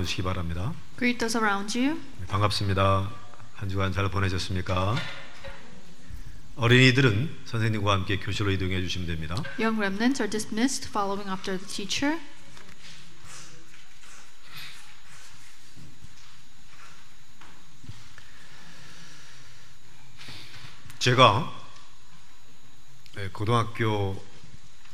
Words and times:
주시기 0.00 0.22
바랍니다. 0.22 0.72
Greet 0.96 1.18
those 1.18 1.36
around 1.36 1.76
you. 1.76 2.00
네, 2.20 2.26
반갑습니다. 2.28 3.10
한 3.54 3.68
주간 3.68 3.92
잘 3.92 4.08
보내셨습니까? 4.08 4.94
어린이들은 6.54 7.40
선생님과 7.44 7.94
함께 7.94 8.20
교실로 8.20 8.52
이동해 8.52 8.80
주시면 8.80 9.08
됩니다. 9.08 9.34
Young 9.58 9.76
remnants 9.76 10.22
are 10.22 10.30
dismissed 10.30 10.86
following 10.88 11.28
after 11.28 11.58
the 11.58 11.66
teacher. 11.66 12.20
제가 21.00 21.52
네, 23.16 23.28
고등학교 23.30 24.24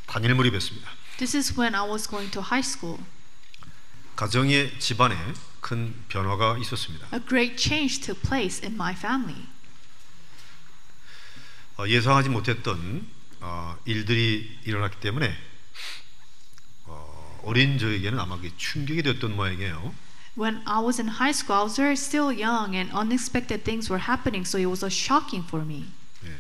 단일 0.07 0.35
몰입했습니다. 0.35 0.89
This 1.19 1.37
is 1.37 1.61
when 1.61 1.75
I 1.75 1.87
was 1.87 2.09
going 2.09 2.31
to 2.33 2.41
high 2.43 2.67
school. 2.67 3.05
가정의 4.17 4.79
집안에 4.79 5.17
큰 5.61 5.95
변화가 6.09 6.59
있었습니다. 6.59 7.09
A 7.13 7.21
great 7.27 7.57
change 7.57 8.01
took 8.01 8.21
place 8.23 8.65
in 8.65 8.75
my 8.75 8.95
family. 8.95 9.47
어, 11.77 11.89
예상하지 11.89 12.29
못했던 12.29 13.07
어, 13.41 13.77
일들이 13.85 14.59
일어났기 14.65 15.01
때문에 15.01 15.35
어, 16.85 17.41
어린 17.45 17.79
저에게는 17.79 18.19
아마 18.21 18.39
충격이 18.57 19.03
되었던 19.03 19.35
모양이에요. 19.35 19.95
When 20.37 20.63
I 20.67 20.83
was 20.83 21.01
in 21.01 21.09
high 21.09 21.31
school, 21.31 21.59
I 21.59 21.65
was 21.65 21.77
very 21.77 21.95
still 21.95 22.31
young 22.31 22.75
and 22.75 22.93
unexpected 22.93 23.65
things 23.65 23.91
were 23.91 24.03
happening, 24.03 24.47
so 24.47 24.59
it 24.59 24.67
was 24.67 24.85
a 24.85 24.91
shocking 24.91 25.47
for 25.47 25.65
me. 25.65 25.87
예, 26.25 26.37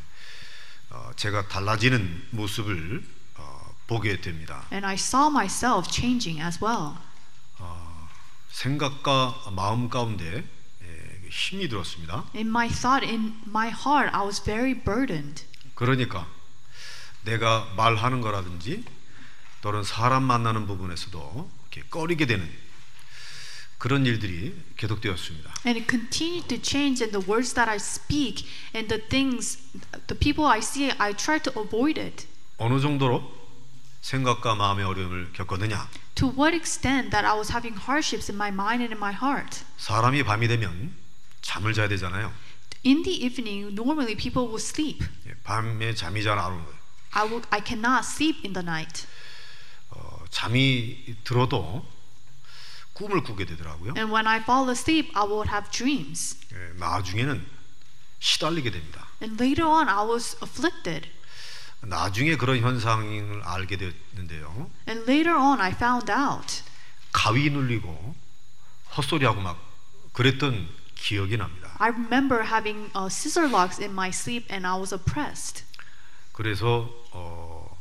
어, 0.91 1.13
제가 1.17 1.49
달라지는 1.49 2.27
모습을 2.31 3.05
어, 3.37 3.77
보게 3.87 4.21
됩니다. 4.21 4.67
And 4.73 4.87
I 4.87 4.95
saw 4.95 5.31
myself 5.31 5.91
changing 5.91 6.41
as 6.43 6.59
well. 6.63 6.99
생각과 8.55 9.51
마음 9.57 9.91
가운데 9.91 10.45
예, 10.83 11.29
힘이 11.29 11.69
들었습니다. 11.69 12.25
In 12.35 12.47
my 12.49 12.69
thought, 12.69 13.05
in 13.05 13.35
my 13.47 13.69
heart, 13.69 14.15
I 14.15 14.23
was 14.25 14.43
very 14.43 14.75
burdened. 14.75 15.45
그러니까 15.75 16.27
내가 17.25 17.73
말하는 17.77 18.21
거라든지 18.21 18.85
또는 19.61 19.83
사람 19.83 20.23
만나는 20.23 20.67
부분에서도 20.67 21.51
이렇게 21.73 21.89
꺼리게 21.89 22.27
되는 22.27 22.49
그런 23.79 24.07
일들이 24.07 24.55
계속되었습니다. 24.77 25.53
And 25.67 25.81
it 25.81 25.91
continued 25.91 26.47
to 26.49 26.59
change 26.63 27.03
in 27.03 27.11
the 27.11 27.27
words 27.29 27.55
that 27.55 27.69
I 27.69 27.77
speak 27.77 28.47
and 28.73 28.89
the 28.89 29.03
things, 29.09 29.59
the 30.07 30.17
people 30.19 30.47
I 30.47 30.59
see, 30.61 30.93
I 30.99 31.13
try 31.13 31.41
to 31.41 31.53
avoid 31.61 32.01
it. 32.01 32.29
어느 32.59 32.81
정도로 32.81 33.44
생각과 34.09 34.55
마음의 34.55 34.85
어려움을 34.85 35.33
겪었느냐? 35.33 35.89
To 36.17 36.29
what 36.29 36.55
extent 36.55 37.11
that 37.11 37.25
I 37.27 37.33
was 37.35 37.51
having 37.51 37.81
hardships 37.81 38.31
in 38.31 38.37
my 38.37 38.51
mind 38.53 38.85
and 38.85 38.93
in 38.93 38.99
my 38.99 39.15
heart. 39.15 39.65
사람이 39.79 40.23
밤이 40.25 40.47
되면 40.47 40.95
잠을 41.41 41.73
자야 41.73 41.89
되잖아요. 41.89 42.31
In 42.85 43.03
the 43.03 43.25
evening, 43.25 43.73
normally 43.73 44.15
people 44.15 44.47
will 44.47 44.61
sleep. 44.61 45.03
예, 45.27 45.33
밤에 45.43 45.95
잠이 45.95 46.23
잘 46.23 46.39
안 46.39 46.53
오는 46.53 46.63
거예요. 46.65 46.79
I, 47.13 47.25
will, 47.25 47.47
I 47.51 47.63
cannot 47.65 48.05
sleep 48.05 48.43
in 48.45 48.53
the 48.53 48.63
night. 48.63 49.07
어, 49.89 50.23
잠이 50.29 51.17
들어도 51.25 51.87
꿈을 52.93 53.23
꾸게 53.23 53.47
되더라고요. 53.47 53.95
And 53.97 54.13
when 54.13 54.27
I 54.27 54.37
fall 54.41 54.69
asleep, 54.69 55.17
I 55.17 55.25
will 55.25 55.49
have 55.49 55.71
dreams. 55.71 56.37
예, 56.53 56.79
나중에는 56.79 57.47
시달리게 58.21 58.71
됩니다. 58.71 59.09
And 59.23 59.43
later 59.43 59.67
on, 59.67 59.89
I 59.89 60.05
was 60.05 60.37
afflicted. 60.43 61.09
나중에 61.87 62.37
그런 62.37 62.59
현상을 62.59 63.43
알게 63.45 63.77
됐는데요. 63.77 64.71
And 64.89 65.11
later 65.11 65.37
on, 65.37 65.61
I 65.61 65.71
found 65.73 66.11
out. 66.11 66.63
가위 67.13 67.51
눌리고 67.51 68.15
헛소리하고 68.97 69.41
막 69.41 69.59
그랬던 70.13 70.69
기억이 70.95 71.37
납니다. 71.37 71.75
I 71.79 71.91
remember 71.91 72.45
having 72.45 72.91
uh, 72.97 73.07
scissor 73.07 73.49
locks 73.51 73.81
in 73.81 73.93
my 73.93 74.09
sleep 74.09 74.47
and 74.51 74.67
I 74.67 74.79
was 74.79 74.95
oppressed. 74.95 75.65
그래서 76.33 76.91
어, 77.13 77.77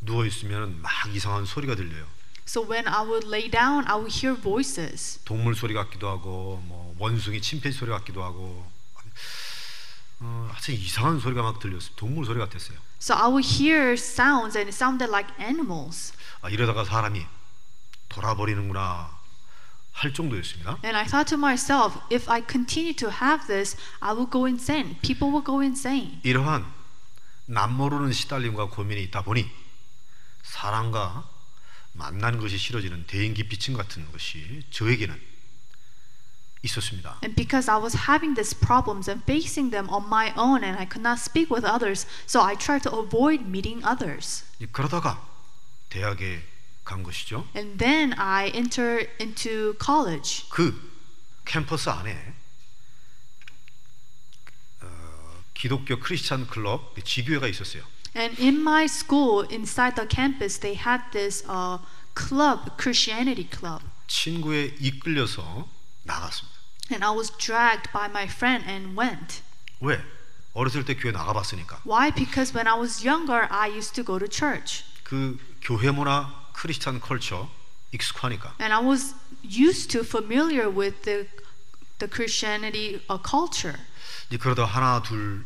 누워 0.00 0.24
있으면 0.26 0.80
막 0.80 0.92
이상한 1.12 1.44
소리가 1.44 1.74
들려요. 1.74 2.06
So 2.46 2.62
when 2.68 2.86
I 2.88 3.02
would 3.02 3.26
lay 3.28 3.48
down, 3.48 3.86
I 3.86 3.94
would 3.94 4.12
hear 4.12 4.38
voices. 4.40 5.20
동물 5.24 5.54
소리 5.54 5.74
같기도 5.74 6.08
하고 6.08 6.62
뭐 6.66 6.94
원숭이 6.98 7.40
침팬 7.40 7.72
소리 7.72 7.90
같기도 7.90 8.22
하고 8.22 8.70
어, 10.24 10.48
아주 10.54 10.70
이상한 10.70 11.18
소리가 11.18 11.42
막 11.42 11.58
들렸어요. 11.58 11.94
동물 11.96 12.24
소리 12.24 12.38
같았어요. 12.38 12.78
So 13.00 13.16
I 13.16 13.26
would 13.26 13.46
hear 13.46 13.94
sounds 13.94 14.56
and 14.56 14.68
it 14.68 14.74
sounded 14.74 15.10
like 15.10 15.34
animals. 15.40 16.12
아, 16.40 16.48
이러다가 16.48 16.84
사람이 16.84 17.26
돌아버리는구나 18.08 19.18
할 19.90 20.14
정도였습니다. 20.14 20.78
And 20.84 20.96
I 20.96 21.06
thought 21.06 21.28
to 21.30 21.38
myself, 21.38 21.98
if 22.12 22.30
I 22.30 22.42
continue 22.48 22.94
to 22.94 23.10
have 23.10 23.46
this, 23.48 23.76
I 24.00 24.12
will 24.14 24.30
go 24.30 24.46
insane. 24.46 24.96
People 25.02 25.34
will 25.34 25.44
go 25.44 25.60
insane. 25.60 26.20
이러한 26.22 26.64
남모르는 27.46 28.12
시달림과 28.12 28.66
고민이 28.66 29.02
있다 29.04 29.22
보니 29.22 29.50
사랑과 30.44 31.28
만난 31.92 32.38
것이 32.38 32.56
싫어지는 32.56 33.06
대인기 33.08 33.48
비침 33.48 33.74
같은 33.74 34.10
것이 34.12 34.62
저에게는 34.70 35.31
있었습니다. 36.63 37.19
And 37.23 37.35
because 37.35 37.69
I 37.69 37.77
was 37.77 38.07
having 38.07 38.35
these 38.35 38.53
problems 38.53 39.09
and 39.09 39.23
facing 39.23 39.71
them 39.71 39.89
on 39.89 40.07
my 40.07 40.33
own 40.35 40.63
and 40.63 40.77
I 40.77 40.85
could 40.85 41.01
not 41.01 41.19
speak 41.19 41.49
with 41.49 41.65
others, 41.65 42.07
so 42.25 42.41
I 42.41 42.55
tried 42.55 42.83
to 42.83 42.91
avoid 42.91 43.45
meeting 43.47 43.83
others. 43.85 44.43
그러다가 44.71 45.21
대학에 45.89 46.43
간 46.83 47.03
것이죠. 47.03 47.47
And 47.55 47.77
then 47.77 48.13
I 48.17 48.51
entered 48.53 49.09
into 49.19 49.75
college. 49.77 50.47
그 50.49 50.73
캠퍼스 51.45 51.89
안에 51.89 52.33
어, 54.81 55.43
기독교 55.53 55.99
크리스찬 55.99 56.47
클럽 56.47 56.95
지교회가 57.03 57.47
있었어요. 57.47 57.83
And 58.15 58.41
in 58.41 58.61
my 58.61 58.85
school, 58.85 59.45
inside 59.51 59.95
the 59.95 60.07
campus, 60.09 60.59
they 60.59 60.75
had 60.75 61.03
this 61.11 61.43
uh, 61.47 61.77
club, 62.15 62.71
Christianity 62.77 63.47
club. 63.47 63.83
친구에 64.07 64.75
이끌려서 64.79 65.69
나갔습니다. 66.03 66.50
And 66.91 67.03
I 67.03 67.11
was 67.11 67.31
dragged 67.37 67.91
by 67.91 68.07
my 68.07 68.25
friend 68.25 68.63
and 68.67 68.97
went. 68.97 69.41
왜? 69.81 70.01
어렸을 70.53 70.85
때 70.85 70.95
교회 70.95 71.11
나가봤으니까. 71.11 71.81
Why? 71.85 72.11
Because 72.11 72.53
when 72.55 72.67
I 72.67 72.79
was 72.79 73.05
younger, 73.05 73.47
I 73.51 73.69
used 73.69 73.93
to 73.95 74.03
go 74.03 74.17
to 74.17 74.27
church. 74.27 74.83
그 75.03 75.37
교회 75.61 75.91
문화, 75.91 76.33
크리스찬 76.53 76.99
컬처 76.99 77.49
익숙하니까. 77.91 78.55
And 78.59 78.73
I 78.73 78.81
was 78.83 79.13
used 79.43 79.91
to 79.91 80.01
familiar 80.01 80.69
with 80.69 81.03
the, 81.03 81.27
the 81.99 82.09
Christianity 82.09 83.01
uh, 83.09 83.19
culture. 83.21 83.77
이제 84.29 84.37
그러다 84.37 84.65
하나 84.65 85.01
둘 85.03 85.45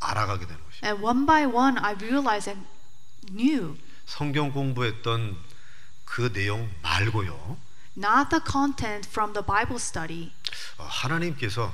알아가게 0.00 0.46
되는 0.46 0.62
것이. 0.62 0.84
And 0.84 1.02
one 1.02 1.26
by 1.26 1.46
one, 1.46 1.78
I 1.78 1.94
realized 1.94 2.50
and 2.50 2.66
knew 3.32 3.76
성경 4.06 4.52
공부했던 4.52 5.36
그 6.04 6.32
내용 6.32 6.70
말고요. 6.82 7.56
not 7.98 8.30
the 8.30 8.40
content 8.44 9.06
from 9.08 9.32
the 9.32 9.44
Bible 9.44 9.76
study, 9.78 10.32
어, 10.78 10.84
하나님께서 10.84 11.72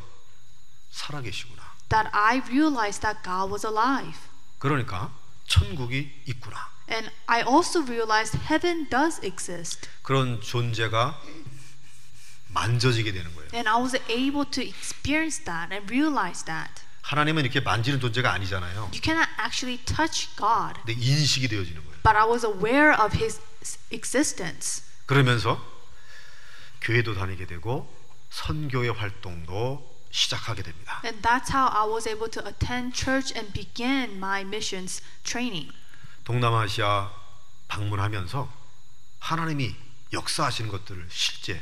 살아계시구나. 0.90 1.62
that 1.88 2.08
I 2.12 2.40
realized 2.48 3.02
that 3.02 3.22
God 3.24 3.50
was 3.50 3.66
alive. 3.66 4.18
그러니까 4.58 5.12
천국이 5.46 6.12
있구나. 6.26 6.68
And 6.90 7.10
I 7.26 7.42
also 7.42 7.82
realized 7.82 8.36
heaven 8.50 8.88
does 8.90 9.20
exist. 9.24 9.88
그런 10.02 10.40
존재가 10.40 11.20
만져지게 12.48 13.12
되는 13.12 13.32
거예요. 13.34 13.48
And 13.54 13.68
I 13.68 13.76
was 13.80 13.96
able 14.08 14.44
to 14.50 14.62
experience 14.62 15.44
that 15.44 15.72
and 15.72 15.86
realize 15.92 16.44
that. 16.44 16.82
하나님은 17.02 17.44
이렇게 17.44 17.60
만지는 17.60 18.00
존재가 18.00 18.32
아니잖아요. 18.32 18.90
You 18.92 19.00
cannot 19.02 19.30
actually 19.40 19.78
touch 19.84 20.28
God, 20.36 20.74
근데 20.84 20.92
인식이 20.92 21.48
되어지는 21.48 21.82
거예요. 21.84 22.00
but 22.02 22.16
I 22.16 22.26
was 22.28 22.44
aware 22.44 22.92
of 22.94 23.16
His 23.16 23.40
existence. 23.90 24.82
그러면서 25.06 25.60
교회도 26.81 27.15
다니게 27.15 27.45
되고 27.47 27.91
선교의 28.29 28.91
활동도 28.91 29.93
시작하게 30.11 30.63
됩니다. 30.63 31.01
And 31.03 31.21
that's 31.21 31.49
how 31.51 31.67
I 31.71 31.87
was 31.89 32.07
able 32.07 32.29
to 32.31 32.43
attend 32.45 32.95
church 32.95 33.33
and 33.35 33.51
begin 33.53 34.15
my 34.17 34.41
missions 34.41 35.01
training. 35.23 35.71
동남아시아 36.23 37.11
방문하면서 37.67 38.51
하나님이 39.19 39.75
역사하시는 40.13 40.69
것들을 40.69 41.07
실제 41.11 41.61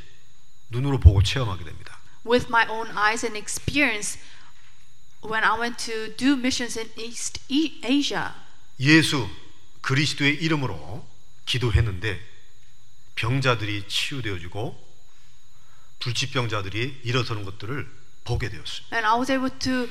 눈으로 0.69 1.00
보고 1.00 1.21
체험하게 1.24 1.63
됩니다. 1.63 1.98
With 2.25 2.48
my 2.50 2.68
own 2.69 2.89
eyes 2.98 3.25
and 3.25 3.38
experience, 3.38 4.19
when 5.24 5.44
I 5.44 5.59
went 5.59 5.83
to 5.86 6.16
do 6.16 6.33
missions 6.33 6.77
in 6.77 6.89
East 6.98 7.42
E- 7.50 7.81
Asia, 7.83 8.31
예수 8.80 9.27
그리스도의 9.81 10.36
이름으로 10.36 11.07
기도했는데 11.45 12.19
병자들이 13.16 13.88
치유되어지고 13.88 14.82
불치병자들이 16.02 17.00
일어서는 17.05 17.44
것들을 17.44 17.87
보게 18.25 18.49
되었습니다. 18.49 18.96
and 18.96 19.06
I 19.06 19.14
was 19.19 19.31
able 19.31 19.50
to 19.58 19.88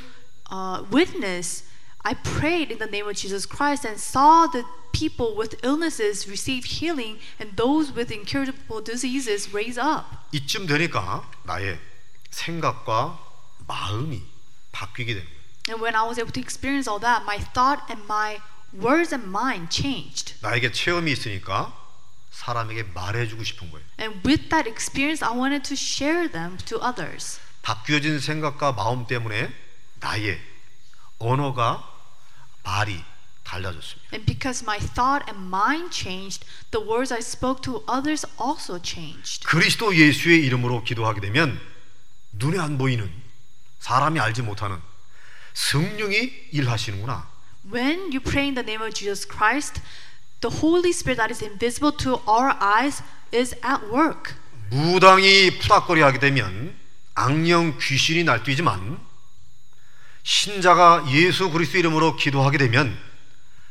uh, 0.52 0.84
witness 0.94 1.64
I 2.04 2.14
prayed 2.16 2.72
in 2.72 2.80
the 2.80 2.88
name 2.88 3.08
of 3.08 3.16
Jesus 3.16 3.46
Christ 3.46 3.86
and 3.86 4.00
saw 4.00 4.48
the 4.48 4.64
people 4.94 5.36
with 5.36 5.60
illnesses 5.64 6.28
receive 6.30 6.64
healing 6.80 7.20
and 7.40 7.56
those 7.58 7.92
with 7.94 8.14
incurable 8.14 8.82
diseases 8.82 9.52
raise 9.54 9.78
up. 9.78 10.06
이쯤 10.32 10.68
되니까 10.68 11.30
나의 11.44 11.78
생각과 12.32 13.20
마음이 13.68 14.24
바뀌게 14.72 15.14
되는 15.16 15.26
거예요. 15.26 15.38
And 15.70 15.84
when 15.84 15.96
I 15.96 16.08
was 16.08 16.18
able 16.18 16.32
to 16.32 16.40
experience 16.40 16.88
all 16.88 17.02
that, 17.02 17.24
my 17.26 17.40
thought 17.52 17.84
and 17.92 18.06
my 18.08 18.40
words 18.72 19.14
and 19.14 19.28
mind 19.28 19.68
changed. 19.70 20.36
나에게 20.42 20.72
체험이 20.72 21.12
있으니까 21.12 21.76
사람에게 22.33 22.85
말해주고 22.95 23.45
싶은 23.45 23.71
거예요. 23.71 23.87
And 24.01 24.27
with 24.27 24.49
that 24.49 24.69
experience, 24.69 25.23
I 25.25 25.31
wanted 25.31 25.63
to 25.69 25.77
share 25.77 26.31
them 26.31 26.57
to 26.67 26.79
others. 26.79 27.39
바뀌어진 27.63 28.19
생각과 28.19 28.73
마음 28.73 29.07
때문에 29.07 29.53
나의 30.01 30.41
언어가 31.19 31.89
말이 32.65 33.03
달라졌습니다. 33.45 34.11
And 34.13 34.27
because 34.27 34.65
my 34.65 34.79
thought 34.79 35.25
and 35.31 35.47
mind 35.47 35.93
changed, 35.93 36.45
the 36.71 36.85
words 36.85 37.13
I 37.13 37.21
spoke 37.21 37.63
to 37.63 37.85
others 37.89 38.27
also 38.41 38.81
changed. 38.83 39.47
그리스도 39.47 39.95
예수의 39.95 40.45
이름으로 40.47 40.83
기도하게 40.83 41.21
되면 41.21 41.61
눈에 42.33 42.59
안 42.59 42.79
보이는 42.79 43.13
사람이 43.81 44.19
알지 44.19 44.43
못하는 44.43 44.81
성령이 45.55 46.49
일하시는구나. 46.53 47.31
When 47.71 48.11
you 48.11 48.21
pray 48.21 48.47
in 48.49 48.55
the 48.55 48.65
name 48.65 48.83
of 48.83 48.95
Jesus 48.95 49.29
Christ, 49.29 49.81
the 50.42 50.54
Holy 50.62 50.92
Spirit 50.92 51.18
that 51.18 51.32
is 51.32 51.44
invisible 51.44 51.92
to 51.98 52.22
our 52.28 52.56
eyes 52.62 53.02
is 53.34 53.56
at 53.64 53.84
work. 53.92 54.36
무당이 54.70 55.60
푸닥거리 55.60 56.02
하게 56.02 56.20
되면 56.20 56.76
악령 57.16 57.78
귀신이 57.80 58.24
날뛰지만 58.24 59.00
신자가 60.24 61.06
예수 61.10 61.50
그리스도 61.50 61.78
이름으로 61.78 62.16
기도하게 62.16 62.58
되면 62.58 62.98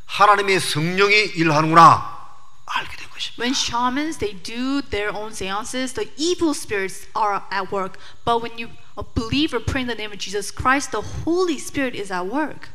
하나님의 0.07 0.59
성령이 0.59 1.15
일하는구나 1.37 2.17
알게 2.65 2.97
된 2.97 3.11
것입니다. 3.11 3.43
When 3.43 3.53
shamans 3.55 4.19
they 4.19 4.35
do 4.43 4.81
their 4.91 5.15
own 5.15 5.33
seances, 5.33 5.93
the 5.93 6.11
evil 6.17 6.55
spirits 6.55 7.07
are 7.15 7.43
at 7.53 7.71
work. 7.71 7.99
But 8.25 8.43
when 8.43 8.59
you 8.59 8.71
a 8.97 9.05
believer 9.05 9.61
pray 9.61 9.83
in 9.83 9.89
the 9.89 9.95
name 9.95 10.13
of 10.13 10.19
Jesus 10.19 10.51
Christ, 10.51 10.91
the 10.91 11.05
Holy 11.25 11.57
Spirit 11.59 11.95
is 11.95 12.11
at 12.11 12.27
work. 12.27 12.71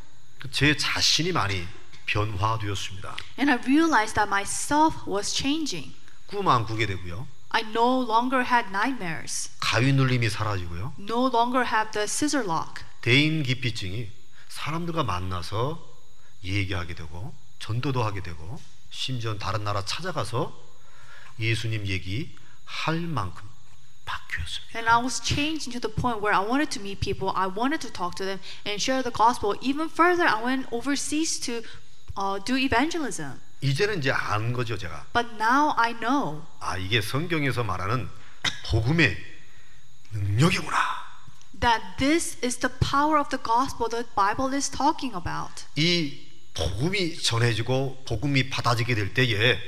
제 0.52 0.76
자신이 0.78 1.32
많이 1.32 1.68
변화되었습니다. 2.07 3.17
And 3.39 3.51
I 3.51 3.59
realized 3.67 4.15
that 4.15 4.29
myself 4.29 4.97
was 5.07 5.35
changing. 5.35 5.95
꿈 6.27 6.49
안 6.49 6.65
꾸게 6.65 6.87
되고요. 6.87 7.27
I 7.51 7.63
no 7.71 8.03
longer 8.03 8.45
had 8.45 8.69
nightmares. 8.69 9.51
가위 9.61 9.93
눌림이 9.93 10.29
사라지고요. 10.31 10.95
No 10.99 11.29
longer 11.29 11.67
have 11.67 11.91
the 11.93 12.05
scissor 12.05 12.47
lock. 12.49 12.85
대인 13.01 13.43
기피증이 13.43 14.11
사람들과 14.49 15.05
만나서 15.05 15.85
얘기하게 16.43 16.95
되고 16.95 17.35
전도도 17.59 18.03
하게 18.03 18.23
되고 18.23 18.61
심지어 18.91 19.37
다른 19.39 19.65
나라 19.65 19.85
찾아가서 19.85 20.53
예수님 21.39 21.87
얘기 21.87 22.35
할 22.65 23.01
만큼 23.01 23.49
바뀌었습니다. 24.05 24.79
And 24.79 24.89
I 24.89 25.03
was 25.03 25.21
changed 25.23 25.69
into 25.69 25.81
the 25.81 25.93
point 25.95 26.21
where 26.23 26.35
I 26.35 26.43
wanted 26.45 26.71
to 26.79 26.83
meet 26.83 27.01
people, 27.01 27.33
I 27.35 27.47
wanted 27.49 27.81
to 27.87 27.93
talk 27.93 28.17
to 28.17 28.25
them 28.25 28.41
and 28.67 28.81
share 28.83 29.03
the 29.03 29.13
gospel. 29.13 29.55
Even 29.61 29.89
further, 29.89 30.27
I 30.27 30.43
went 30.43 30.67
overseas 30.73 31.39
to 31.47 31.63
uh, 32.19 32.43
do 32.45 32.57
evangelism. 32.57 33.41
이제는 33.61 33.99
이제 33.99 34.11
아는 34.11 34.53
거죠, 34.53 34.77
제가. 34.77 35.07
But 35.13 35.29
now 35.35 35.73
I 35.77 35.95
know 35.95 36.43
아, 36.61 36.77
이게 36.77 37.01
성경에서 37.01 37.65
말하는 37.65 38.09
복음의 38.71 39.17
능력이구나. 40.13 40.77
that 41.61 41.83
this 41.99 42.37
is 42.45 42.59
the 42.59 42.73
power 42.81 43.19
of 43.19 43.29
the 43.31 43.43
gospel 43.43 43.89
the 43.89 44.05
Bible 44.15 44.55
is 44.55 44.71
talking 44.71 45.17
about. 45.17 45.65
이 45.77 46.27
복음이 46.55 47.17
전해지고 47.23 48.05
복음이 48.07 48.51
받아지게 48.51 48.95
될 48.95 49.15
때에 49.15 49.59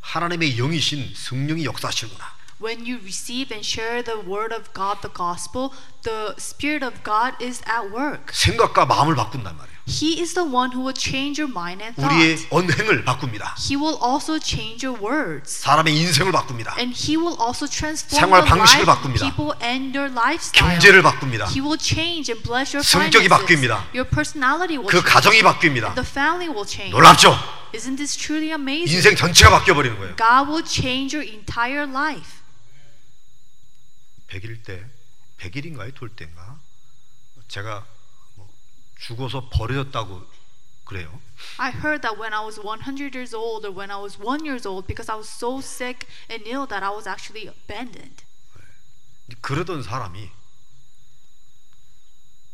하나님의 0.00 0.56
영이신 0.56 1.12
성령이 1.14 1.64
역사하시는구나. 1.64 2.24
When 2.61 2.85
you 2.85 2.99
receive 3.01 3.49
and 3.51 3.65
share 3.65 4.03
the 4.03 4.21
word 4.21 4.53
of 4.53 4.69
God, 4.73 5.01
the 5.01 5.09
gospel, 5.09 5.73
the 6.03 6.35
Spirit 6.37 6.85
of 6.85 7.01
God 7.03 7.33
is 7.41 7.61
at 7.65 7.89
work. 7.89 8.29
생각과 8.33 8.85
마음을 8.85 9.15
바꾼단 9.15 9.57
말이에요. 9.57 9.71
He 9.89 10.21
is 10.21 10.35
the 10.35 10.45
one 10.45 10.69
who 10.71 10.85
will 10.85 10.93
change 10.93 11.41
your 11.41 11.49
mind 11.49 11.81
and 11.81 11.97
우리의 11.97 12.37
thoughts. 12.37 12.47
언행을 12.53 13.03
바꿉니다. 13.03 13.55
He 13.57 13.75
will 13.75 13.97
also 13.97 14.37
change 14.37 14.85
your 14.85 14.93
words. 15.01 15.59
사람의 15.65 15.97
인생을 15.97 16.31
바꿉니다. 16.31 16.75
And 16.77 16.93
he 16.93 17.17
will 17.17 17.33
also 17.41 17.65
transform 17.65 18.29
생활 18.29 18.45
the 18.45 18.49
방식을 18.53 18.85
life 18.85 18.85
바꿉니다. 18.85 19.25
of 19.25 19.33
people 19.33 19.51
and 19.57 19.97
your 19.97 20.13
lifestyle. 20.13 20.77
경제를 20.77 21.01
바꿉니다. 21.01 21.49
He 21.49 21.65
will 21.65 21.81
change 21.81 22.29
and 22.29 22.45
bless 22.45 22.77
your 22.77 22.85
성격이 22.85 23.25
finances. 23.25 23.33
바뀝니다. 23.33 23.81
Your 23.97 24.05
personality 24.05 24.77
will 24.77 24.85
그 24.93 25.01
change. 25.01 25.09
가정이 25.09 25.41
바뀝니다. 25.41 25.97
The 25.97 26.05
family 26.05 26.45
will 26.45 26.69
change. 26.69 26.93
놀랍죠? 26.93 27.33
Isn't 27.73 27.97
this 27.97 28.13
truly 28.15 28.53
amazing? 28.53 28.93
인생 28.93 29.15
전체가 29.17 29.49
바뀌어 29.49 29.73
버리는 29.73 29.97
거예요. 29.97 30.13
God 30.15 30.45
will 30.45 30.61
change 30.63 31.17
your 31.17 31.25
entire 31.25 31.89
life. 31.89 32.37
100일 34.28 34.64
때 34.64 34.84
100일인가요? 35.38 35.94
돌 35.94 36.08
때인가? 36.14 36.58
제가 37.48 37.86
뭐 38.34 38.52
죽어서 38.98 39.48
버려졌다고 39.50 40.26
그래요. 40.84 41.20
I 41.58 41.70
heard 41.70 42.02
that 42.02 42.18
when 42.18 42.32
I 42.32 42.44
was 42.44 42.58
100 42.58 43.14
years 43.14 43.34
old 43.34 43.66
or 43.66 43.76
when 43.76 43.90
I 43.90 43.98
was 43.98 44.18
1 44.18 44.44
years 44.46 44.66
old 44.66 44.86
because 44.86 45.10
I 45.10 45.16
was 45.16 45.28
so 45.28 45.58
sick 45.58 46.06
and 46.30 46.46
ill 46.48 46.66
that 46.68 46.82
I 46.82 46.90
was 46.90 47.08
actually 47.08 47.48
abandoned. 47.48 48.24
그러던 49.40 49.82
사람이 49.82 50.30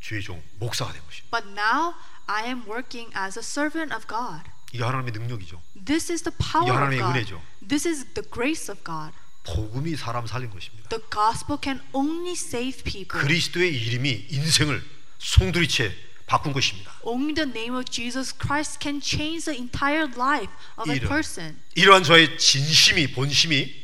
주의 0.00 0.22
종 0.22 0.42
목사가 0.58 0.92
된 0.92 1.02
것입니다. 1.04 1.30
But 1.30 1.48
now 1.52 1.94
I 2.26 2.46
am 2.46 2.64
working 2.66 3.12
as 3.16 3.38
a 3.38 3.42
servant 3.44 3.94
of 3.94 4.06
God. 4.08 4.50
이게 4.72 4.82
하나님의 4.82 5.12
능력이죠. 5.12 5.60
This 5.84 6.10
is 6.10 6.22
the 6.24 6.36
power 6.36 6.72
of 6.72 6.76
하나님의 6.76 6.98
God. 6.98 7.18
은혜죠. 7.18 7.42
This 7.68 7.86
is 7.86 8.04
the 8.14 8.28
grace 8.28 8.72
of 8.72 8.82
God. 8.84 9.12
복음이 9.44 9.96
사람 9.96 10.26
살린 10.26 10.50
것입니다. 10.50 10.88
The 10.88 11.02
gospel 11.10 11.58
can 11.62 11.80
only 11.92 12.32
save 12.32 12.82
people. 12.84 13.22
그리스도의 13.22 13.74
이름이 13.74 14.26
인생을 14.30 14.82
송두리째 15.18 15.94
바꾼 16.26 16.52
것입니다. 16.52 16.92
Only 17.02 17.34
the 17.34 17.48
name 17.48 17.76
of 17.76 17.84
Jesus 17.90 18.32
Christ 18.34 18.78
can 18.80 19.00
change 19.00 19.44
the 19.44 19.58
entire 19.58 20.08
life 20.16 20.52
of 20.78 20.90
a 20.90 21.00
person. 21.00 21.58
이러한 21.74 22.04
저의 22.04 22.38
진심이 22.38 23.12
본심이 23.12 23.74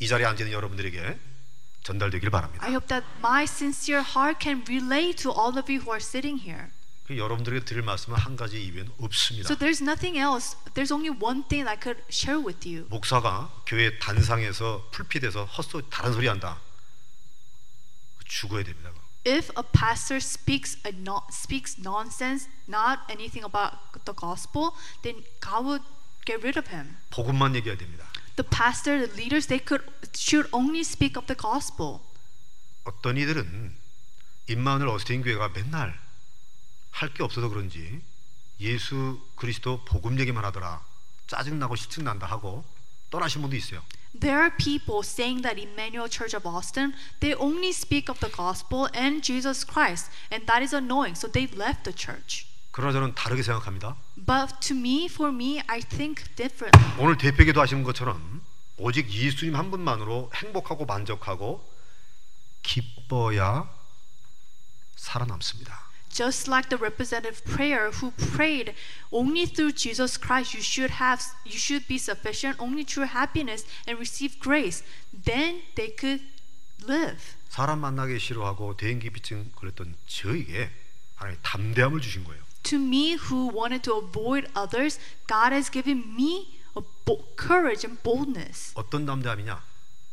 이 0.00 0.08
자리에 0.08 0.26
앉아 0.26 0.44
있는 0.44 0.52
여러분들에게 0.56 1.18
전달되길 1.84 2.30
바랍니다. 2.30 2.64
I 2.64 2.72
hope 2.72 2.88
that 2.88 3.06
my 3.18 3.44
sincere 3.44 4.02
heart 4.02 4.38
can 4.42 4.64
relate 4.68 5.22
to 5.22 5.30
all 5.30 5.56
of 5.58 5.70
you 5.70 5.82
who 5.82 5.92
are 5.92 6.02
sitting 6.02 6.42
here. 6.42 6.70
그 7.06 7.18
여러분들에게 7.18 7.64
드릴 7.64 7.82
말씀은 7.82 8.16
한 8.18 8.36
가지 8.36 8.62
이외엔 8.62 8.90
없습니다. 8.98 9.46
So 9.46 9.56
there's 9.56 9.82
nothing 9.82 10.18
else. 10.18 10.56
There's 10.74 10.92
only 10.92 11.10
one 11.10 11.42
thing 11.48 11.68
I 11.68 11.76
could 11.80 12.02
share 12.10 12.44
with 12.44 12.68
you. 12.68 12.86
목사가 12.88 13.50
교회 13.66 13.98
단상에서 13.98 14.88
풀핏에서 14.92 15.44
헛소 15.46 15.88
다른 15.90 16.12
소리 16.12 16.28
한다. 16.28 16.60
죽어야 18.24 18.62
됩니다. 18.62 18.90
If 19.24 19.50
a 19.56 19.62
pastor 19.72 20.18
speaks 20.18 20.78
a 20.86 20.92
no, 20.94 21.22
speaks 21.30 21.78
nonsense, 21.78 22.48
not 22.68 23.00
anything 23.10 23.44
about 23.44 23.78
the 24.04 24.14
gospel, 24.14 24.72
then 25.02 25.22
God 25.40 25.66
would 25.66 25.84
get 26.24 26.42
rid 26.42 26.58
of 26.58 26.70
him. 26.70 26.96
복음만 27.10 27.54
얘기해야 27.56 27.76
됩니다. 27.76 28.06
The 28.36 28.48
pastor, 28.48 29.06
the 29.06 29.12
leaders, 29.14 29.46
they 29.46 29.62
could 29.62 29.84
should 30.16 30.48
only 30.52 30.80
speak 30.80 31.18
of 31.18 31.26
the 31.26 31.36
gospel. 31.36 32.00
어떤 32.84 33.16
이들은 33.16 33.76
임마누엘 34.48 34.88
어스틴 34.88 35.22
교회가 35.22 35.50
맨날 35.50 36.00
할 36.92 37.12
게 37.12 37.22
없어서 37.22 37.48
그런지 37.48 38.00
예수 38.60 39.20
그리스도 39.34 39.84
복음 39.84 40.18
얘기만 40.20 40.44
하더라 40.44 40.84
짜증나고 41.26 41.74
실증난다 41.76 42.26
하고 42.26 42.64
떠나신 43.10 43.40
분도 43.42 43.56
있어요. 43.56 43.82
There 44.20 44.38
are 44.40 44.54
people 44.56 45.00
saying 45.02 45.42
that 45.42 45.58
Emmanuel 45.60 46.08
Church 46.08 46.36
of 46.36 46.46
Austin, 46.46 46.92
they 47.20 47.34
only 47.40 47.70
speak 47.70 48.08
of 48.12 48.20
the 48.20 48.30
gospel 48.34 48.88
and 48.94 49.22
Jesus 49.24 49.64
Christ, 49.66 50.10
and 50.30 50.44
that 50.46 50.62
is 50.62 50.74
annoying. 50.74 51.16
So 51.16 51.28
they 51.30 51.48
left 51.56 51.84
the 51.84 51.96
church. 51.96 52.46
그러나 52.72 52.92
저는 52.92 53.14
다르게 53.14 53.42
생각합니다. 53.42 53.96
But 54.16 54.60
to 54.68 54.76
me, 54.76 55.06
for 55.06 55.32
me, 55.32 55.60
I 55.66 55.80
think 55.80 56.24
differently. 56.36 56.84
오늘 56.98 57.16
대표기도 57.16 57.60
하신 57.60 57.82
것처럼 57.84 58.42
오직 58.76 59.10
예수님 59.10 59.56
한 59.56 59.70
분만으로 59.70 60.30
행복하고 60.34 60.84
만족하고 60.84 61.64
기뻐야 62.62 63.68
살아남습니다. 64.96 65.91
Just 66.11 66.47
like 66.47 66.69
the 66.69 66.77
representative 66.77 67.43
prayer 67.45 67.91
who 67.91 68.11
prayed 68.33 68.73
only 69.11 69.45
through 69.45 69.73
Jesus 69.73 70.17
Christ, 70.17 70.53
you 70.55 70.61
should 70.63 70.89
have 70.97 71.21
you 71.45 71.59
should 71.59 71.85
be 71.87 71.97
sufficient 71.99 72.57
only 72.59 72.83
through 72.83 73.11
happiness 73.11 73.65
and 73.85 73.99
receive 73.99 74.39
grace. 74.39 74.81
Then 75.13 75.61
they 75.75 75.93
could 75.93 76.23
live. 76.87 77.35
사람 77.49 77.79
만나기 77.81 78.17
싫어하고 78.19 78.77
대인기피증 78.77 79.51
걸렸던 79.55 79.95
저에게 80.07 80.71
하나님 81.15 81.39
담대함을 81.43 82.01
주신 82.01 82.23
거예요. 82.23 82.41
To 82.63 82.77
me, 82.79 83.15
who 83.15 83.47
wanted 83.53 83.83
to 83.83 83.95
avoid 83.97 84.49
others, 84.55 84.99
God 85.27 85.53
has 85.53 85.69
given 85.69 86.03
me 86.15 86.57
a 86.75 86.81
bo- 87.05 87.23
courage 87.37 87.85
and 87.85 88.01
boldness. 88.03 88.71
어떤 88.75 89.05
담대함이냐? 89.05 89.61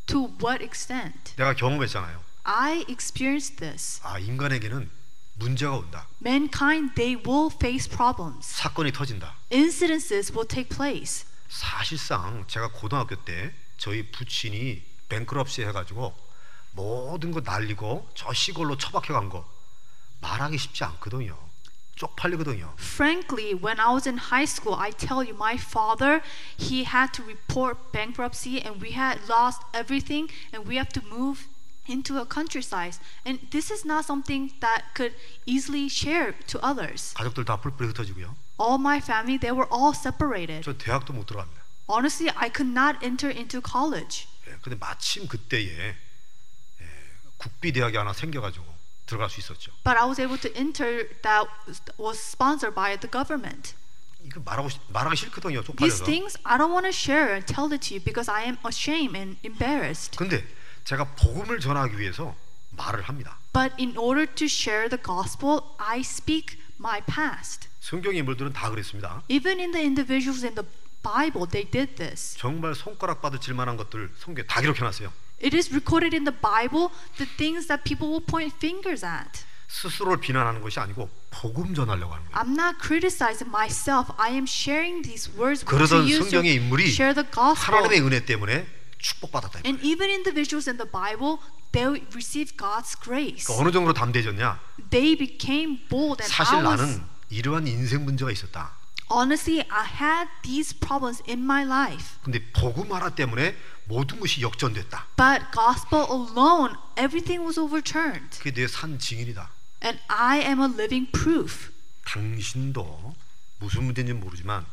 To 0.06 0.28
what 0.42 0.62
extent? 0.62 1.34
내가 1.36 1.54
경험했잖아요. 1.54 2.20
I 2.44 2.84
experienced 2.88 3.56
this. 3.56 4.00
아 4.02 4.18
인간에게는 4.18 4.90
문제가 5.39 5.77
온다. 5.77 6.07
mankind 6.21 6.93
they 6.95 7.15
will 7.25 7.49
face 7.53 7.89
problems. 7.89 8.45
사건이 8.45 8.91
터진다. 8.91 9.35
Incidences 9.51 10.31
will 10.33 10.47
take 10.47 10.69
place. 10.75 11.25
사실상 11.47 12.45
제가 12.47 12.71
고등학교 12.71 13.15
때 13.15 13.53
저희 13.77 14.11
부친이 14.11 14.83
뱅크럽시 15.09 15.63
해가지고 15.63 16.13
모든 16.73 17.31
거 17.31 17.41
날리고 17.41 18.07
저 18.13 18.31
시골로 18.33 18.77
처박혀 18.77 19.13
간 19.13 19.29
거 19.29 19.47
말하기 20.21 20.57
쉽지 20.57 20.83
않거든요. 20.83 21.37
쪽팔리거든요. 21.95 22.75
Frankly, 22.77 23.53
when 23.53 23.79
I 23.79 23.91
was 23.93 24.07
in 24.07 24.17
high 24.17 24.45
school, 24.47 24.77
I 24.79 24.91
tell 24.91 25.19
you, 25.23 25.35
my 25.35 25.55
father, 25.55 26.21
he 26.57 26.83
had 26.85 27.11
to 27.13 27.23
report 27.25 27.91
bankruptcy 27.91 28.61
and 28.63 28.79
we 28.81 28.93
had 28.93 29.19
lost 29.27 29.59
everything 29.73 30.29
and 30.53 30.67
we 30.67 30.75
have 30.77 30.89
to 30.93 31.01
move 31.09 31.47
into 31.88 32.16
a 32.18 32.24
countryside. 32.24 32.96
And 33.26 33.40
this 33.50 33.70
is 33.70 33.84
not 33.84 34.04
something 34.04 34.52
that 34.60 34.94
could 34.94 35.14
easily 35.46 35.88
share 35.88 36.32
to 36.48 36.58
others. 36.64 37.12
가족들 37.14 37.44
다 37.44 37.60
뿔뿔이 37.60 37.88
흩어지고요. 37.92 38.34
All 38.58 38.78
my 38.78 38.98
family, 38.98 39.38
they 39.38 39.52
were 39.52 39.68
all 39.72 39.92
separated. 39.94 40.62
저 40.64 40.72
대학도 40.76 41.12
못 41.12 41.26
들어갑니다. 41.26 41.62
Honestly, 41.90 42.32
I 42.36 42.48
could 42.48 42.70
not 42.72 42.96
enter 43.04 43.28
into 43.28 43.60
college. 43.60 44.26
예, 44.48 44.56
근데 44.62 44.76
마침 44.78 45.26
그때에 45.28 45.96
예, 46.80 46.86
국비 47.36 47.72
대학이 47.72 47.96
하나 47.96 48.12
생겨가지고 48.12 48.64
들어갈 49.06 49.28
수 49.28 49.40
있었죠. 49.40 49.72
But 49.84 49.98
I 50.00 50.06
was 50.06 50.20
able 50.20 50.40
to 50.40 50.50
enter 50.56 51.08
that 51.22 51.48
was 51.98 52.18
sponsored 52.18 52.74
by 52.74 52.96
the 52.96 53.10
government. 53.10 53.74
이거 54.24 54.40
말하고 54.40 54.70
싶- 54.70 54.80
말하기 54.88 55.16
싫거든요. 55.16 55.60
These 55.60 55.66
쪽팔려서. 56.00 56.04
things 56.06 56.38
I 56.44 56.56
don't 56.56 56.72
want 56.72 56.88
to 56.88 56.94
share 56.96 57.34
and 57.36 57.44
tell 57.44 57.68
it 57.74 57.84
to 57.88 57.94
you 57.96 58.00
because 58.02 58.30
I 58.32 58.44
am 58.48 58.56
ashamed 58.64 59.12
and 59.18 59.36
embarrassed. 59.44 60.16
근데 60.16 60.40
제가 60.89 61.03
복음을 61.03 61.59
전하기 61.59 61.99
위해서 61.99 62.35
말을 62.71 63.03
합니다. 63.03 63.37
But 63.53 63.75
in 63.79 63.95
order 63.95 64.25
to 64.25 64.45
share 64.45 64.89
the 64.89 64.97
gospel, 64.99 65.61
I 65.77 65.99
speak 65.99 66.57
my 66.79 67.01
past. 67.01 67.67
성경 67.79 68.15
인물들은 68.15 68.53
다 68.53 68.71
그랬습니다. 68.71 69.21
Even 69.29 69.59
in 69.59 69.71
the 69.71 69.85
individuals 69.85 70.43
in 70.43 70.55
the 70.55 70.67
Bible, 71.03 71.47
they 71.47 71.69
did 71.69 71.93
this. 71.93 72.35
정말 72.39 72.73
손가락 72.73 73.21
받으칠 73.21 73.53
만한 73.53 73.77
것들 73.77 74.11
성경에 74.17 74.47
다 74.47 74.61
기록해 74.61 74.79
놨어요. 74.79 75.13
It 75.43 75.55
is 75.55 75.69
recorded 75.69 76.15
in 76.15 76.25
the 76.25 76.33
Bible 76.33 76.89
the 77.17 77.29
things 77.37 77.67
that 77.67 77.83
people 77.83 78.09
will 78.09 78.25
point 78.25 78.55
fingers 78.57 79.05
at. 79.05 79.45
스스로를 79.67 80.17
비난하는 80.17 80.61
것이 80.61 80.79
아니고 80.79 81.07
복음 81.29 81.75
전하려고 81.75 82.15
하는 82.15 82.25
거예요. 82.31 82.33
I'm 82.33 82.57
not 82.57 82.81
criticizing 82.81 83.53
myself. 83.53 84.11
I 84.17 84.33
am 84.33 84.49
sharing 84.49 85.03
these 85.05 85.29
words 85.37 85.63
그러던 85.63 86.09
you 86.09 86.17
성경의 86.25 86.57
to 86.57 86.63
인물이 86.63 86.89
share 86.89 87.13
the 87.13 87.29
gospel. 87.29 87.77
하나님의 87.77 88.01
은혜 88.01 88.25
때문에 88.25 88.78
축복받았다. 88.99 89.59
이 89.59 89.63
And 89.65 89.83
even 89.85 90.09
individuals 90.09 90.69
in 90.69 90.77
the 90.77 90.89
Bible, 90.89 91.39
they 91.71 92.05
receive 92.13 92.55
God's 92.55 92.99
grace. 93.01 93.45
그러니까 93.47 93.61
어느 93.63 93.71
정도로 93.71 93.93
담대해졌냐? 93.93 94.59
They 94.89 95.17
became 95.17 95.79
bold 95.89 96.21
and 96.21 96.33
사실 96.33 96.61
나는 96.61 97.03
이러한 97.29 97.67
인생 97.67 98.05
문제가 98.05 98.31
있었다. 98.31 98.77
honestly 99.11 99.65
I 99.69 99.85
had 99.87 100.29
these 100.43 100.73
problems 100.77 101.23
in 101.27 101.39
my 101.43 101.63
life. 101.63 102.19
근데 102.23 102.43
복음 102.53 102.93
하나 102.93 103.09
때문에 103.09 103.55
모든 103.85 104.19
것이 104.19 104.41
역전됐다. 104.41 105.07
But 105.17 105.51
gospel 105.51 106.05
alone, 106.11 106.75
everything 106.97 107.43
was 107.43 107.59
overturned. 107.59 108.37
그게 108.37 108.51
내 108.53 108.67
산 108.67 108.99
증인이다. 108.99 109.49
And 109.83 109.99
I 110.07 110.41
am 110.41 110.59
a 110.61 110.67
living 110.67 111.11
proof. 111.11 111.71
당신도 112.05 113.15
무슨 113.59 113.83
문제인지 113.83 114.13
는 114.13 114.19
모르지만 114.21 114.65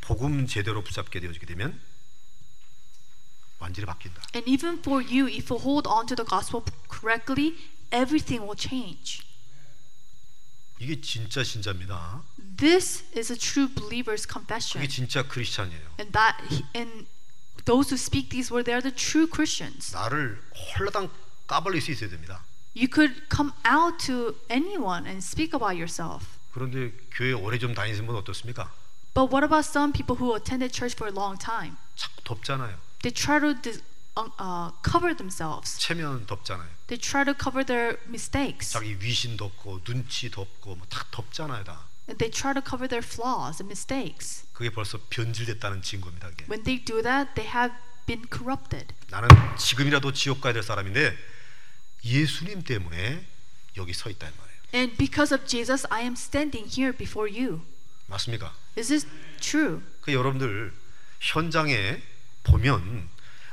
복음 0.00 0.46
제대로 0.46 0.82
붙잡게 0.82 1.20
되어지게 1.20 1.46
되면 1.46 1.78
완전히 3.59 3.85
바뀐다. 3.85 4.21
And 4.35 4.49
even 4.49 4.79
for 4.79 5.01
you, 5.01 5.27
if 5.27 5.49
you 5.49 5.59
hold 5.59 5.87
on 5.87 6.05
to 6.07 6.15
the 6.15 6.27
gospel 6.27 6.63
correctly, 6.89 7.55
everything 7.91 8.43
will 8.43 8.57
change. 8.57 9.23
이게 10.79 10.99
진짜 10.99 11.43
신자입니다. 11.43 12.23
This 12.57 13.05
is 13.15 13.31
a 13.31 13.37
true 13.37 13.67
believer's 13.73 14.27
그게 14.27 14.33
confession. 14.33 14.89
진짜 14.89 15.23
크리스찬이에요. 15.23 15.95
And 15.99 16.11
that 16.11 16.35
and 16.75 17.07
those 17.65 17.89
who 17.89 17.95
speak 17.95 18.29
these 18.29 18.51
words, 18.51 18.65
they 18.65 18.75
are 18.75 18.83
the 18.83 18.93
true 18.93 19.27
Christians. 19.27 19.93
나를 19.93 20.41
홀라당 20.77 21.09
까발릴 21.47 21.81
수 21.81 21.91
있어야 21.91 22.09
됩니다. 22.09 22.43
You 22.75 22.89
could 22.91 23.29
come 23.29 23.53
out 23.63 24.03
to 24.07 24.35
anyone 24.49 25.05
and 25.05 25.23
speak 25.23 25.55
about 25.55 25.77
yourself. 25.77 26.25
그런데 26.51 26.91
교회 27.11 27.31
오래 27.31 27.57
좀 27.57 27.73
다니신 27.73 28.05
분 28.05 28.15
어떻습니까? 28.15 28.71
But 29.13 29.31
what 29.31 29.45
about 29.45 29.63
some 29.63 29.93
people 29.93 30.17
who 30.17 30.35
attended 30.35 30.73
church 30.73 30.97
for 30.97 31.07
a 31.07 31.13
long 31.13 31.37
time? 31.37 31.77
자꾸 31.95 32.21
덥잖아요. 32.23 32.75
They 33.02 33.12
try 33.14 33.38
to 33.38 33.54
uh, 34.16 34.28
uh, 34.38 34.70
cover 34.82 35.14
themselves. 35.14 35.78
체면 35.78 36.26
덥잖아요. 36.26 36.68
They 36.88 36.98
try 36.98 37.24
to 37.24 37.34
cover 37.34 37.64
their 37.64 37.98
mistakes. 38.08 38.72
자기 38.72 38.98
위신 39.00 39.36
덥고 39.36 39.84
눈치 39.84 40.30
덥고 40.30 40.76
뭐다 40.76 41.06
덥잖아요, 41.10 41.64
다. 41.64 41.86
And 42.08 42.18
they 42.18 42.30
try 42.30 42.54
to 42.54 42.62
cover 42.62 42.88
their 42.88 43.04
flaws 43.04 43.62
and 43.62 43.68
mistakes. 43.68 44.46
그게 44.52 44.70
벌써 44.70 44.98
변질됐다는 45.10 45.82
증거입니다. 45.82 46.30
그게. 46.30 46.44
When 46.48 46.64
they 46.64 46.82
do 46.82 47.02
that, 47.02 47.34
they 47.34 47.46
have 47.46 47.76
been 48.06 48.24
corrupted. 48.32 48.94
나는 49.10 49.28
지금이라도 49.56 50.12
지옥 50.12 50.40
가야 50.40 50.52
될 50.52 50.62
사람인데 50.62 51.16
예수님 52.04 52.62
때문에 52.64 53.24
여기 53.76 53.92
서 53.92 54.10
있다 54.10 54.26
이 54.26 54.30
말이에요. 54.30 54.58
And 54.74 54.96
because 54.96 55.34
of 55.34 55.46
Jesus, 55.46 55.86
I 55.90 56.02
am 56.02 56.14
standing 56.14 56.68
here 56.68 56.96
before 56.96 57.30
you. 57.30 57.62
맞습니까? 58.06 58.54
Is 58.76 58.88
this 58.88 59.06
true? 59.40 59.82
그 60.00 60.12
여러분들 60.12 60.72
현장에 61.20 62.02
보면 62.50 63.08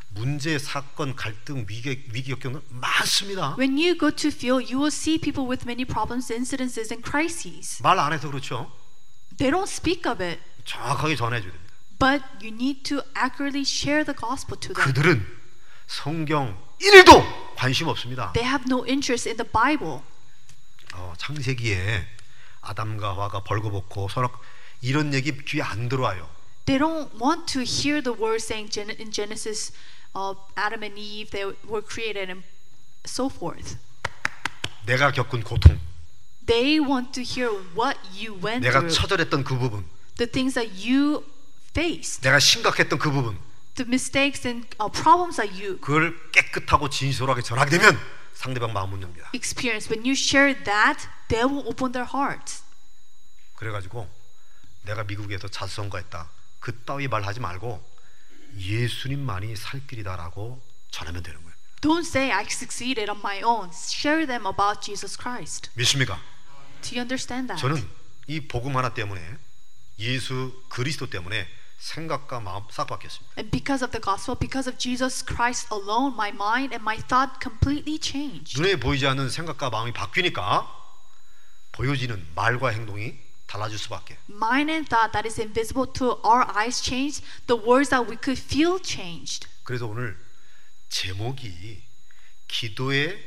문제, 0.10 0.58
사건, 0.58 1.16
갈등, 1.16 1.66
위기, 1.68 2.06
위기 2.14 2.32
역경은 2.32 2.62
많습니다. 2.70 3.56
When 3.58 3.74
you 3.78 3.98
go 3.98 4.10
to 4.12 4.30
field, 4.30 4.72
you 4.72 4.80
will 4.80 4.88
see 4.94 5.20
people 5.20 5.50
with 5.50 5.66
many 5.68 5.84
problems, 5.86 6.32
incidences, 6.32 6.92
and 6.94 7.04
crises. 7.08 7.82
말 7.84 8.00
안 8.00 8.14
해서 8.14 8.30
그렇죠. 8.30 8.72
They 9.38 9.52
don't 9.52 9.68
speak 9.70 10.10
of 10.10 10.24
it, 10.24 10.40
정확하게 10.64 11.16
전해줘야 11.16 11.52
됩니다. 11.52 11.66
but 12.00 12.24
you 12.42 12.54
need 12.54 12.84
to 12.84 13.02
accurately 13.18 13.64
share 13.68 14.04
the 14.06 14.16
gospel 14.18 14.58
to 14.60 14.74
them. 14.74 14.88
그들은 14.88 15.28
성경 15.88 16.58
1도 16.82 17.56
관심 17.56 17.88
없습니다. 17.90 18.32
They 18.34 18.48
have 18.50 18.66
no 18.72 18.86
interest 18.88 19.28
in 19.28 19.36
the 19.38 19.50
Bible. 19.52 20.00
어, 20.94 21.14
창세기에 21.18 22.08
아담과 22.62 23.10
하와가 23.10 23.44
벌거벗고 23.44 24.08
서로 24.10 24.30
이런 24.82 25.14
얘기 25.14 25.36
귀에 25.44 25.62
안 25.62 25.90
들어와요. 25.90 26.30
They 26.67 26.79
don't 26.79 27.11
want 27.19 27.47
to 27.55 27.63
hear 27.65 28.01
the 28.03 28.13
word 28.15 28.41
saying 28.43 28.71
Gen- 28.71 28.95
in 28.99 29.11
Genesis, 29.11 29.73
uh, 30.15 30.35
Adam 30.57 30.83
and 30.85 30.97
Eve, 30.99 31.31
they 31.31 31.45
were 31.67 31.83
created 31.83 32.31
and 32.31 32.43
so 33.07 33.29
forth. 33.29 33.77
내가 34.87 35.11
겪은 35.13 35.43
고통, 35.43 35.79
They 36.47 36.81
want 36.81 37.13
to 37.15 37.23
hear 37.23 37.51
what 37.75 37.99
you 38.15 38.35
went 38.35 38.67
내가 38.67 38.81
through, 38.81 38.91
처절했던 38.95 39.45
그 39.45 39.59
부분, 39.59 39.85
the 40.17 40.31
things 40.31 40.55
that 40.55 40.71
you 40.79 41.25
faced, 41.75 42.23
내가 42.23 42.39
심각했던 42.39 42.99
그 42.99 43.11
부분, 43.11 43.39
the 43.77 43.87
mistakes 43.87 44.47
and 44.47 44.67
uh, 44.81 44.91
problems 44.91 45.37
that 45.37 45.51
you 45.55 45.79
그걸 45.81 46.15
깨끗하고 46.33 46.89
진솔하게 46.89 47.43
전하게 47.43 47.79
되면 47.79 47.99
상대방 48.35 48.73
마음 48.73 48.91
못 48.91 49.03
엽니다. 49.03 49.31
experienced. 49.35 49.91
When 49.93 50.05
you 50.05 50.15
share 50.15 50.55
that, 50.65 51.07
they 51.29 51.45
will 51.45 51.67
open 51.69 51.93
their 51.93 52.09
hearts. 52.09 52.63
그래가지고 53.57 54.09
내가 54.85 55.05
미국에서 55.05 55.47
자수성가했다. 55.49 56.29
그 56.66 56.76
따위 56.84 57.08
말 57.08 57.24
하지 57.24 57.40
말고 57.40 57.80
예수님만이 58.58 59.56
살 59.56 59.86
길이다라고 59.86 60.60
전하면 60.90 61.22
되는 61.22 61.40
거예요. 61.44 61.56
Don't 61.82 62.04
say 62.04 62.32
I 62.32 62.44
succeeded 62.46 63.08
on 63.08 63.20
my 63.20 63.44
own. 63.44 63.70
Share 63.70 64.26
them 64.26 64.48
about 64.48 64.82
Jesus 64.82 65.16
Christ. 65.16 65.70
믿습니까? 65.76 66.20
Do 66.82 66.98
you 66.98 67.02
understand 67.02 67.50
that? 67.50 67.62
저는 67.62 67.88
이 68.26 68.48
복음 68.48 68.76
하나 68.76 68.96
때문에 68.96 69.22
예수 70.00 70.60
그리스도 70.70 71.08
때문에 71.08 71.48
생각과 71.78 72.40
마음 72.40 72.64
싹 72.72 72.88
바뀌었습니다. 72.88 73.36
And 73.38 73.52
because 73.52 73.86
of 73.86 73.92
the 73.92 74.02
gospel, 74.02 74.36
because 74.36 74.68
of 74.68 74.80
Jesus 74.80 75.24
Christ 75.24 75.68
alone, 75.72 76.16
my 76.16 76.32
mind 76.32 76.74
and 76.74 76.82
my 76.82 76.98
thought 76.98 77.38
completely 77.40 78.00
changed. 78.02 78.60
눈에 78.60 78.80
보이지 78.80 79.06
않는 79.06 79.30
생각과 79.30 79.70
마음이 79.70 79.94
바뀌니까 79.94 80.66
보여지는 81.74 82.26
말과 82.34 82.70
행동이 82.70 83.25
달라질 83.48 83.78
수밖에. 83.78 84.18
Mind 84.30 84.72
and 84.72 84.88
thought 84.88 85.12
that 85.14 85.28
is 85.28 85.40
invisible 85.40 85.92
to 85.94 86.20
our 86.24 86.46
eyes 86.56 86.82
changed. 86.82 87.24
The 87.48 87.62
words 87.62 87.90
that 87.90 88.10
we 88.10 88.18
could 88.18 88.42
feel 88.42 88.82
changed. 88.82 89.48
그래서 89.64 89.88
오늘 89.88 90.18
제목이 90.90 91.84
기도의 92.48 93.18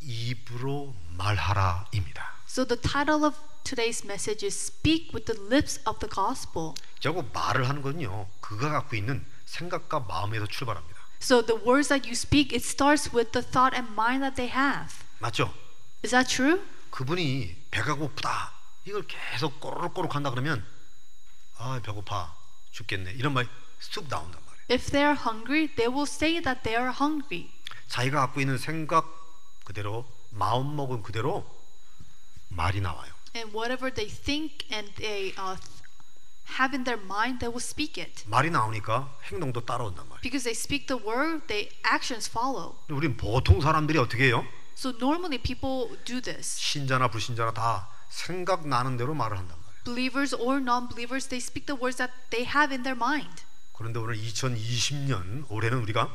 입으로 0.00 0.94
말하라입니다. 1.16 2.24
So 2.48 2.64
the 2.66 2.80
title 2.80 3.24
of 3.24 3.36
today's 3.64 4.04
message 4.04 4.44
is 4.44 4.56
Speak 4.56 5.12
with 5.12 5.26
the 5.26 5.38
lips 5.48 5.80
of 5.86 5.98
the 6.00 6.10
gospel. 6.12 6.74
결국 7.00 7.30
말을 7.32 7.68
하는 7.68 7.82
건요. 7.82 8.28
그가 8.40 8.70
갖고 8.70 8.96
있는 8.96 9.24
생각과 9.46 10.00
마음에서 10.00 10.46
출발합니다. 10.46 10.98
So 11.22 11.44
the 11.44 11.60
words 11.62 11.88
that 11.88 12.08
you 12.08 12.12
speak, 12.12 12.54
it 12.56 12.64
starts 12.64 13.14
with 13.14 13.32
the 13.32 13.44
thought 13.46 13.76
and 13.76 13.92
mind 13.92 14.22
that 14.22 14.36
they 14.36 14.48
have. 14.50 15.04
맞죠? 15.18 15.52
Is 16.02 16.12
that 16.12 16.28
true? 16.34 16.60
그분이 16.90 17.56
배가 17.70 17.94
고프다. 17.94 18.52
이걸 18.84 19.04
계속 19.06 19.60
꼬르륵꼬르륵 19.60 20.14
한다 20.14 20.30
그러면 20.30 20.64
아 21.58 21.80
배고파 21.82 22.34
죽겠네 22.72 23.12
이런 23.12 23.34
말이 23.34 23.48
쑥 23.78 24.08
나온단 24.08 24.40
말이에요. 24.40 24.50
If 24.70 24.90
they 24.90 25.04
are 25.04 25.18
hungry, 25.18 25.68
they 25.74 25.88
will 25.92 26.08
say 26.08 26.40
that 26.42 26.62
they 26.62 26.80
are 26.80 26.94
hungry. 26.94 27.50
자기가 27.88 28.20
갖고 28.20 28.40
있는 28.40 28.56
생각 28.58 29.06
그대로 29.64 30.06
마음 30.30 30.76
먹은 30.76 31.02
그대로 31.02 31.44
말이 32.48 32.80
나와요. 32.80 33.12
And 33.34 33.54
whatever 33.56 33.92
they 33.92 34.08
think 34.10 34.66
and 34.72 34.92
they 34.96 35.34
uh, 35.38 35.56
have 36.58 36.74
in 36.74 36.84
their 36.84 37.00
mind, 37.02 37.38
they 37.40 37.50
will 37.50 37.62
speak 37.62 38.00
it. 38.02 38.24
말이 38.26 38.50
나오니까 38.50 39.16
행동도 39.30 39.64
따라온단 39.64 40.08
말이에요. 40.08 40.20
Because 40.22 40.44
they 40.44 40.56
speak 40.56 40.86
the 40.86 41.02
word, 41.04 41.46
they 41.46 41.70
actions 41.86 42.28
follow. 42.30 42.76
우리 42.88 43.14
보통 43.16 43.60
사람들이 43.60 43.98
어떻게 43.98 44.24
해요? 44.26 44.46
So 44.76 44.90
normally 44.96 45.38
people 45.42 45.98
do 46.04 46.20
this. 46.20 46.58
신자나 46.58 47.08
불신자나 47.08 47.52
다 47.52 47.88
생각나는 48.10 48.96
대로 48.98 49.14
말을 49.14 49.38
한단 49.38 49.56
말이에요. 49.56 49.70
Believers 49.84 50.34
or 50.34 50.58
non-believers, 50.60 51.28
they 51.28 51.40
speak 51.40 51.66
the 51.66 51.80
words 51.80 51.96
that 51.96 52.12
they 52.30 52.44
have 52.44 52.70
in 52.74 52.82
their 52.82 52.96
mind. 52.96 53.42
그런데 53.72 53.98
오늘 53.98 54.16
2020년 54.18 55.46
올해는 55.48 55.78
우리가 55.78 56.14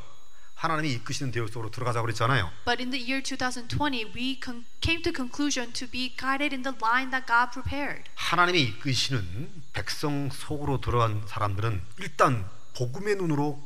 하나님이 0.54 0.92
이끄시는 0.94 1.32
대역 1.32 1.48
속으로 1.50 1.70
들어가자고 1.70 2.06
그랬잖아요. 2.06 2.50
But 2.64 2.80
in 2.80 2.90
the 2.90 3.02
year 3.02 3.20
2020, 3.22 4.12
we 4.14 4.40
came 4.80 5.02
to 5.02 5.12
conclusion 5.12 5.72
to 5.72 5.86
be 5.90 6.14
guided 6.16 6.54
in 6.54 6.62
the 6.62 6.74
line 6.80 7.10
that 7.10 7.26
God 7.26 7.50
prepared. 7.52 8.08
하나님이 8.14 8.62
이끄시는 8.62 9.64
백성 9.72 10.30
속으로 10.30 10.80
들어간 10.80 11.22
사람들은 11.26 11.82
일단 11.98 12.48
복음의 12.74 13.16
눈으로 13.16 13.60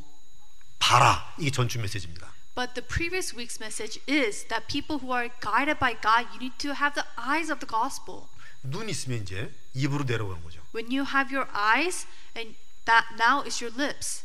봐라. 0.81 1.33
이게 1.39 1.51
전주 1.51 1.79
메시지입니다. 1.79 2.27
But 2.56 2.74
the 2.74 2.82
previous 2.82 3.34
week's 3.36 3.60
message 3.60 4.00
is 4.08 4.48
that 4.48 4.68
people 4.68 5.00
who 5.00 5.12
are 5.12 5.30
guided 5.42 5.78
by 5.78 5.94
God, 6.00 6.28
you 6.34 6.40
need 6.40 6.58
to 6.60 6.74
have 6.74 6.96
the 6.96 7.06
eyes 7.18 7.52
of 7.52 7.60
the 7.60 7.68
gospel. 7.68 8.30
눈 8.64 8.88
있으면 8.90 9.22
이제 9.22 9.54
입으로 9.74 10.06
내려오는 10.06 10.42
거죠. 10.44 10.62
When 10.74 10.88
you 10.88 11.06
have 11.06 11.36
your 11.36 11.50
eyes, 11.54 12.08
and 12.36 12.56
that 12.86 13.06
now 13.20 13.44
is 13.46 13.62
your 13.62 13.76
lips. 13.76 14.24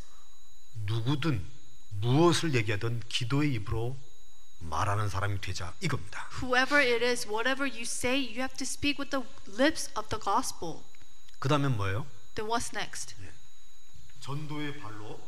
누구든 0.86 1.44
무엇을 2.00 2.54
얘기하든 2.54 3.02
기도의 3.08 3.52
입으로 3.54 3.96
말하는 4.60 5.08
사람이 5.08 5.40
되자 5.40 5.74
이겁니다. 5.80 6.28
Whoever 6.40 6.80
it 6.80 7.04
is, 7.04 7.26
whatever 7.26 7.66
you 7.66 7.82
say, 7.82 8.16
you 8.16 8.40
have 8.40 8.56
to 8.56 8.64
speak 8.64 8.98
with 8.98 9.10
the 9.10 9.26
lips 9.58 9.90
of 9.98 10.08
the 10.08 10.22
gospel. 10.22 10.82
그 11.38 11.48
다음엔 11.48 11.76
뭐예요? 11.76 12.06
Then 12.34 12.48
what's 12.48 12.74
next? 12.74 13.16
전도의 14.20 14.78
발로 14.80 15.20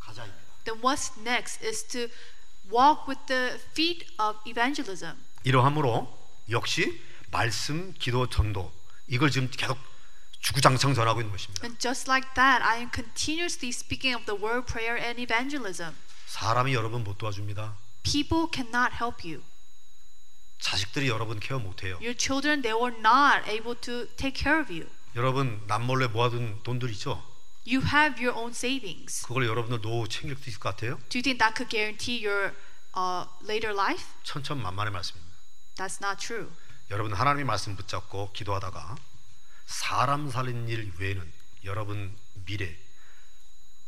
가자입니다. 0.00 0.49
Then 0.63 0.81
what's 0.81 1.17
next 1.21 1.63
is 1.63 1.83
to 1.89 2.09
walk 2.69 3.07
with 3.07 3.19
the 3.27 3.59
feet 3.73 4.05
of 4.19 4.37
evangelism. 4.45 5.17
이러함으로 5.43 6.07
역시 6.49 7.01
말씀, 7.31 7.93
기도, 7.93 8.27
전도 8.27 8.71
이걸 9.07 9.31
지금 9.31 9.49
계속 9.49 9.77
주구장창 10.41 10.93
전하고 10.93 11.21
있는 11.21 11.31
것입니다. 11.31 11.63
And 11.65 11.79
just 11.79 12.09
like 12.09 12.33
that, 12.35 12.63
I 12.63 12.79
am 12.79 12.89
continuously 12.93 13.69
speaking 13.69 14.15
of 14.15 14.25
the 14.25 14.35
word, 14.41 14.65
prayer, 14.65 14.97
and 14.97 15.21
evangelism. 15.21 15.95
사람이 16.27 16.73
여러분 16.73 17.03
못 17.03 17.17
도와줍니다. 17.17 17.77
People 18.03 18.47
cannot 18.51 18.95
help 18.95 19.27
you. 19.27 19.43
자식들이 20.59 21.09
여러분 21.09 21.39
케어 21.39 21.59
못해요. 21.59 21.95
Your 21.95 22.15
children, 22.17 22.61
they 22.61 22.73
were 22.73 22.95
not 22.97 23.49
able 23.49 23.75
to 23.81 24.07
take 24.15 24.33
care 24.33 24.59
of 24.59 24.71
you. 24.71 24.89
여러분 25.15 25.61
남몰래 25.67 26.07
모아둔 26.07 26.61
돈들 26.63 26.89
있죠? 26.91 27.23
You 27.65 27.81
have 27.85 28.19
your 28.19 28.35
own 28.35 28.51
savings. 28.51 29.21
그걸 29.27 29.45
여러분들 29.45 29.81
노후 29.81 30.07
챙길 30.07 30.35
수 30.37 30.49
있을 30.49 30.59
것 30.59 30.69
같아요? 30.69 30.97
Do 31.09 31.19
you 31.19 31.23
think 31.23 31.37
that 31.37 31.53
could 31.55 31.69
guarantee 31.69 32.25
your 32.25 32.53
uh, 32.97 33.29
later 33.43 33.73
life? 33.73 34.05
천천만만의 34.23 34.91
말씀입니다. 34.91 35.35
That's 35.75 36.01
not 36.01 36.19
true. 36.19 36.49
여러분 36.89 37.13
하나님의 37.13 37.45
말씀 37.45 37.75
붙잡고 37.75 38.31
기도하다가 38.33 38.95
사람 39.65 40.29
살린 40.29 40.67
일 40.67 40.91
외에는 40.97 41.31
여러분 41.63 42.17
미래, 42.45 42.75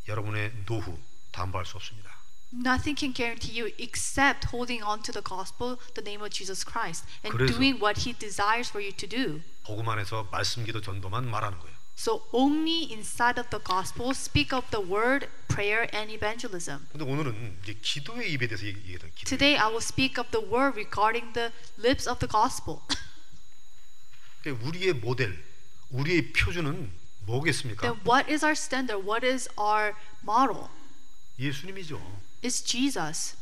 여러분의 0.08 0.54
노후 0.66 0.98
담보할 1.32 1.66
수 1.66 1.76
없습니다. 1.78 2.14
Nothing 2.54 2.96
can 2.96 3.14
guarantee 3.14 3.60
you 3.60 3.74
except 3.80 4.48
holding 4.54 4.86
on 4.86 5.02
to 5.02 5.12
the 5.12 5.24
gospel, 5.24 5.78
the 5.96 6.06
name 6.06 6.22
of 6.22 6.30
Jesus 6.30 6.64
Christ, 6.64 7.04
and 7.26 7.36
doing 7.52 7.82
what 7.82 8.08
He 8.08 8.14
desires 8.14 8.70
for 8.70 8.78
you 8.78 8.94
to 8.96 9.10
do. 9.10 9.42
복음 9.66 9.90
안에서 9.90 10.28
말씀, 10.32 10.64
기도, 10.64 10.80
전도만 10.80 11.26
말하는 11.30 11.58
거예요. 11.58 11.73
So 11.96 12.24
only 12.34 12.92
inside 12.92 13.40
of 13.40 13.50
the 13.50 13.60
gospel 13.64 14.12
speak 14.12 14.52
of 14.54 14.66
the 14.72 14.82
word, 14.82 15.30
prayer, 15.48 15.88
and 15.94 16.12
evangelism. 16.12 16.88
근데 16.92 17.06
오늘은 17.06 17.60
이제 17.64 17.78
기도의 17.82 18.32
입에 18.34 18.48
대해서 18.48 18.66
얘기하던 18.66 19.12
기도. 19.16 19.30
Today 19.30 19.58
I 19.58 19.68
will 19.68 19.84
speak 19.84 20.20
of 20.20 20.32
the 20.32 20.44
word 20.44 20.76
regarding 20.76 21.34
the 21.34 21.52
lips 21.80 22.10
of 22.10 22.20
the 22.20 22.30
gospel. 22.30 22.82
그러니까 24.42 24.68
우리의 24.68 24.94
모델, 24.94 25.38
우리의 25.92 26.34
표준은 26.34 26.92
뭐겠습니까? 27.26 27.82
then 27.82 28.02
what 28.06 28.30
is 28.30 28.44
our 28.44 28.58
standard? 28.58 29.08
What 29.08 29.26
is 29.26 29.48
our 29.58 29.94
model? 30.24 30.68
예수님이죠. 31.40 32.02
It's 32.42 32.66
Jesus. 32.66 33.38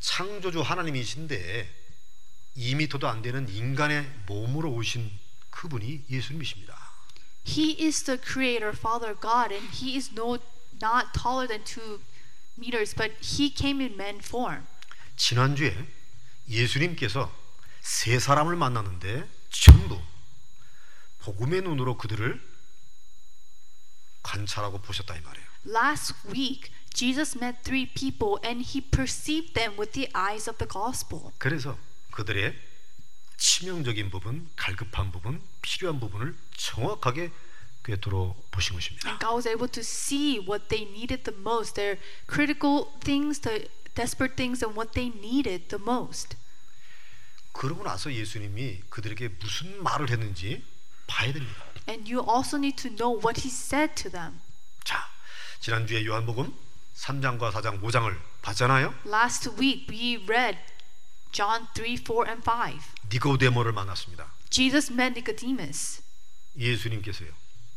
창조주 0.00 0.60
하나님이신데 0.60 1.68
2미터도 2.56 3.04
안 3.04 3.22
되는 3.22 3.48
인간의 3.48 4.10
몸으로 4.26 4.72
오신 4.72 5.10
그분이 5.50 6.04
예수님이십니다. 6.10 6.75
He 7.45 7.71
is 7.79 8.03
the 8.03 8.17
creator, 8.17 8.71
Father 8.71 9.13
God, 9.13 9.51
and 9.51 9.67
he 9.73 9.95
is 9.95 10.11
no 10.13 10.37
not 10.81 11.13
taller 11.13 11.47
than 11.47 11.63
two 11.63 12.01
meters, 12.57 12.93
but 12.95 13.11
he 13.19 13.49
came 13.49 13.81
in 13.81 13.95
man 13.97 14.19
form. 14.19 14.65
지난주에 15.15 15.75
예수님께서 16.47 17.31
세 17.81 18.19
사람을 18.19 18.55
만났는데 18.55 19.27
전부 19.49 19.99
복음의 21.19 21.61
눈으로 21.61 21.97
그들을 21.97 22.41
관찰하고 24.23 24.81
보셨다 24.81 25.15
이 25.15 25.21
말이에요. 25.21 25.47
Last 25.65 26.15
week, 26.27 26.71
Jesus 26.93 27.37
met 27.37 27.63
three 27.63 27.85
people 27.85 28.39
and 28.43 28.65
he 28.65 28.81
perceived 28.81 29.53
them 29.53 29.77
with 29.77 29.93
the 29.93 30.09
eyes 30.15 30.49
of 30.49 30.57
the 30.57 30.67
gospel. 30.67 31.31
그래서 31.37 31.77
그들의 32.11 32.55
치명적인 33.36 34.10
부분, 34.10 34.48
갈급한 34.56 35.12
부분, 35.12 35.40
필요한 35.62 36.00
부분을 36.00 36.34
정확하게 36.56 37.30
꿰뚫어 37.84 38.34
보신 38.50 38.74
것입니다. 38.74 39.08
And 39.08 39.20
God 39.20 39.36
was 39.36 39.48
able 39.48 39.70
to 39.70 39.80
see 39.80 40.38
what 40.40 40.68
they 40.68 40.88
needed 40.90 41.22
the 41.22 41.38
most, 41.38 41.74
their 41.74 42.00
critical 42.26 42.90
things, 43.00 43.40
the 43.40 43.68
desperate 43.94 44.36
things, 44.36 44.64
and 44.64 44.76
what 44.76 44.92
they 44.92 45.14
needed 45.16 45.68
the 45.68 45.80
most. 45.80 46.36
그러고 47.52 47.84
나서 47.84 48.12
예수님이 48.12 48.82
그들에게 48.90 49.28
무슨 49.40 49.82
말을 49.82 50.10
했는지 50.10 50.64
봐야 51.06 51.32
됩니다. 51.32 51.64
And 51.88 52.12
you 52.12 52.26
also 52.28 52.58
need 52.58 52.76
to 52.82 52.90
know 52.90 53.16
what 53.16 53.40
he 53.40 53.48
said 53.48 53.94
to 54.02 54.10
them. 54.10 54.40
자, 54.84 55.08
지난주에 55.60 56.04
요한복음 56.04 56.52
3장과 56.96 57.52
4장, 57.52 57.80
5장을 57.80 58.18
봤잖아요. 58.42 58.94
Last 59.06 59.50
week, 59.58 59.86
we 59.88 60.16
read 60.24 60.58
John 61.32 61.68
3, 61.74 61.96
4, 61.96 62.26
and 62.28 62.42
5. 62.48 62.80
니고데모를 63.12 63.72
만났습니다. 63.72 64.32
Jesus 64.50 64.92
met 64.92 65.12
Nicodemus. 65.18 66.02
예수님께서요. 66.58 67.28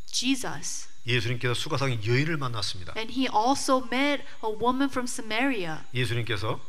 Jesus. 0.08 0.88
예수님께서 1.06 1.54
수가상의 1.54 2.06
여인을 2.06 2.38
만났습니다. 2.38 2.94
And 2.96 3.12
he 3.14 3.28
also 3.34 3.86
met 3.92 4.24
a 4.44 4.50
woman 4.50 4.90
from 4.90 5.06
Samaria. 5.06 5.80
예수님께서 5.94 6.60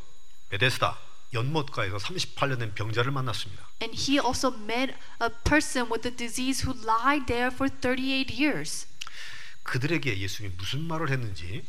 베데스다 0.51 0.99
연못가에서 1.33 1.99
38년 1.99 2.59
된 2.59 2.75
병자를 2.75 3.13
만났습니다. 3.13 3.69
And 3.83 3.97
he 3.97 4.19
also 4.19 4.53
met 4.57 4.95
a 5.23 5.29
person 5.45 5.91
with 5.91 6.07
a 6.07 6.15
disease 6.15 6.67
who 6.67 6.75
lied 6.83 7.27
there 7.27 7.55
for 7.55 7.71
38 7.71 8.33
years. 8.33 8.87
그들에게 9.63 10.19
예수님이 10.19 10.55
무슨 10.57 10.83
말을 10.83 11.11
했는지 11.11 11.63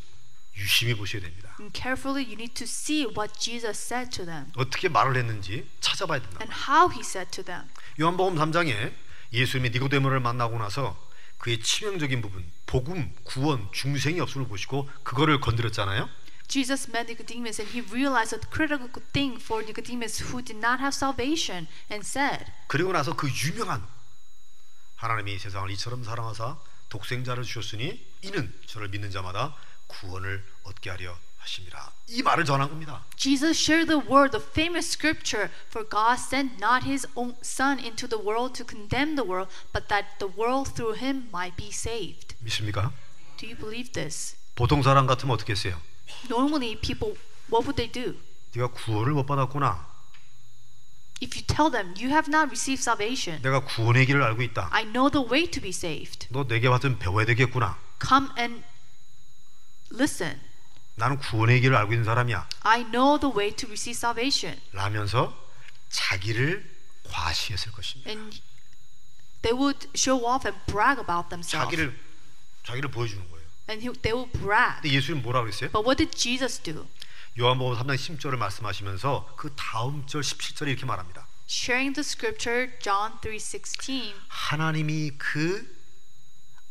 유심히 0.56 0.94
보셔야 0.94 1.22
됩니다. 1.22 1.56
And 1.60 1.72
carefully, 1.74 2.24
you 2.26 2.34
need 2.34 2.54
to 2.56 2.66
see 2.66 3.06
what 3.06 3.34
Jesus 3.40 3.78
said 3.80 4.10
to 4.18 4.26
them 4.26 4.52
어떻게 4.58 4.90
말을 4.90 5.16
했는지 5.18 5.70
찾아봐야 5.80 6.22
된다. 6.22 6.40
and 6.42 6.54
how 6.70 6.92
he 6.92 7.02
said 7.02 7.32
to 7.32 7.44
them. 7.44 7.70
요한복음 8.00 8.36
3장에 8.36 8.94
예수님이 9.34 9.70
니고데모를 9.72 10.20
만나고 10.20 10.58
나서 10.60 10.98
그의 11.38 11.60
치명적인 11.62 12.22
부분, 12.22 12.46
복음, 12.66 13.16
구원, 13.24 13.68
중생이 13.72 14.20
없음을 14.20 14.48
보시고 14.48 14.90
그거를 15.04 15.40
건드렸잖아요. 15.40 16.10
Jesus 16.48 16.90
met 16.92 17.08
Nicodemus 17.10 17.62
and 17.62 17.72
he 17.72 17.82
realized 17.90 18.36
a 18.36 18.42
critical 18.52 18.92
thing 19.14 19.42
for 19.42 19.64
Nicodemus 19.64 20.22
who 20.22 20.44
did 20.44 20.58
not 20.60 20.82
have 20.84 20.94
salvation 20.94 21.66
and 21.90 22.06
said, 22.06 22.46
그리고 22.68 22.92
나서 22.92 23.16
그 23.16 23.30
유명한 23.30 23.82
하나님이 24.98 25.40
세상을 25.40 25.72
이처럼 25.72 26.04
사랑하사 26.04 26.60
독생자를 26.90 27.44
주셨으니 27.46 28.06
이는 28.22 28.54
저를 28.68 28.90
믿는 28.90 29.12
자마다 29.12 29.56
구원을 29.92 30.44
얻게 30.64 30.90
하려 30.90 31.18
하심이라. 31.40 31.92
이 32.10 32.22
말을 32.22 32.46
전한 32.46 32.70
겁니다. 32.70 33.04
Jesus 33.16 33.58
shared 33.58 33.88
the 33.88 34.00
word, 34.08 34.32
the 34.32 34.44
famous 34.44 34.88
scripture, 34.88 35.50
for 35.68 35.88
God 35.88 36.20
sent 36.20 36.58
not 36.60 36.86
his 36.86 37.08
own 37.16 37.36
son 37.42 37.80
into 37.80 38.08
the 38.08 38.22
world 38.22 38.54
to 38.54 38.66
condemn 38.66 39.16
the 39.16 39.28
world, 39.28 39.50
but 39.74 39.88
that 39.90 40.08
the 40.20 40.32
world 40.38 40.74
through 40.74 40.98
him 40.98 41.30
might 41.34 41.56
be 41.58 41.70
saved. 41.70 42.36
믿습니까? 42.40 42.94
Do 43.38 43.48
you 43.48 43.58
believe 43.58 43.92
this? 43.94 44.36
보통 44.56 44.84
사람 44.84 45.08
같으면 45.08 45.34
어떻게 45.34 45.54
했어요? 45.54 45.82
Normally, 46.30 46.78
people, 46.80 47.18
what 47.50 47.66
would 47.66 47.76
they 47.76 47.92
do? 47.92 48.20
네가 48.54 48.68
구원을 48.70 49.14
못 49.14 49.26
받았구나. 49.26 49.90
If 51.24 51.38
you 51.38 51.46
tell 51.46 51.72
them, 51.72 51.94
you 51.98 52.10
have 52.10 52.30
not 52.30 52.50
received 52.50 52.82
salvation, 52.82 53.42
내가 53.42 53.64
구원의 53.64 54.06
길을 54.06 54.22
알고 54.22 54.42
있다. 54.42 54.70
I 54.72 54.86
know 54.86 55.10
the 55.10 55.26
way 55.26 55.50
to 55.50 55.62
be 55.62 55.70
saved. 55.70 56.28
너 56.30 56.46
내게 56.48 56.68
와서 56.68 56.90
배워야 56.98 57.26
되겠구나. 57.26 57.78
Come 58.02 58.30
and 58.38 58.64
listen. 59.94 60.40
나는 60.96 61.18
구원의 61.20 61.62
길을 61.62 61.76
알고 61.76 61.94
있는 61.94 62.06
사람이야. 62.06 62.48
I 62.62 62.84
know 62.92 63.20
the 63.20 63.34
way 63.36 63.56
to 63.56 63.68
receive 63.68 63.96
salvation. 63.98 64.60
라면서 64.74 65.36
자기를 65.90 66.70
과시했을 67.10 67.72
것입니다. 67.72 68.10
and 68.12 68.42
they 69.42 69.58
would 69.58 69.90
show 69.96 70.26
off 70.26 70.48
and 70.48 70.58
brag 70.66 71.00
about 71.00 71.30
themselves. 71.30 71.66
자기를 71.66 71.98
자기를 72.66 72.92
보여주는 72.92 73.22
거예요. 73.30 73.46
And 73.70 73.82
he, 73.82 73.94
they 74.02 74.14
will 74.14 74.32
brag. 74.32 74.82
근데 74.82 74.96
예수님 74.96 75.22
뭐라 75.24 75.42
그랬어요? 75.42 75.72
But 75.72 75.86
what 75.88 75.98
did 75.98 76.16
Jesus 76.18 76.62
do? 76.62 76.88
요한복음 77.40 77.78
3장 77.80 77.96
10절을 77.96 78.38
말씀하시면서 78.38 79.36
그 79.38 79.54
다음 79.56 80.06
절 80.06 80.22
17절에 80.22 80.68
이렇게 80.68 80.86
말합니다. 80.86 81.26
Sharing 81.50 81.94
the 81.96 82.04
scripture, 82.06 82.72
John 82.80 83.14
3:16. 83.22 84.14
하나님이 84.28 85.12
그 85.18 85.82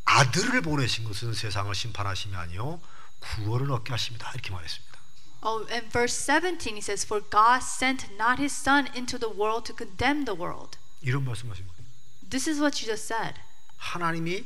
아들을 0.04 0.60
보내신 0.62 1.04
것은 1.04 1.34
세상을 1.34 1.72
심판하심이 1.74 2.34
아니요 2.34 2.80
구원을 3.20 3.70
얻게 3.72 3.92
하십니다. 3.92 4.30
이렇게 4.32 4.50
말했습니다. 4.50 4.90
Oh, 5.42 5.66
and 5.72 5.88
verse 5.88 6.14
17 6.14 6.74
he 6.74 6.82
says, 6.82 7.06
"For 7.06 7.24
God 7.30 7.64
sent 7.64 8.12
not 8.14 8.40
his 8.40 8.52
son 8.52 8.88
into 8.94 9.18
the 9.18 9.32
world 9.32 9.64
to 9.72 9.76
condemn 9.76 10.24
the 10.24 10.38
world." 10.38 10.78
이런 11.00 11.24
말씀하신 11.24 11.66
거예요. 11.66 11.80
This 12.28 12.48
is 12.48 12.60
what 12.60 12.76
Jesus 12.76 13.02
said. 13.02 13.40
하나님이 13.76 14.44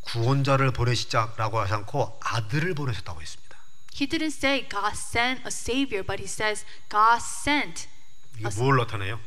구원자를 0.00 0.72
보내시자라고 0.72 1.58
하지 1.60 1.74
않고 1.74 2.18
아들을 2.22 2.74
보내셨다고 2.74 3.20
했습니다. 3.20 3.58
He 3.94 4.06
didn't 4.08 4.36
say 4.36 4.66
God 4.68 4.92
sent 4.94 5.42
a 5.42 5.52
savior, 5.52 6.04
but 6.04 6.22
he 6.22 6.28
says 6.28 6.64
God 6.88 7.20
sent 7.20 7.88
이게 8.38 8.48
뭘 8.56 8.76
나타내요? 8.76 9.20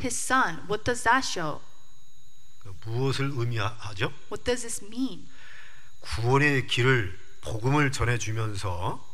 his 0.00 0.16
son. 0.16 0.66
What 0.68 0.84
does 0.84 1.04
that 1.04 1.26
show? 1.26 1.60
그 2.60 2.74
무엇을 2.84 3.32
의미하죠? 3.34 4.12
What 4.30 4.44
does 4.44 4.62
this 4.62 4.84
mean? 4.84 5.28
구원의 6.02 6.66
길을 6.66 7.18
복음을 7.40 7.90
전해주면서 7.90 9.12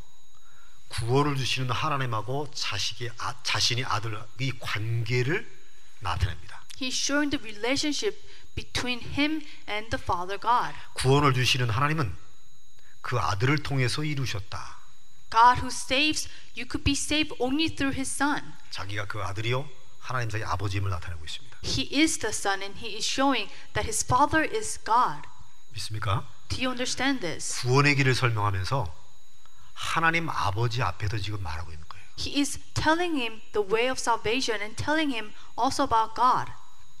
구원을 0.89 1.37
주시는 1.37 1.69
하나님하고 1.69 2.49
자식의 2.53 3.11
아, 3.19 3.35
자신이 3.43 3.83
아들 3.85 4.19
이 4.39 4.51
관계를 4.59 5.49
나타냅니다. 5.99 6.63
He's 6.79 6.95
showing 6.95 7.29
the 7.29 7.41
relationship 7.41 8.17
between 8.55 9.01
him 9.01 9.41
and 9.67 9.89
the 9.89 10.01
Father 10.01 10.39
God. 10.39 10.73
구원을 10.93 11.33
주시는 11.33 11.69
하나님은 11.69 12.15
그 13.01 13.19
아들을 13.19 13.63
통해서 13.63 14.03
이루셨다. 14.03 14.77
God 15.29 15.61
who 15.61 15.67
saves, 15.67 16.27
you 16.57 16.65
could 16.69 16.83
be 16.83 16.93
saved 16.93 17.35
only 17.39 17.69
through 17.69 17.95
his 17.95 18.09
son. 18.09 18.53
자기가 18.71 19.05
그 19.05 19.21
아들이요 19.21 19.69
하나님 19.99 20.29
자기 20.29 20.43
아버지임을 20.43 20.89
나타내고 20.89 21.23
있습니다. 21.23 21.57
He 21.63 22.01
is 22.01 22.17
the 22.17 22.33
son 22.33 22.61
and 22.63 22.79
he 22.79 22.95
is 22.95 23.05
showing 23.05 23.51
that 23.73 23.85
his 23.85 24.03
father 24.03 24.43
is 24.43 24.83
God. 24.83 25.27
믿습니까? 25.73 26.27
Do 26.49 26.57
you 26.57 26.69
understand 26.69 27.21
this? 27.21 27.61
구원의 27.61 27.95
길을 27.95 28.15
설명하면서 28.15 28.93
하나님 29.73 30.29
아버지 30.29 30.81
앞에서 30.81 31.17
지금 31.17 31.41
말하고 31.41 31.71
있는 31.71 31.87
거예요. 31.87 32.05
He 32.19 32.39
is 32.39 32.59
telling 32.73 33.17
him 33.17 33.41
the 33.53 33.65
way 33.65 33.89
of 33.89 33.97
salvation 33.99 34.61
and 34.61 34.75
telling 34.75 35.13
him 35.13 35.31
also 35.57 35.83
about 35.85 36.13
God. 36.15 36.51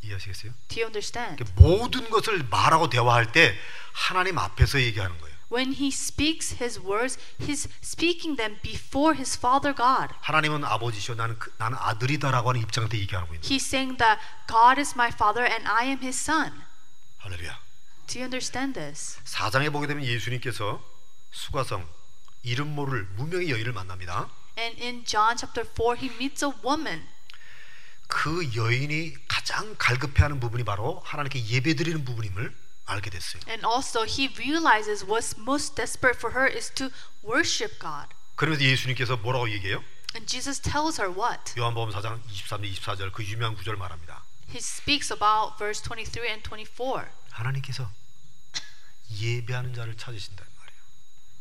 이해하시겠어요? 0.01 0.53
Do 0.69 0.79
you 0.79 0.85
understand? 0.87 1.43
모든 1.55 2.09
것을 2.09 2.47
말하고 2.49 2.89
대화할 2.89 3.31
때 3.33 3.53
하나님 3.91 4.37
앞에서 4.37 4.79
얘기하는 4.79 5.19
거예요. 5.19 5.29
When 5.51 5.73
he 5.73 5.87
speaks 5.87 6.61
his 6.63 6.79
words, 6.79 7.17
he's 7.39 7.67
speaking 7.83 8.37
them 8.37 8.59
before 8.61 9.17
his 9.17 9.35
father 9.35 9.75
God. 9.75 10.13
하나님은 10.21 10.63
아버지시오 10.63 11.15
나는 11.15 11.37
그, 11.39 11.51
나는 11.57 11.75
아들이다라고 11.81 12.49
하는 12.49 12.61
입장에서 12.61 12.95
얘기하고 12.95 13.33
있는. 13.33 13.41
He's 13.41 13.65
saying 13.65 13.97
that 13.97 14.21
God 14.47 14.79
is 14.79 14.93
my 14.95 15.09
father 15.09 15.43
and 15.43 15.67
I 15.67 15.87
am 15.87 15.99
his 16.01 16.17
son. 16.17 16.53
할렐루야. 17.17 17.59
Do 18.09 18.17
you 18.17 18.25
understand 18.25 18.73
this? 18.73 19.19
4장에 19.23 19.71
보게 19.71 19.85
되면 19.85 20.03
예수님께서 20.03 20.83
수가성 21.31 21.87
이름 22.41 22.73
모를 22.73 23.03
무명의 23.15 23.51
여인을 23.51 23.71
만납니다. 23.71 24.27
And 24.57 24.81
in 24.81 25.05
John 25.05 25.37
chapter 25.37 25.63
4, 25.63 25.95
he 25.95 26.09
meets 26.15 26.43
a 26.43 26.51
woman. 26.65 27.07
그 28.07 28.55
여인이 28.55 29.13
가장 29.27 29.75
갈급해하는 29.77 30.39
부분이 30.39 30.63
바로 30.63 30.99
하나님께 31.05 31.45
예배드리는 31.45 32.03
부분임을 32.03 32.55
알게 32.87 33.11
됐어요. 33.11 33.43
And 33.47 33.63
also, 33.63 34.03
he 34.03 34.33
realizes 34.35 35.05
what's 35.05 35.37
most 35.39 35.75
desperate 35.75 36.17
for 36.17 36.35
her 36.35 36.51
is 36.51 36.71
to 36.71 36.89
worship 37.23 37.77
God. 37.79 38.09
그러면서 38.35 38.65
예수님께서 38.65 39.17
뭐라고 39.17 39.51
얘기해요? 39.51 39.83
And 40.15 40.25
Jesus 40.25 40.59
tells 40.59 40.99
her 40.99 41.13
what? 41.13 41.53
요한복음 41.55 41.93
4장 41.93 42.19
23절 42.25 42.73
24절 42.73 43.13
그 43.13 43.23
유명한 43.23 43.55
구절 43.55 43.75
말합니다. 43.75 44.23
He 44.49 44.57
speaks 44.57 45.13
about 45.13 45.59
verse 45.59 45.83
23 45.83 46.25
and 46.25 46.41
24. 46.49 47.05
하나님께서 47.39 47.89
예배하는 49.11 49.73
자를 49.73 49.97
찾으신단 49.97 50.45
말이에요. 50.57 50.81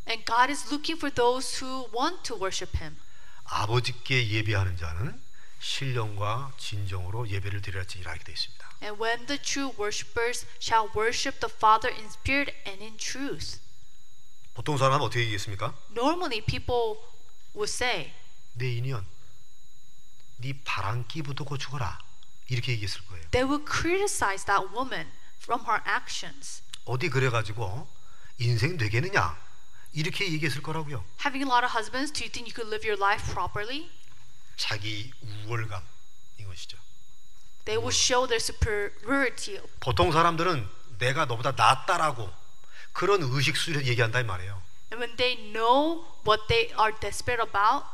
And 0.08 0.24
God 0.24 0.50
is 0.50 0.66
looking 0.68 0.98
for 0.98 1.12
those 1.14 1.62
who 1.64 1.90
want 1.94 2.22
to 2.24 2.37
worship 2.37 2.76
him. 2.78 2.96
아버지께 3.44 4.28
예배하는 4.28 4.76
자는 4.76 5.20
신령과 5.61 6.52
진정으로 6.56 7.28
예배를 7.28 7.62
드려야지라 7.62 8.12
하게 8.12 8.24
되어 8.24 8.32
있습니다. 8.32 8.68
And 8.82 9.02
when 9.02 9.26
the 9.26 9.40
true 9.42 9.72
worshippers 9.78 10.46
shall 10.61 10.88
worship 10.94 11.40
the 11.40 11.52
Father 11.52 11.92
in 11.94 12.06
spirit 12.06 12.54
and 12.66 12.82
in 12.82 12.96
truth. 12.96 13.61
보통 14.54 14.76
사람은 14.76 15.04
어떻게 15.04 15.20
얘기했습니까? 15.22 15.74
Normally, 15.92 16.40
people 16.44 16.98
would 17.54 17.70
say, 17.70 18.12
내 18.54 18.72
인연, 18.74 19.04
네 20.38 20.52
바람기부터 20.64 21.44
고쳐거라 21.44 21.98
이렇게 22.48 22.72
얘기했을 22.72 23.04
거예요. 23.06 23.28
they 23.30 23.44
would 23.48 23.64
criticize 23.70 24.44
that 24.46 24.66
woman 24.74 25.11
from 25.48 25.64
her 25.66 25.80
actions. 25.88 26.62
어디 26.84 27.08
그래가지고 27.08 27.88
인생 28.38 28.76
되겠느냐 28.76 29.34
이렇게 29.94 30.30
얘기했을 30.30 30.62
거라고요. 30.62 31.02
Having 31.24 31.48
a 31.48 31.50
lot 31.50 31.64
of 31.64 31.72
husbands, 31.72 32.12
do 32.12 32.22
you 32.22 32.30
think 32.30 32.44
you 32.46 32.54
could 32.54 32.68
live 32.68 32.84
your 32.84 33.00
life 33.00 33.32
properly? 33.32 33.90
자기 34.56 35.11
우월감 35.46 35.82
이것이죠. 36.38 36.76
They 37.64 37.80
will 37.80 37.94
show 37.96 38.28
their 38.28 38.40
superiority. 38.40 39.58
보통 39.80 40.12
사람들은 40.12 40.68
내가 40.98 41.24
너보다 41.24 41.52
낫다라고 41.52 42.30
그런 42.92 43.22
의식 43.22 43.56
수를 43.56 43.87
얘기한다 43.87 44.20
이 44.20 44.24
말이에요. 44.24 44.62
And 44.92 45.02
when 45.02 45.16
they 45.16 45.37
know 45.52 46.04
what 46.26 46.46
they 46.48 46.72
are 46.78 46.92
desperate 47.00 47.40
about, 47.40 47.87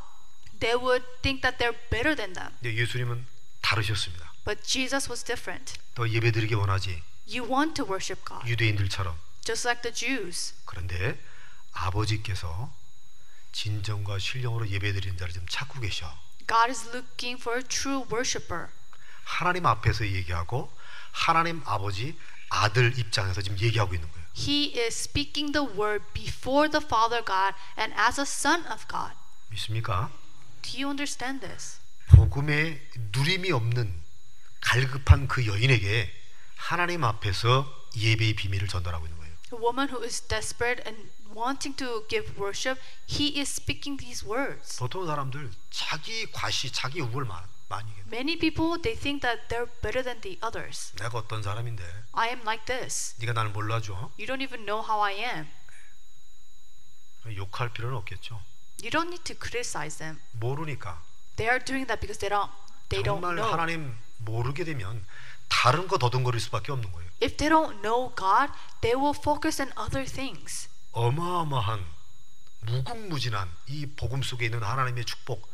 they 0.59 0.75
would 0.75 1.05
think 1.21 1.41
that 1.41 1.57
they're 1.57 1.77
better 1.89 2.15
than 2.15 2.33
them. 2.33 2.51
예수님은 2.63 3.25
다르셨습니다. 3.61 4.33
But 4.43 4.63
Jesus 4.63 5.09
was 5.09 5.23
different. 5.23 5.79
너 5.95 6.07
예배드리기 6.07 6.53
원하지 6.55 7.01
You 7.27 7.49
want 7.49 7.73
to 7.75 7.85
worship 7.85 8.23
God, 8.25 8.47
유대인들처럼 8.47 9.17
just 9.43 9.67
like 9.67 9.81
the 9.81 9.93
Jews. 9.93 10.53
그런데 10.65 11.19
아버지께서 11.73 12.73
진정과 13.51 14.19
신령으로 14.19 14.67
예배드리는 14.69 15.17
자를 15.17 15.33
좀 15.33 15.45
찾고 15.49 15.79
계셔. 15.79 16.07
God 16.47 16.69
is 16.69 16.87
looking 16.89 17.41
for 17.41 17.59
a 17.59 17.63
true 17.67 18.05
worshiper. 18.11 18.67
하나님 19.23 19.65
앞에서 19.65 20.05
얘기하고 20.07 20.71
하나님 21.11 21.61
아버지 21.65 22.17
아들 22.49 22.97
입장에서 22.97 23.41
지금 23.41 23.57
얘기하고 23.59 23.95
있는 23.95 24.11
거예요. 24.11 24.25
He 24.37 24.77
is 24.77 25.07
speaking 25.07 25.53
the 25.53 25.65
word 25.65 26.03
before 26.13 26.69
the 26.69 26.83
Father 26.83 27.23
God 27.25 27.55
and 27.79 27.95
as 27.97 28.19
a 28.19 28.25
son 28.25 28.65
of 28.71 28.85
God. 28.87 29.15
믿습니까? 29.49 30.11
Do 30.61 30.77
you 30.77 30.89
understand 30.89 31.39
this? 31.45 31.79
복음에 32.07 32.81
누림이 33.11 33.51
없는 33.51 34.03
갈급한 34.61 35.27
그 35.27 35.47
여인에게 35.47 36.24
하나님 36.55 37.03
앞에서 37.03 37.65
예배의 37.95 38.35
비밀을 38.35 38.67
전달하고 38.67 39.05
있는 39.05 39.17
거예요. 39.19 39.33
A 39.53 39.59
woman 39.59 39.89
who 39.89 40.03
is 40.03 40.21
desperate 40.27 40.83
and 40.87 41.11
wanting 41.35 41.75
to 41.77 42.05
give 42.07 42.33
worship, 42.39 42.81
he 43.09 43.37
is 43.39 43.49
speaking 43.51 43.97
these 43.99 44.25
words. 44.27 44.77
보통 44.77 45.05
사람들 45.05 45.51
자기 45.69 46.31
과시, 46.31 46.71
자기 46.71 47.01
우월 47.01 47.25
많- 47.25 47.47
많이 47.69 47.89
얘기해요. 47.91 48.05
Many 48.07 48.37
people 48.39 48.81
they 48.81 48.97
think 48.99 49.21
that 49.21 49.47
they're 49.49 49.69
better 49.81 50.03
than 50.03 50.21
the 50.21 50.39
others. 50.43 50.93
내가 50.95 51.19
어떤 51.19 51.43
사람인데 51.43 51.83
I 52.13 52.29
am 52.29 52.41
like 52.41 52.65
this. 52.65 53.15
네가 53.19 53.33
나를 53.33 53.51
몰라줘. 53.51 54.11
You 54.17 54.25
don't 54.27 54.41
even 54.43 54.65
know 54.65 54.81
how 54.83 55.03
I 55.03 55.13
am. 55.23 55.47
욕할 57.35 57.69
필요는 57.73 57.97
없겠죠. 57.97 58.41
You 58.81 58.91
don't 58.91 59.07
need 59.09 59.23
to 59.23 59.35
criticize 59.35 59.97
them. 59.97 60.19
모르니까. 60.33 61.01
They 61.37 61.49
are 61.49 61.63
doing 61.63 61.87
that 61.87 61.99
because 61.99 62.19
they 62.19 62.29
don't 62.29 62.49
they 62.89 63.01
don't 63.03 63.21
정말 63.21 63.35
know. 63.35 63.49
하나님 63.51 63.97
모르게 64.19 64.63
되면 64.63 65.03
다른 65.47 65.87
거 65.87 65.97
더듬거릴 65.97 66.39
수밖에 66.41 66.71
없는 66.71 66.91
거예요. 66.91 67.09
If 67.21 67.37
they 67.37 67.49
don't 67.49 67.81
know 67.81 68.13
God, 68.15 68.51
they 68.81 68.99
will 68.99 69.15
focus 69.17 69.61
on 69.61 69.71
other 69.77 70.05
things. 70.05 70.69
어마어마한 70.91 71.85
무궁무진한 72.61 73.49
이 73.67 73.85
복음 73.85 74.23
속에 74.23 74.45
있는 74.45 74.63
하나님의 74.63 75.05
축복 75.05 75.47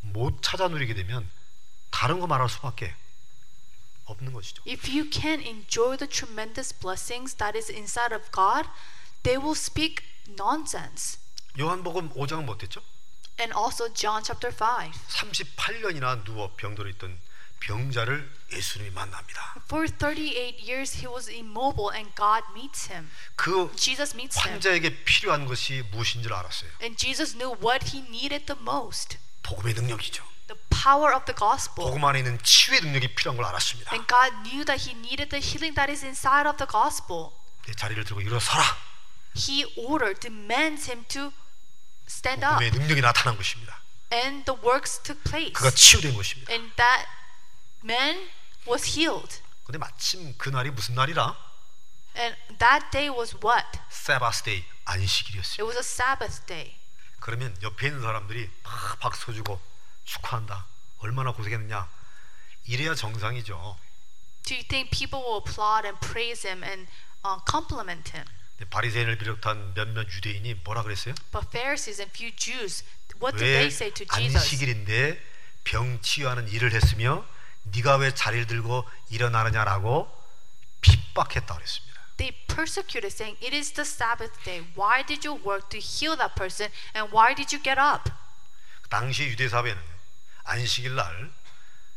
못 0.00 0.42
찾아 0.42 0.68
누리게 0.68 0.94
되면 0.94 1.28
다른 1.90 2.20
거 2.20 2.26
말할 2.26 2.48
수밖에 2.48 2.94
없는 4.04 4.32
것이죠. 4.32 4.62
If 4.66 4.90
you 4.90 5.10
can 5.10 5.40
enjoy 5.40 5.96
the 5.96 6.08
tremendous 6.08 6.76
blessings 6.78 7.36
that 7.36 7.56
is 7.56 7.70
inside 7.70 8.14
of 8.14 8.30
God, 8.30 8.68
they 9.22 9.40
will 9.40 9.56
speak 9.56 10.04
nonsense. 10.28 11.18
요한복음 11.58 12.10
5장은 12.10 12.44
못했죠? 12.44 12.82
And 13.40 13.56
also 13.56 13.92
John 13.92 14.22
chapter 14.22 14.54
5. 14.54 14.92
38년이나 15.08 16.24
누워 16.24 16.52
병들어 16.56 16.88
있던 16.90 17.18
병자를 17.63 18.29
예수님이 18.51 18.91
만납니다. 18.91 19.55
For 19.65 19.87
38 19.87 20.57
years 20.61 20.97
he 20.97 21.07
was 21.07 21.29
immobile 21.29 21.93
and 21.93 22.09
God 22.15 22.43
meets 22.53 22.91
him. 22.91 23.09
그 23.35 23.71
Jesus 23.75 24.15
meets 24.15 24.39
him. 24.39 24.53
환자에게 24.53 25.03
필요한 25.03 25.45
것이 25.45 25.83
무엇인 25.91 26.23
줄 26.23 26.33
알았어요. 26.33 26.71
And 26.81 26.97
Jesus 26.97 27.37
knew 27.37 27.55
what 27.61 27.95
he 27.95 28.03
needed 28.07 28.45
the 28.45 28.59
most. 28.59 29.17
복음의 29.43 29.73
능력이죠. 29.75 30.23
The 30.47 30.59
power 30.69 31.13
of 31.13 31.25
the 31.25 31.37
gospel. 31.37 31.85
복음 31.85 32.03
안에 32.05 32.19
있는 32.19 32.39
치유의 32.41 32.81
능력이 32.81 33.13
필요한 33.13 33.37
걸 33.37 33.45
알았습니다. 33.45 33.93
And 33.93 34.07
God 34.07 34.49
knew 34.49 34.65
that 34.65 34.89
he 34.89 34.97
needed 34.97 35.29
the 35.29 35.43
healing 35.43 35.75
that 35.75 35.91
is 35.91 36.03
inside 36.03 36.49
of 36.49 36.57
the 36.57 36.65
gospel. 36.65 37.29
내 37.67 37.73
자리를 37.73 38.03
들고 38.03 38.21
일어서라. 38.21 38.63
He 39.37 39.63
ordered, 39.77 40.19
demands 40.21 40.89
him 40.89 41.05
to 41.09 41.31
stand 42.09 42.43
up. 42.43 42.57
복음의 42.57 42.71
능력이 42.71 43.01
나타난 43.01 43.37
것입니다. 43.37 43.77
And 44.11 44.45
the 44.45 44.57
works 44.65 45.03
took 45.03 45.21
place. 45.21 45.53
그가 45.53 45.69
치유된 45.69 46.15
것입니다. 46.15 46.51
And 46.51 46.73
that 46.77 47.05
man 47.84 48.28
was 48.66 48.98
healed. 48.98 49.40
근데 49.64 49.78
마침 49.78 50.34
그 50.38 50.48
날이 50.48 50.70
무슨 50.70 50.94
날이라? 50.94 51.36
And 52.16 52.36
that 52.58 52.90
day 52.90 53.08
was 53.08 53.36
what? 53.44 53.66
세바스데이 53.90 54.64
안식일이었어요. 54.84 55.64
It 55.64 55.64
was 55.64 55.76
a 55.76 55.84
Sabbath 55.84 56.46
day. 56.46 56.76
그러면 57.20 57.56
옆에 57.62 57.88
있는 57.88 58.02
사람들이 58.02 58.50
막 58.62 58.98
박수 59.00 59.32
주고 59.32 59.60
축하한다. 60.04 60.66
얼마나 60.98 61.32
고생했느냐. 61.32 61.88
이래야 62.66 62.94
정상이죠. 62.94 63.78
Do 64.44 64.54
you 64.54 64.64
think 64.68 64.90
people 64.90 65.24
will 65.24 65.40
applaud 65.40 65.86
and 65.86 65.98
praise 66.00 66.46
him 66.46 66.62
and 66.62 66.90
uh, 67.24 67.40
compliment 67.48 68.12
him? 68.14 68.26
바리새인을 68.70 69.18
비롯한 69.18 69.74
몇몇 69.74 70.06
유대인이 70.08 70.54
뭐라 70.64 70.82
그랬어요? 70.82 71.14
But 71.32 71.48
Pharisees 71.50 72.00
and 72.00 72.10
few 72.14 72.34
Jews, 72.36 72.84
what 73.20 73.36
did 73.36 73.44
왜 73.44 73.52
they 73.52 73.66
say 73.66 73.92
to 73.92 74.06
Jesus? 74.06 74.36
안식일인데 74.38 75.20
병 75.64 76.00
치유하는 76.00 76.48
일을 76.48 76.72
했으며 76.72 77.26
네가 77.64 77.96
왜 77.96 78.14
자리를 78.14 78.46
들고 78.46 78.88
일어나느냐라고 79.10 80.10
핍박했다 80.80 81.54
그랬습니다. 81.54 81.94
They 82.16 82.30
persecuted, 82.46 83.12
saying, 83.12 83.36
It 83.42 83.56
is 83.56 83.72
the 83.72 83.84
Sabbath 83.86 84.32
day. 84.44 84.66
Why 84.76 85.02
did 85.02 85.26
you 85.26 85.40
work 85.44 85.68
to 85.70 85.78
heal 85.78 86.16
that 86.16 86.34
person? 86.36 86.70
And 86.94 87.10
why 87.10 87.34
did 87.34 87.50
you 87.54 87.60
get 87.62 87.80
up? 87.80 88.10
당시 88.88 89.24
유대 89.24 89.48
사회는 89.48 89.80
안식일 90.44 90.94
날 90.94 91.32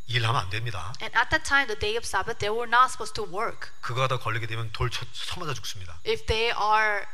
일하면 0.08 0.42
안 0.42 0.50
됩니다. 0.50 0.94
And 1.02 1.16
at 1.16 1.30
that 1.30 1.44
time, 1.44 1.68
the 1.68 1.78
day 1.78 1.98
of 1.98 2.06
Sabbath, 2.08 2.40
they 2.40 2.50
were 2.50 2.68
not 2.68 2.90
supposed 2.90 3.14
to 3.14 3.28
work. 3.30 3.70
그거 3.82 4.08
다 4.08 4.18
걸리게 4.18 4.48
되면 4.48 4.72
돌 4.72 4.90
쳐, 4.90 5.06
쳐맞아 5.12 5.54
죽습니다. 5.54 6.00
If 6.08 6.26
they 6.26 6.50
are 6.58 7.06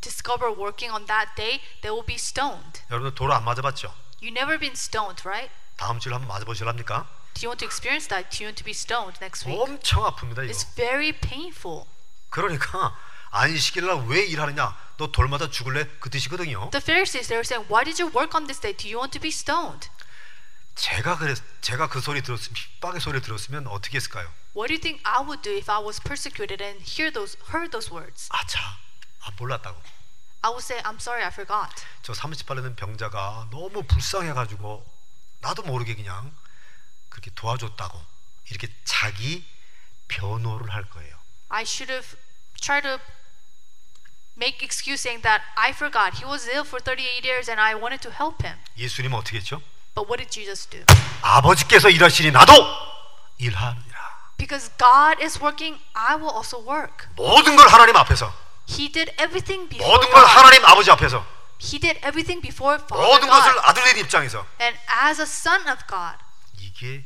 discovered 0.00 0.56
working 0.56 0.94
on 0.94 1.06
that 1.06 1.34
day, 1.36 1.60
they 1.82 1.92
will 1.92 2.06
be 2.06 2.14
stoned. 2.14 2.80
여러분들 2.88 3.14
돌안 3.14 3.44
맞아봤죠? 3.44 3.92
You 4.22 4.30
never 4.30 4.58
been 4.58 4.72
stoned, 4.72 5.28
right? 5.28 5.52
다음 5.76 5.98
주에 5.98 6.12
한번 6.12 6.28
맞아보실랍니까? 6.28 7.06
Do 7.36 7.44
you 7.44 7.50
want 7.50 7.60
to 7.60 7.66
experience 7.66 8.08
that? 8.08 8.30
Do 8.32 8.44
you 8.44 8.48
want 8.48 8.56
to 8.56 8.64
be 8.64 8.72
stoned 8.72 9.20
next 9.20 9.44
week? 9.44 9.60
엄청 9.60 10.04
아픕니다 10.04 10.44
이거. 10.44 10.50
It's 10.50 10.64
very 10.74 11.12
painful. 11.12 11.84
그러니까 12.30 12.96
안식일 13.30 13.84
날왜 13.86 14.24
일하느냐? 14.24 14.74
너돌 14.96 15.28
맞아 15.28 15.50
죽을래? 15.50 15.86
그 16.00 16.08
뜻이거든요. 16.08 16.70
The 16.72 16.80
Pharisees, 16.80 17.28
they 17.28 17.36
were 17.36 17.44
saying, 17.44 17.68
Why 17.68 17.84
did 17.84 18.00
you 18.00 18.08
work 18.08 18.32
on 18.34 18.46
this 18.48 18.58
day? 18.58 18.72
Do 18.72 18.88
you 18.88 18.96
want 18.96 19.12
to 19.12 19.20
be 19.20 19.28
stoned? 19.28 19.90
제가 20.76 21.18
그랬, 21.18 21.36
제가 21.60 21.88
그 21.88 22.00
소리 22.00 22.22
들었으면 22.22 22.54
핍박의 22.54 23.00
소리 23.00 23.20
들었으면 23.20 23.66
어떻게 23.66 23.96
했을까요? 23.96 24.28
What 24.56 24.68
do 24.68 24.74
you 24.74 24.80
think 24.80 25.04
I 25.04 25.20
would 25.20 25.42
do 25.42 25.52
if 25.52 25.70
I 25.70 25.80
was 25.84 26.00
persecuted 26.00 26.64
and 26.64 26.80
hear 26.80 27.12
those 27.12 27.36
heard 27.52 27.70
those 27.72 27.92
words? 27.92 28.28
아차, 28.32 28.60
아 29.20 29.30
몰랐다고. 29.36 29.76
I 30.40 30.50
would 30.52 30.64
say, 30.64 30.80
I'm 30.84 30.96
sorry, 30.96 31.24
I 31.24 31.28
forgot. 31.28 31.84
저 32.00 32.12
38년 32.12 32.62
된 32.62 32.76
병자가 32.76 33.48
너무 33.50 33.82
불쌍해 33.84 34.32
가지고 34.32 34.84
나도 35.40 35.62
모르게 35.62 35.94
그냥 35.96 36.32
그렇게 37.16 37.30
도와줬다고 37.34 37.98
이렇게 38.50 38.68
자기 38.84 39.42
변호를 40.08 40.72
할 40.74 40.84
거예요. 40.84 41.16
I 41.48 41.62
should 41.62 41.90
have 41.90 42.14
tried 42.60 42.86
to 42.86 42.98
make 44.36 44.60
excuse 44.62 45.00
saying 45.00 45.22
that 45.22 45.42
I 45.56 45.70
forgot. 45.70 46.18
He 46.18 46.28
was 46.28 46.46
ill 46.46 46.66
for 46.68 46.78
38 46.78 47.24
years 47.24 47.48
and 47.50 47.58
I 47.58 47.74
wanted 47.74 48.02
to 48.02 48.12
help 48.12 48.44
him. 48.44 48.58
예수님은 48.76 49.16
어떻게 49.18 49.38
했죠? 49.38 49.62
But 49.94 50.12
what 50.12 50.20
did 50.22 50.30
Jesus 50.30 50.68
do? 50.68 50.84
아버지께서 51.22 51.88
일하시니 51.88 52.32
나도 52.32 52.52
일하느니라. 53.38 53.96
Because 54.36 54.70
God 54.76 55.16
is 55.24 55.40
working, 55.40 55.80
I 55.94 56.16
will 56.16 56.36
also 56.36 56.60
work. 56.60 57.08
모든 57.16 57.56
걸 57.56 57.66
하나님 57.68 57.96
앞에서, 57.96 58.30
He 58.68 58.92
did 58.92 59.10
everything 59.18 59.70
before 59.70 59.88
모든 59.88 60.10
걸 60.12 60.20
God. 60.20 60.36
하나님 60.36 60.64
아버지 60.66 60.90
앞에서, 60.90 61.24
He 61.58 61.80
did 61.80 61.96
everything 62.04 62.42
before 62.44 62.76
Father 62.76 63.00
모든 63.00 63.30
것을 63.30 63.54
God. 63.54 63.64
아들의 63.64 64.00
입장에서 64.00 64.44
And 64.60 64.78
as 64.92 65.18
a 65.18 65.24
son 65.24 65.66
of 65.72 65.80
God. 65.88 66.20
이게 66.76 67.04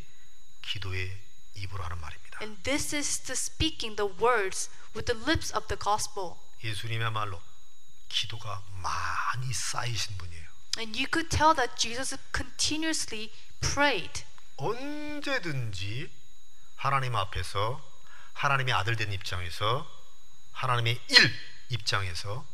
기도의 0.62 1.16
입으로 1.54 1.84
하는 1.84 2.00
말입니다. 2.00 2.38
And 2.42 2.62
this 2.62 2.94
is 2.94 3.20
the 3.20 3.32
speaking 3.32 3.96
the 3.96 4.12
words 4.20 4.70
with 4.94 5.06
the 5.06 5.22
lips 5.22 5.54
of 5.54 5.68
the 5.68 5.78
gospel. 5.78 6.34
예수님의말로 6.62 7.40
기도가 8.08 8.62
많이 8.72 9.52
쌓이신 9.52 10.18
분이에요. 10.18 10.50
And 10.78 10.98
you 10.98 11.06
could 11.12 11.28
tell 11.28 11.54
that 11.54 11.76
Jesus 11.76 12.16
continuously 12.34 13.30
prayed. 13.60 14.24
언제든지 14.56 16.10
하나님 16.76 17.14
앞에서 17.16 17.80
하나님의 18.34 18.74
아들 18.74 18.96
된 18.96 19.12
입장에서 19.12 19.88
하나님의 20.52 21.00
일 21.08 21.34
입장에서 21.68 22.44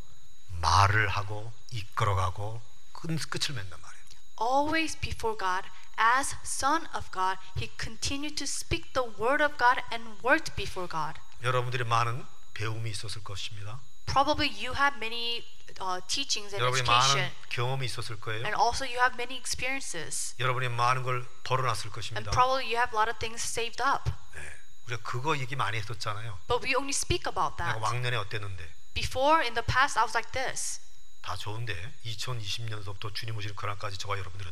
말을 0.61 1.09
하고 1.09 1.52
이끌어가고 1.70 2.61
끝, 2.92 3.09
끝을 3.31 3.55
맺는 3.55 3.70
말이에요. 3.70 4.05
Always 4.40 4.98
before 5.00 5.37
God, 5.38 5.68
as 5.97 6.36
Son 6.43 6.88
of 6.93 7.10
God, 7.12 7.38
he 7.58 7.69
continued 7.78 8.36
to 8.38 8.45
speak 8.45 8.93
the 8.93 9.08
word 9.17 9.41
of 9.41 9.58
God 9.58 9.82
and 9.91 10.17
worked 10.24 10.56
before 10.56 10.88
God. 10.88 11.19
여러분들이 11.43 11.84
많은 11.84 12.26
배움이 12.54 12.89
있었을 12.91 13.24
것입니다. 13.24 13.80
Probably 14.06 14.50
you 14.50 14.74
have 14.76 14.97
many 14.97 15.45
uh, 15.80 16.02
teachings 16.08 16.54
and 16.54 16.60
여러분이 16.60 16.82
education, 16.82 17.17
많은 17.17 17.32
경험이 17.50 17.86
있었을 17.86 18.19
거예요. 18.19 18.43
and 18.45 18.56
also 18.60 18.84
you 18.86 19.00
have 19.00 19.15
many 19.15 19.38
experiences, 19.38 20.36
여러분이 20.39 20.69
많은 20.69 21.04
걸 21.04 21.26
벌어놨을 21.43 21.88
and 21.88 21.95
것입니다. 21.95 22.32
probably 22.32 22.65
you 22.65 22.76
have 22.78 22.91
a 22.93 23.00
lot 23.00 23.10
of 23.10 23.17
things 23.19 23.41
saved 23.41 23.82
up. 23.82 24.10
네. 24.36 24.41
우리가 24.88 25.02
그거 25.04 25.38
얘기 25.38 25.56
많이 25.56 25.78
했었잖아요. 25.78 26.39
But 26.47 26.65
we 26.65 26.76
only 26.76 26.91
speak 26.91 27.24
about 27.30 27.56
내가 27.56 27.80
that. 27.80 27.84
왕년에 27.84 28.17
어땠는데 28.17 28.67
Before, 28.93 29.39
in 29.41 29.54
the 29.54 29.63
past, 29.63 29.97
I 29.97 30.04
was 30.04 30.12
like 30.15 30.32
this. 30.34 30.82
다 31.21 31.36
좋은데 31.38 31.71
2020년서부터 32.06 33.13
주님 33.13 33.38
오시는 33.38 33.56
그날까지 33.56 33.97
저와 33.97 34.17
여러분들은 34.17 34.52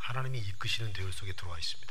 하나님이 0.00 0.38
이끄시는 0.38 0.92
대열 0.92 1.12
속에 1.12 1.32
들어와 1.34 1.58
있습니다. 1.58 1.90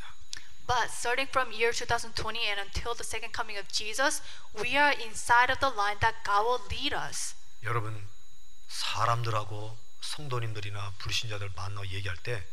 But 0.67 0.91
starting 0.91 1.30
from 1.30 1.52
year 1.52 1.74
2020 1.74 2.45
and 2.45 2.62
until 2.62 2.93
the 2.93 3.06
second 3.06 3.34
coming 3.34 3.58
of 3.58 3.67
Jesus, 3.74 4.22
we 4.54 4.78
are 4.78 4.93
inside 5.02 5.50
of 5.50 5.60
the 5.60 5.74
line 5.74 5.98
that 6.02 6.17
God 6.24 6.45
will 6.45 6.62
lead 6.69 6.93
us. 6.93 7.36
여러분 7.63 8.08
사람들하고 8.67 9.78
성도님들이나 10.02 10.93
불신자들 11.00 11.52
만나 11.56 11.82
얘기할 11.86 12.17
때 12.17 12.45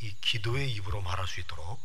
이 0.00 0.14
기도의 0.20 0.70
입으로 0.72 1.02
말할 1.02 1.28
수 1.28 1.40
있도록 1.40 1.78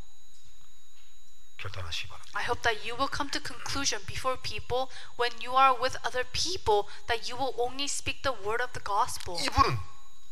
결단하시기 1.58 2.08
바랍니다. 2.08 2.40
I 2.40 2.46
hope 2.46 2.62
that 2.64 2.80
you 2.88 2.96
will 2.96 3.12
come 3.12 3.30
to 3.32 3.42
conclusion 3.44 4.06
before 4.06 4.40
people 4.42 4.88
when 5.20 5.32
you 5.44 5.58
are 5.58 5.76
with 5.76 5.98
other 6.08 6.24
people 6.32 6.88
that 7.08 7.28
you 7.30 7.36
will 7.36 7.56
only 7.60 7.86
speak 7.86 8.24
the 8.24 8.36
word 8.46 8.64
of 8.64 8.72
the 8.72 8.84
gospel. 8.84 9.36
이분은 9.44 9.78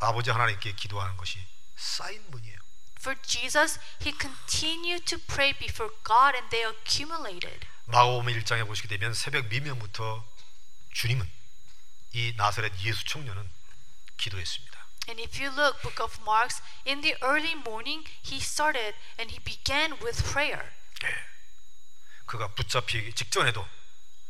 아버지 0.00 0.30
하나님께 0.30 0.74
기도하는 0.76 1.16
것이 1.16 1.44
쌓인 1.76 2.24
분이에요. 2.30 2.58
For 3.03 3.15
Jesus, 3.23 3.79
he 3.99 4.11
continued 4.11 5.05
to 5.07 5.17
pray 5.19 5.53
before 5.53 5.91
God 6.03 6.35
and 6.35 6.49
they 6.51 6.67
accumulated. 6.67 7.65
마가복음 7.85 8.27
1장에 8.27 8.67
보시게 8.67 8.87
되면 8.89 9.13
새벽 9.13 9.47
미명부터 9.47 10.25
주님은 10.93 11.25
이 12.13 12.33
나사렛 12.35 12.73
예수 12.81 13.05
청년은 13.05 13.49
기도했습니다. 14.17 14.79
And 15.07 15.21
if 15.21 15.41
you 15.41 15.49
look 15.49 15.81
book 15.81 16.03
of 16.03 16.19
Marks, 16.21 16.61
in 16.85 17.01
the 17.01 17.15
early 17.23 17.53
morning 17.53 18.05
he 18.21 18.37
started 18.37 18.93
and 19.17 19.31
he 19.31 19.39
began 19.43 19.93
with 20.03 20.21
prayer. 20.31 20.71
예. 21.03 21.07
그가 22.25 22.49
붙잡히기 22.53 23.15
직전에도 23.15 23.65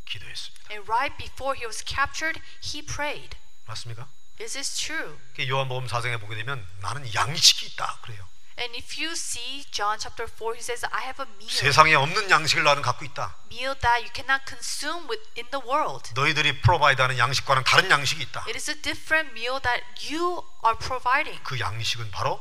기도했습니다. 0.05 0.71
And 0.71 0.89
right 0.89 1.17
before 1.17 1.57
he 1.57 1.65
was 1.65 1.83
captured, 1.83 2.39
he 2.63 2.85
prayed. 2.85 3.35
맞습니까? 3.65 4.07
Is 4.39 4.53
this 4.53 4.77
true? 4.77 5.19
그 5.35 5.47
요한복음 5.47 5.87
4장에 5.87 6.19
보게 6.21 6.35
되면 6.35 6.65
나는 6.79 7.03
양식이 7.13 7.65
있다 7.73 7.99
그래요. 8.01 8.25
And 8.56 8.76
if 8.76 8.96
you 8.98 9.12
see 9.16 9.64
John 9.72 9.98
chapter 9.98 10.28
4, 10.30 10.54
he 10.54 10.60
says, 10.62 10.86
I 10.92 11.02
have 11.02 11.18
a 11.20 11.26
meal, 11.36 11.50
세상에 11.50 11.94
없는 11.94 12.30
양식을 12.30 12.62
나는 12.62 12.82
갖고 12.82 13.04
있다. 13.04 13.34
meal 13.50 13.74
that 13.80 14.02
you 14.02 14.10
cannot 14.14 14.44
consume 14.46 15.08
with 15.08 15.22
in 15.36 15.50
the 15.50 15.60
world. 15.66 16.12
너희들이 16.14 16.60
프로바이드하는 16.60 17.18
양식과는 17.18 17.64
다른 17.64 17.90
양식이 17.90 18.22
있다. 18.22 18.40
It 18.46 18.54
is 18.54 18.70
a 18.70 18.80
different 18.80 19.32
meal 19.32 19.60
that 19.60 19.82
you 20.06 20.42
are 20.64 20.78
providing. 20.78 21.42
그 21.42 21.58
양식은 21.58 22.12
바로 22.12 22.40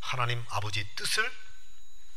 하나님 0.00 0.44
아버지 0.50 0.86
뜻을 0.94 1.30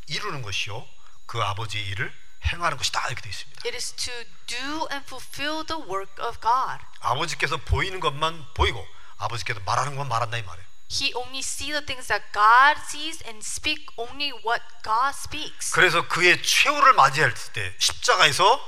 이루는 0.07 0.41
것이요. 0.41 0.85
그 1.25 1.41
아버지 1.41 1.79
일을 1.79 2.13
행하는 2.45 2.77
것이다 2.77 3.07
이렇게 3.07 3.21
되어 3.21 3.29
있습니다. 3.29 3.61
It 3.65 3.75
is 3.75 3.93
to 3.93 4.13
do 4.47 4.87
and 4.91 5.05
fulfill 5.07 5.65
the 5.65 5.81
work 5.81 6.11
of 6.19 6.39
God. 6.41 6.83
아버지께서 6.99 7.55
보이는 7.57 8.01
것만 8.01 8.53
보이고 8.53 8.85
아버지께서 9.17 9.61
말하는 9.61 9.95
것만 9.95 10.09
말한다 10.09 10.37
이 10.37 10.43
말이에요. 10.43 10.72
He 10.90 11.12
only 11.14 11.40
see 11.40 11.70
the 11.70 11.84
things 11.84 12.08
that 12.08 12.32
God 12.32 12.80
sees 12.88 13.20
and 13.28 13.44
speak 13.44 13.84
only 13.98 14.32
what 14.44 14.62
God 14.82 15.12
speaks. 15.14 15.72
그래서 15.72 16.08
그의 16.08 16.42
최후를 16.42 16.94
맞이할 16.94 17.34
때 17.52 17.74
십자가에서 17.78 18.58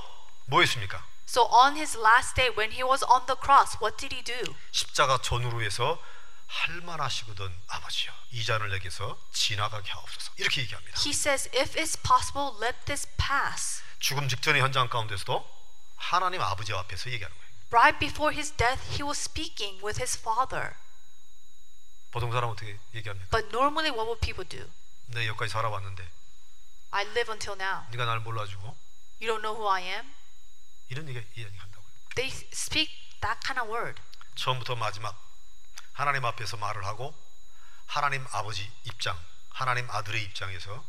뭐였습니까? 0.46 1.02
So 1.26 1.48
on 1.50 1.76
his 1.76 1.96
last 1.96 2.34
day 2.34 2.50
when 2.50 2.72
he 2.72 2.82
was 2.82 3.02
on 3.04 3.24
the 3.26 3.36
cross, 3.40 3.78
what 3.80 3.96
did 3.96 4.14
he 4.14 4.22
do? 4.22 4.54
십자가 4.72 5.18
전후로 5.22 5.62
해서 5.62 5.98
할만하시거든 6.46 7.54
아버지여 7.68 8.12
이 8.32 8.44
잔을 8.44 8.68
내게서 8.70 9.16
지나가게 9.32 9.90
하옵소서 9.90 10.32
이렇게 10.36 10.62
얘기합니다. 10.62 11.00
He 11.00 11.12
says, 11.12 11.48
If 11.54 11.78
it's 11.78 11.96
possible, 12.02 12.52
let 12.60 12.76
this 12.84 13.06
pass. 13.16 13.82
죽음 14.00 14.28
직전의 14.28 14.60
현장 14.60 14.88
가운데서도 14.88 15.48
하나님 15.96 16.42
아버지 16.42 16.72
앞에서 16.72 17.10
얘기하는 17.10 17.34
거예요. 17.36 17.50
Right 17.70 17.98
before 18.00 18.34
his 18.34 18.50
death, 18.56 18.82
he 18.90 19.02
was 19.02 19.18
speaking 19.18 19.78
with 19.84 20.02
his 20.02 20.18
father. 20.18 20.74
보통 22.15 22.31
사람 22.31 22.49
어떻게 22.49 22.79
얘기합니까? 22.93 23.27
But 23.29 23.49
normally, 23.51 23.91
what 23.91 24.07
would 24.07 24.21
people 24.23 24.47
do? 24.47 24.71
내 25.07 25.27
여기까지 25.27 25.51
살아왔는데 25.51 26.09
I 26.91 27.03
live 27.07 27.29
until 27.29 27.59
now. 27.59 27.83
네가 27.91 28.05
날 28.05 28.21
몰라주고 28.21 28.73
You 29.19 29.27
don't 29.35 29.43
know 29.43 29.51
who 29.51 29.69
I 29.69 29.83
am? 29.83 30.13
이런 30.87 31.09
얘기 31.09 31.19
이야기 31.35 31.57
한다고요. 31.57 31.83
They 32.15 32.31
speak 32.53 33.19
that 33.19 33.43
kind 33.43 33.59
of 33.59 33.67
word. 33.67 34.01
처음부터 34.35 34.77
마지막 34.77 35.19
하나님 35.91 36.23
앞에서 36.23 36.55
말을 36.55 36.85
하고 36.85 37.13
하나님 37.85 38.25
아버지 38.31 38.71
입장, 38.85 39.19
하나님 39.49 39.91
아들의 39.91 40.23
입장에서 40.23 40.85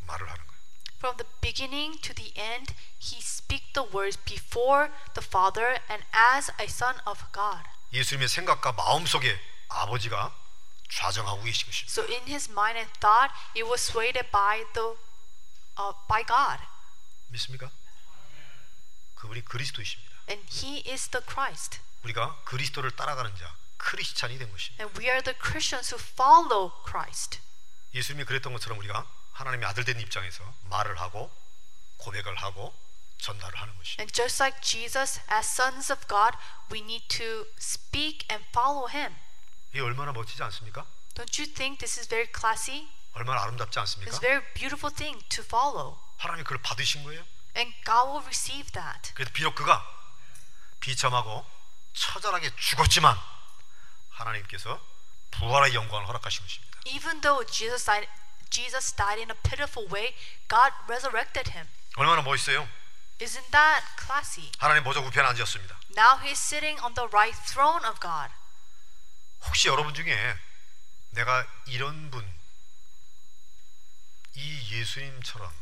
말을 0.00 0.28
하는 0.28 0.46
거예요. 0.46 0.60
From 0.98 1.16
the 1.16 1.30
beginning 1.40 1.98
to 2.02 2.14
the 2.14 2.34
end, 2.36 2.74
he 3.00 3.16
speaks 3.20 3.72
the 3.72 3.88
words 3.96 4.18
before 4.24 4.92
the 5.14 5.24
Father 5.24 5.80
and 5.88 6.04
as 6.12 6.52
a 6.60 6.66
son 6.68 7.00
of 7.06 7.24
God. 7.32 7.64
예수님의 7.94 8.28
생각과 8.28 8.72
마음 8.72 9.06
속에 9.06 9.40
아버지가 9.68 10.44
좌정하고 10.88 11.42
계신 11.42 11.66
것입니다. 11.66 11.90
So 11.92 12.04
in 12.12 12.26
his 12.28 12.50
mind 12.50 12.78
and 12.78 12.90
thought, 13.00 13.32
it 13.56 13.64
was 13.64 13.82
swayed 13.82 14.18
by 14.30 14.64
the 14.74 14.96
uh, 15.78 15.94
by 16.08 16.24
God, 16.24 16.62
믿습니까? 17.28 17.70
그분이 19.16 19.44
그리스도이십니다. 19.44 20.14
and 20.28 20.42
he 20.52 20.82
is 20.90 21.08
the 21.08 21.24
Christ. 21.26 21.80
우리가 22.04 22.40
그리스도를 22.44 22.90
따라가는 22.92 23.36
자, 23.36 23.54
크리스찬이 23.78 24.38
된 24.38 24.50
것입니다. 24.50 24.84
And 24.84 24.98
we 25.00 25.06
are 25.10 25.22
the 25.22 25.36
Christians 25.38 25.94
who 25.94 26.02
follow 26.02 26.72
Christ. 26.84 27.40
예수님이 27.94 28.24
그랬던 28.24 28.52
것처럼 28.52 28.78
우리가 28.78 29.06
하나님의 29.32 29.68
아들 29.68 29.84
된 29.84 29.98
입장에서 30.00 30.44
말을 30.64 30.98
하고 31.00 31.30
고백을 31.98 32.36
하고 32.36 32.74
전달을 33.18 33.58
하는 33.58 33.76
것입니다. 33.78 34.02
And 34.02 34.12
just 34.12 34.42
like 34.42 34.60
Jesus, 34.62 35.20
as 35.32 35.48
sons 35.48 35.90
of 35.92 36.06
God, 36.06 36.36
we 36.70 36.80
need 36.80 37.08
to 37.08 37.46
speak 37.58 38.26
and 38.30 38.44
follow 38.50 38.88
him. 38.88 39.16
이게 39.76 39.82
얼마나 39.82 40.10
멋지지 40.12 40.42
않습니까? 40.42 40.86
Don't 41.14 41.38
you 41.38 41.52
think 41.52 41.76
this 41.76 42.00
is 42.00 42.08
very 42.08 42.26
classy? 42.32 42.88
얼마나 43.12 43.42
아름답지 43.42 43.78
않습니까? 43.80 44.10
It's 44.10 44.16
a 44.16 44.20
very 44.20 44.40
beautiful 44.54 44.88
thing 44.88 45.22
to 45.28 45.44
follow. 45.44 46.00
하나님이 46.16 46.44
그걸 46.44 46.62
받으신 46.62 47.04
거예요. 47.04 47.22
And 47.54 47.76
God 47.84 48.08
will 48.08 48.24
receive 48.24 48.72
that. 48.72 49.12
그래서 49.12 49.30
비록 49.34 49.54
그가 49.54 49.84
비참하고 50.80 51.44
처절하게 51.92 52.56
죽었지만 52.56 53.20
하나님께서 54.08 54.80
부활의 55.32 55.74
영광을 55.74 56.08
허락하신 56.08 56.42
것입니다. 56.42 56.80
Even 56.86 57.20
though 57.20 57.44
Jesus 57.44 57.84
died, 57.84 58.08
Jesus 58.48 58.96
died 58.96 59.20
in 59.20 59.30
a 59.30 59.36
pitiful 59.42 59.92
way, 59.92 60.16
God 60.48 60.72
resurrected 60.88 61.52
him. 61.52 61.68
얼마나 61.96 62.22
멋있어요. 62.22 62.66
Isn't 63.20 63.50
that 63.52 63.84
classy? 64.00 64.50
하나님 64.58 64.84
보좌 64.84 65.00
우편에 65.00 65.28
앉았습니다. 65.28 65.76
Now 65.98 66.16
he's 66.24 66.40
sitting 66.40 66.80
on 66.80 66.94
the 66.94 67.08
right 67.12 67.36
throne 67.44 67.84
of 67.84 68.00
God. 68.00 68.32
혹시 69.44 69.68
여러분 69.68 69.94
중에 69.94 70.38
내가 71.10 71.46
이런 71.66 72.10
분, 72.10 72.24
이 74.34 74.78
예수님처럼 74.78 75.52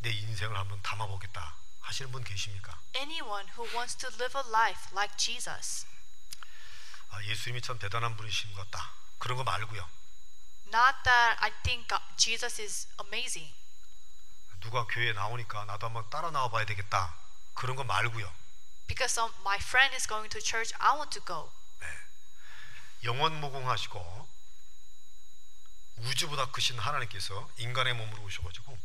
내 0.00 0.10
인생을 0.10 0.56
한번 0.56 0.82
담아보겠다 0.82 1.54
하시는 1.80 2.10
분 2.10 2.24
계십니까? 2.24 2.78
Anyone 2.96 3.48
who 3.56 3.64
wants 3.74 3.96
to 3.96 4.08
live 4.14 4.40
a 4.40 4.48
life 4.48 4.88
like 4.92 5.16
Jesus. 5.16 5.86
아, 7.10 7.22
예수님이 7.22 7.62
참 7.62 7.78
대단한 7.78 8.16
분이신 8.16 8.52
것 8.54 8.68
같다. 8.70 8.90
그런 9.18 9.36
거 9.36 9.44
말고요. 9.44 9.88
Not 10.66 10.96
that 11.04 11.38
I 11.40 11.52
think 11.62 11.94
Jesus 12.16 12.60
is 12.60 12.88
amazing. 13.00 13.54
누가 14.60 14.84
교회에 14.86 15.12
나오니까 15.12 15.64
나도 15.66 15.86
한번 15.86 16.08
따라 16.10 16.30
나와 16.30 16.48
봐야 16.48 16.64
되겠다. 16.64 17.14
그런 17.54 17.76
거 17.76 17.84
말고요. 17.84 18.32
Because 18.86 19.20
um, 19.20 19.32
my 19.42 19.58
friend 19.58 19.94
is 19.94 20.08
going 20.08 20.28
to 20.30 20.40
church, 20.40 20.74
I 20.80 20.96
want 20.96 21.10
to 21.18 21.24
go. 21.24 21.52
영원 23.04 23.38
무궁하시고 23.40 24.28
우주보다 25.98 26.50
크신 26.50 26.78
하나님께서 26.78 27.48
인간의 27.58 27.94
몸으로 27.94 28.22
오셔가지고 28.22 28.78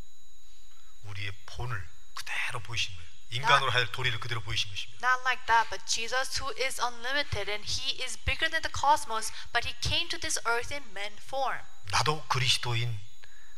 우리의 1.03 1.31
본을 1.45 1.89
그대로 2.13 2.59
보이신 2.59 2.95
거예요. 2.95 3.09
인간으로 3.31 3.71
할 3.71 3.91
도리를 3.91 4.19
그대로 4.19 4.41
보이신 4.41 4.69
것입니다. 4.69 5.07
Not 5.07 5.21
like 5.21 5.45
that, 5.45 5.69
but 5.69 5.85
Jesus, 5.85 6.41
who 6.41 6.51
is 6.59 6.81
unlimited 6.81 7.49
and 7.49 7.63
he 7.63 8.01
is 8.03 8.17
bigger 8.25 8.49
than 8.49 8.61
the 8.61 8.73
cosmos, 8.73 9.31
but 9.53 9.65
he 9.67 9.75
came 9.81 10.09
to 10.09 10.19
this 10.19 10.39
earth 10.47 10.73
in 10.73 10.83
man 10.91 11.13
form. 11.17 11.61
나도 11.91 12.25
그리스도인 12.27 12.99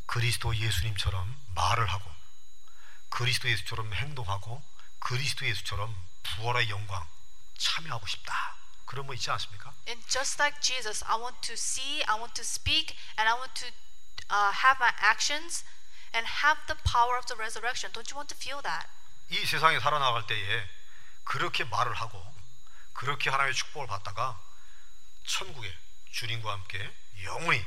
그리스도 0.06 0.54
예수님처럼 0.54 1.36
말을 1.54 1.86
하고 1.86 2.10
그리스도 3.08 3.48
예수처럼 3.50 3.92
행동하고 3.94 4.62
그리스도 5.00 5.46
예수처럼 5.46 5.96
부활의 6.22 6.70
영광 6.70 7.06
참여하고 7.58 8.06
싶다. 8.06 8.61
그런 8.92 9.06
거 9.06 9.14
있지 9.14 9.30
않습니까? 9.30 9.72
And 9.88 10.04
just 10.06 10.36
like 10.36 10.60
Jesus, 10.60 11.02
I 11.08 11.16
want 11.16 11.40
to 11.48 11.54
see, 11.56 12.04
I 12.04 12.20
want 12.20 12.36
to 12.36 12.44
speak, 12.44 12.92
and 13.16 13.24
I 13.24 13.32
want 13.32 13.56
to 13.64 13.72
uh, 14.28 14.52
have 14.52 14.76
my 14.76 14.92
actions 15.00 15.64
and 16.12 16.28
have 16.44 16.60
the 16.68 16.76
power 16.84 17.16
of 17.16 17.24
the 17.24 17.40
resurrection. 17.40 17.88
Don't 17.96 18.12
you 18.12 18.20
want 18.20 18.28
to 18.28 18.36
feel 18.36 18.60
that? 18.60 18.84
이 19.30 19.46
세상에 19.46 19.80
살아나갈 19.80 20.26
때에 20.26 20.68
그렇게 21.24 21.64
말을 21.64 21.94
하고 21.94 22.20
그렇게 22.92 23.30
하나님의 23.30 23.54
축복을 23.54 23.86
받다가 23.86 24.38
천국에 25.24 25.74
주님과 26.12 26.52
함께 26.52 26.76
영원히 27.24 27.64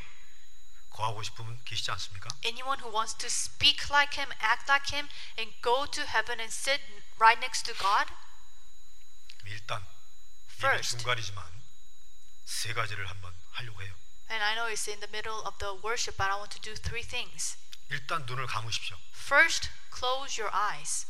거하고 0.91 1.23
싶은 1.23 1.43
분 1.43 1.59
계시지 1.65 1.89
않습니까? 1.89 2.29
Anyone 2.45 2.85
who 2.85 2.93
wants 2.93 3.17
to 3.17 3.25
speak 3.25 3.89
like 3.89 4.13
him, 4.13 4.29
act 4.45 4.69
like 4.69 4.93
him, 4.93 5.09
and 5.41 5.49
go 5.65 5.89
to 5.89 6.05
heaven 6.05 6.37
and 6.37 6.53
sit 6.53 6.79
right 7.17 7.41
next 7.41 7.65
to 7.65 7.73
God? 7.73 8.13
일단 9.45 9.94
예배 10.57 10.67
First. 10.67 10.97
중간이지만 10.97 11.63
세 12.45 12.73
가지를 12.73 13.09
한번 13.09 13.33
하려고 13.51 13.81
해요. 13.81 13.93
And 14.29 14.43
I 14.43 14.55
know 14.55 14.71
it's 14.71 14.87
in 14.89 14.99
the 14.99 15.09
middle 15.09 15.45
of 15.45 15.57
the 15.59 15.75
worship, 15.83 16.17
but 16.17 16.29
I 16.31 16.37
want 16.37 16.51
to 16.57 16.61
do 16.61 16.73
three 16.73 17.03
things. 17.03 17.57
일단 17.89 18.25
눈을 18.25 18.47
감으십시오. 18.47 18.97
First, 19.13 19.69
close 19.93 20.41
your 20.41 20.55
eyes. 20.55 21.07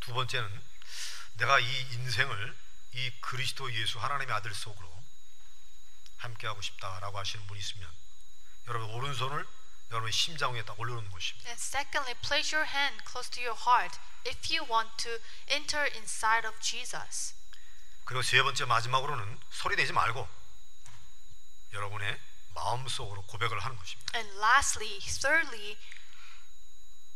두 0.00 0.12
번째는 0.12 0.62
내가 1.34 1.58
이 1.58 1.80
인생을 1.94 2.56
이 2.92 3.10
그리스도 3.20 3.72
예수 3.74 3.98
하나님의 3.98 4.34
아들 4.34 4.54
속으로 4.54 5.02
함께 6.18 6.46
하고 6.46 6.62
싶다라고 6.62 7.18
하시는 7.18 7.44
분이 7.46 7.58
있으면 7.58 7.90
여러분 8.68 8.88
오른손을 8.90 9.44
여러분의 9.90 10.12
심장 10.12 10.54
위에 10.54 10.64
딱 10.64 10.78
올려놓는 10.78 11.10
것입니다. 11.10 11.48
And 11.48 11.60
secondly, 11.60 12.14
place 12.20 12.54
your 12.54 12.68
hand 12.70 13.02
close 13.04 13.28
to 13.30 13.42
your 13.42 13.58
heart 13.66 13.98
if 14.24 14.38
you 14.50 14.64
want 14.70 14.90
to 14.98 15.18
enter 15.48 15.90
inside 15.96 16.46
of 16.46 16.58
Jesus. 16.60 17.34
그리고 18.04 18.22
세 18.22 18.42
번째 18.42 18.64
마지막으로는 18.66 19.40
소리 19.50 19.76
내지 19.76 19.92
말고 19.92 20.28
여러분의 21.72 22.20
마음 22.54 22.86
속으로 22.86 23.22
고백을 23.22 23.58
하는 23.58 23.76
것입니다. 23.76 24.18
And 24.18 24.30
lastly, 24.38 25.00
thirdly, 25.00 25.76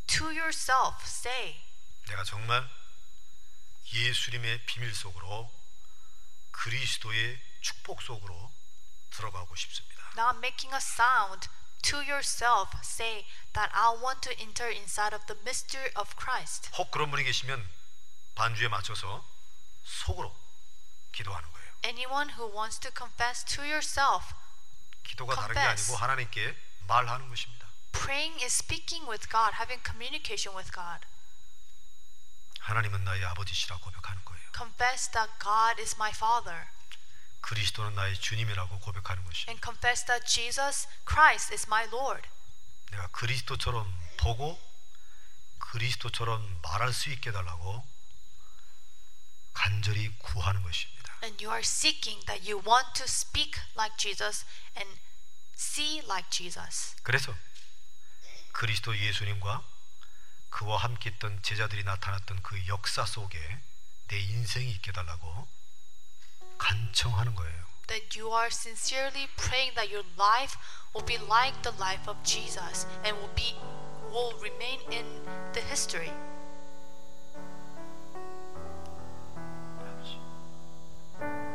to 0.09 0.27
yourself 0.27 0.97
say, 1.05 1.63
내가 2.09 2.25
정말 2.25 2.69
예수님의 3.93 4.65
비밀 4.67 4.95
속으로 4.95 5.53
그리스도의 6.51 7.41
축복 7.61 8.03
속으로 8.03 8.53
들어가고 9.11 9.55
싶습니다. 9.55 9.99
not 10.17 10.37
making 10.39 10.75
a 10.75 10.81
sound, 10.81 11.49
to 11.83 11.99
yourself 11.99 12.75
say 12.83 13.25
that 13.53 13.71
I 13.73 13.95
want 13.95 14.21
to 14.23 14.35
enter 14.41 14.69
inside 14.69 15.15
of 15.15 15.25
the 15.27 15.39
mystery 15.43 15.91
of 15.95 16.17
Christ. 16.19 16.71
혹 16.77 16.91
그런 16.91 17.11
분이 17.11 17.23
계시면 17.23 17.69
반주에 18.35 18.69
맞춰서 18.69 19.25
속으로 19.85 20.35
기도하는 21.19 21.51
거예요. 21.51 21.69
Anyone 21.85 22.33
who 22.35 22.47
wants 22.55 22.79
to 22.81 22.91
confess 22.97 23.45
to 23.45 23.65
yourself, 23.65 24.35
기도가 25.03 25.35
다른 25.35 25.55
게 25.55 25.61
Confess. 25.61 25.91
아니고 25.91 25.97
하나님께 26.03 26.57
말하는 26.87 27.29
것입니다. 27.29 27.67
praying 27.93 28.43
is 28.45 28.55
speaking 28.55 29.09
with 29.11 29.29
God, 29.29 29.59
having 29.59 29.83
communication 29.83 30.55
with 30.55 30.71
God. 30.71 31.07
하나님은 32.61 33.03
나의 33.05 33.25
아버지시라 33.25 33.79
고백하는 33.79 34.25
거예요. 34.25 34.51
Confess 34.55 35.11
that 35.11 35.33
God 35.41 35.81
is 35.81 35.95
my 35.97 36.11
Father. 36.15 36.69
그리스도는 37.41 37.95
나의 37.95 38.19
주님이라고 38.21 38.79
고백하는 38.81 39.25
것입니다. 39.25 39.51
And 39.51 39.63
confess 39.63 40.05
that 40.07 40.27
Jesus 40.27 40.87
Christ 41.09 41.53
is 41.53 41.67
my 41.67 41.87
Lord. 41.87 42.29
내가 42.91 43.07
그리스도처럼 43.09 43.87
보고 44.19 44.61
그리스도처럼 45.59 46.61
말할 46.63 46.93
수 46.93 47.11
있게 47.11 47.31
해달라고 47.31 47.85
간절히 49.53 50.09
구하는 50.19 50.63
것입니다. 50.63 50.98
And 51.22 51.42
you 51.42 51.50
are 51.50 51.64
seeking 51.64 52.20
that 52.28 52.48
you 52.48 52.60
want 52.60 52.94
to 52.96 53.08
speak 53.08 53.58
like 53.78 53.96
Jesus 53.98 54.46
and 54.76 54.88
see 55.56 56.02
like 56.08 56.30
Jesus. 56.30 56.96
그래서 57.04 57.34
그리스도 58.52 58.98
예수님과 58.98 59.64
그와 60.50 60.78
함께 60.78 61.10
있던 61.12 61.42
제자들이 61.42 61.84
나타났던 61.84 62.44
그 62.44 62.68
역사 62.68 63.06
속에 63.06 63.40
내 64.08 64.20
인생이 64.20 64.70
있게 64.72 64.90
해달라고 64.90 65.48
간청하는 66.58 67.36
거예요. 67.36 67.64
that 67.88 68.16
you 68.16 68.32
are 68.32 68.48
sincerely 68.48 69.28
praying 69.36 69.74
that 69.76 69.90
your 69.92 70.06
life 70.18 70.56
will 70.94 71.04
be 71.04 71.18
like 71.18 71.54
the 71.64 71.74
life 71.80 72.08
of 72.08 72.16
Jesus 72.24 72.86
and 73.04 73.18
will 73.18 73.34
be 73.36 73.56
will 74.12 74.34
remain 74.40 74.80
in 74.92 75.06
the 75.54 75.62
history. 75.62 76.12
예 81.21 81.48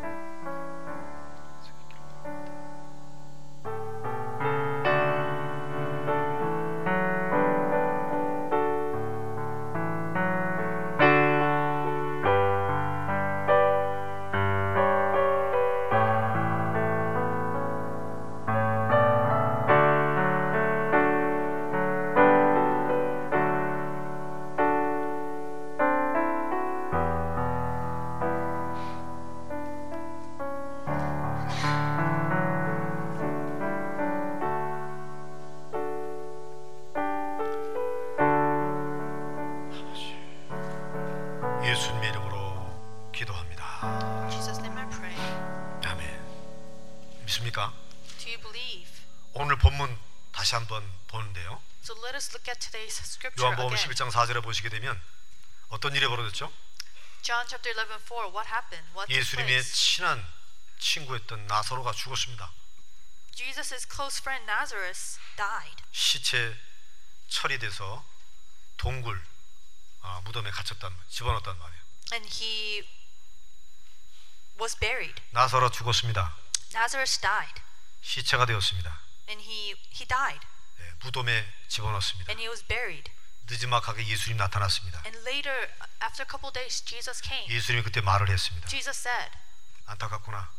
요한복음 53.39 53.75
again. 53.75 53.89
11장 53.95 54.11
4절에 54.11 54.43
보시게 54.43 54.69
되면 54.69 55.01
어떤 55.69 55.95
일이 55.95 56.07
벌어졌죠? 56.07 56.51
John 57.21 57.47
chapter 57.47 57.73
11, 57.73 57.99
4. 57.99 58.27
What 58.29 58.47
happened? 58.49 58.89
What 58.93 59.11
예수님의? 59.11 59.63
친한 59.63 60.23
친구였던 60.79 61.47
나사로가 61.47 61.91
죽었습니다. 61.93 62.51
Jesus' 63.35 63.87
close 63.89 64.19
friend 64.19 64.43
Nazareth 64.49 65.17
died. 65.37 65.83
시체 65.91 66.55
처리돼서 67.29 68.05
동굴 68.77 69.19
아, 70.01 70.21
무덤에 70.25 70.51
갇혔단 70.51 70.91
말, 70.93 71.05
집어넣었단 71.09 71.57
말이에요. 71.57 71.81
And 72.11 72.29
he 72.35 72.87
was 74.59 74.77
buried. 74.77 75.19
나사로 75.31 75.71
죽었습니다. 75.71 76.35
Nazareth 76.75 77.21
died. 77.21 77.61
시체가 78.01 78.45
되었습니다. 78.45 78.99
And 79.29 79.41
he, 79.41 79.73
he 79.93 80.05
died. 80.05 80.45
예, 80.81 80.91
무덤에 80.99 81.47
집어넣었습니다. 81.69 82.29
And 82.29 82.41
he 82.41 82.49
was 82.49 82.61
buried. 82.67 83.09
늦지막하게 83.45 84.05
예수님 84.07 84.37
나타났습니다. 84.37 85.01
And 85.05 85.17
later, 85.27 85.55
after 86.01 86.23
a 86.23 86.29
couple 86.29 86.47
of 86.47 86.53
days, 86.53 86.83
Jesus 86.83 87.21
came. 87.21 87.49
예수님이 87.49 87.83
그때 87.83 88.01
말을 88.01 88.29
했습니다. 88.29 88.67
Jesus 88.69 88.97
said, 89.07 89.31
안타깝구나. 89.85 90.49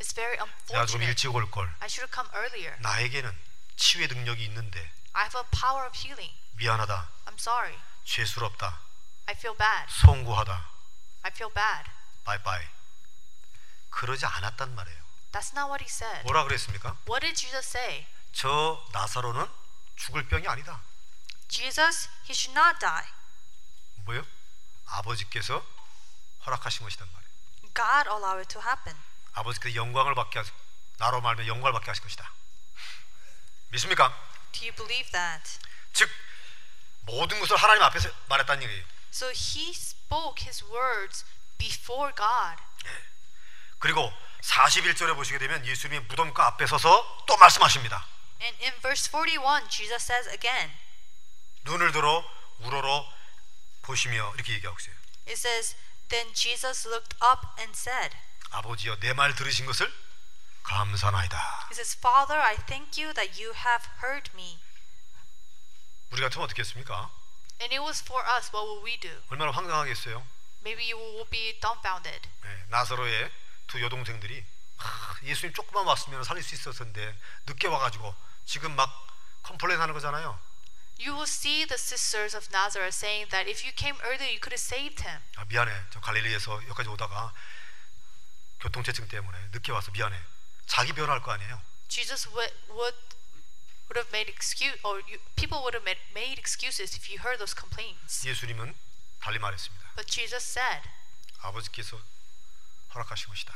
It's 0.00 0.14
very 0.14 0.36
내가 0.36 0.86
좀 0.86 1.00
unfortunate. 1.00 1.08
일찍 1.08 1.34
올 1.34 1.50
걸. 1.50 1.68
I 1.80 1.86
should 1.86 2.02
have 2.02 2.12
come 2.12 2.28
earlier. 2.34 2.76
나에게는 2.80 3.30
치유의 3.76 4.08
능력이 4.08 4.44
있는데 4.46 4.78
I 5.12 5.24
have 5.24 5.38
a 5.38 5.44
power 5.50 5.86
of 5.86 5.96
healing. 5.96 6.34
미안하다. 6.54 7.08
I'm 7.26 7.38
sorry. 7.38 7.78
죄스럽다. 8.04 8.80
I 9.26 9.34
feel 9.34 9.56
bad. 9.56 9.86
송구하다. 10.02 10.52
I 11.22 11.30
feel 11.30 11.52
bad. 11.54 11.90
바이바이. 12.24 12.66
그러지 13.90 14.26
않았단 14.26 14.74
말이에요. 14.74 15.04
That's 15.32 15.52
not 15.54 15.70
what 15.70 15.82
he 15.82 15.88
said. 15.88 16.22
뭐라 16.24 16.44
그랬습니까? 16.44 16.96
What 17.08 17.20
did 17.24 17.34
Jesus 17.34 17.66
say? 17.66 18.06
저 18.32 18.84
나사로는 18.92 19.46
죽을 19.96 20.26
병이 20.28 20.46
아니다. 20.48 20.82
Jesus, 21.48 22.08
he 22.24 22.32
should 22.32 22.58
not 22.58 22.78
die. 22.78 23.06
뭐요? 24.04 24.24
아버지께서 24.86 25.64
허락하신 26.46 26.84
것이단 26.84 27.08
말이에요. 27.10 27.32
God 27.74 28.08
allowed 28.08 28.38
it 28.38 28.48
to 28.48 28.60
happen. 28.60 28.96
아버지께서 29.34 29.74
영광을 29.74 30.14
받게 30.14 30.38
하시 30.38 30.50
나로 30.98 31.20
말면 31.20 31.46
영광을 31.46 31.72
받게 31.72 31.90
하실 31.90 32.02
것이다. 32.02 32.30
믿습니까? 33.70 34.08
Do 34.52 34.66
you 34.66 34.74
believe 34.74 35.10
that? 35.10 35.58
즉 35.92 36.08
모든 37.02 37.40
것을 37.40 37.56
하나님 37.56 37.82
앞에서 37.82 38.08
말했다는 38.28 38.62
얘기예요. 38.62 38.84
So 39.12 39.28
he 39.30 39.70
spoke 39.70 40.44
his 40.44 40.64
words 40.64 41.24
before 41.58 42.12
God. 42.14 42.62
그리고 43.78 44.12
41절에 44.42 45.14
보시게 45.14 45.38
되면 45.38 45.64
예수님이 45.66 46.04
무덤가 46.06 46.46
앞에 46.46 46.66
서서 46.66 47.24
또 47.26 47.36
말씀하십니다. 47.36 48.06
And 48.40 48.62
in 48.62 48.72
verse 48.80 49.10
41, 49.10 49.68
Jesus 49.68 50.04
says 50.04 50.28
again, 50.28 50.72
눈을 51.64 51.92
들어 51.92 52.24
우러러 52.60 53.06
보시며 53.82 54.32
이렇게 54.34 54.52
얘기하고 54.54 54.78
있어요. 54.80 54.94
it 55.26 55.32
says, 55.32 55.76
Then 56.08 56.32
Jesus 56.34 56.86
looked 56.88 57.16
up 57.24 57.46
and 57.58 57.72
said, 57.76 58.16
아버지여 58.50 58.96
내 59.00 59.12
말 59.14 59.34
들으신 59.34 59.66
것을 59.66 59.92
감사나이다. 60.62 61.36
He 61.70 61.72
says, 61.74 61.96
Father, 61.98 62.40
I 62.40 62.56
thank 62.66 63.00
you 63.02 63.12
that 63.14 63.40
you 63.40 63.52
have 63.54 63.86
heard 64.02 64.30
me. 64.34 64.58
우리 66.10 66.20
같으면 66.22 66.44
어떻게 66.44 66.60
했습니까? 66.62 67.10
And 67.60 67.68
if 67.68 67.74
it 67.74 67.80
was 67.82 68.02
for 68.02 68.22
us, 68.36 68.50
what 68.54 68.64
will 68.68 68.84
we 68.84 68.98
do? 69.00 69.10
얼마나 69.28 69.50
황당하겠어요. 69.52 70.24
Maybe 70.62 70.90
you 70.90 70.96
will 70.98 71.28
be 71.30 71.58
dumbfounded. 71.60 72.28
네, 72.42 72.64
나사로의 72.68 73.30
두 73.66 73.82
여동생들이 73.82 74.44
하, 74.76 75.16
예수님 75.24 75.52
조금만 75.54 75.86
왔으면 75.86 76.24
살릴 76.24 76.42
수 76.42 76.54
있었는데 76.54 77.18
늦게 77.46 77.68
와가지고 77.68 78.14
지금 78.46 78.74
막 78.76 78.90
complain 79.42 79.80
하는 79.80 79.92
거잖아요. 79.94 80.38
You 80.99 81.15
will 81.15 81.27
see 81.27 81.63
the 81.65 81.77
sisters 81.79 82.35
of 82.35 82.49
Nazareth 82.51 82.93
saying 82.93 83.29
that 83.31 83.47
if 83.47 83.63
you 83.63 83.71
came 83.71 83.95
earlier, 84.03 84.27
you 84.27 84.39
could 84.39 84.51
have 84.51 84.59
saved 84.59 85.01
him. 85.01 85.21
아, 85.37 85.45
미안해. 85.45 85.71
저 85.91 85.99
갈릴리에서 86.01 86.61
여기까지 86.67 86.89
오다가 86.89 87.33
교통체증 88.59 89.07
때문에 89.07 89.37
늦게 89.53 89.71
와서 89.71 89.91
미안해. 89.91 90.19
자기 90.67 90.91
변호할 90.93 91.21
거 91.21 91.31
아니에요. 91.31 91.61
Jesus 91.87 92.27
would 92.29 92.53
would 92.69 92.97
would 93.87 93.97
have 93.97 94.09
made 94.11 94.29
excuse 94.29 94.77
or 94.83 95.01
you, 95.07 95.17
people 95.35 95.63
would 95.63 95.73
have 95.73 95.83
made, 95.87 95.99
made 96.13 96.37
excuses 96.37 96.95
if 96.95 97.09
you 97.09 97.17
heard 97.23 97.39
those 97.39 97.55
complaints. 97.55 98.27
예수님은 98.27 98.75
달리 99.21 99.39
말했습니다. 99.39 99.95
But 99.95 100.11
Jesus 100.11 100.43
said, 100.43 100.87
아버지께서 101.39 101.99
허락하신 102.93 103.27
것이다. 103.29 103.53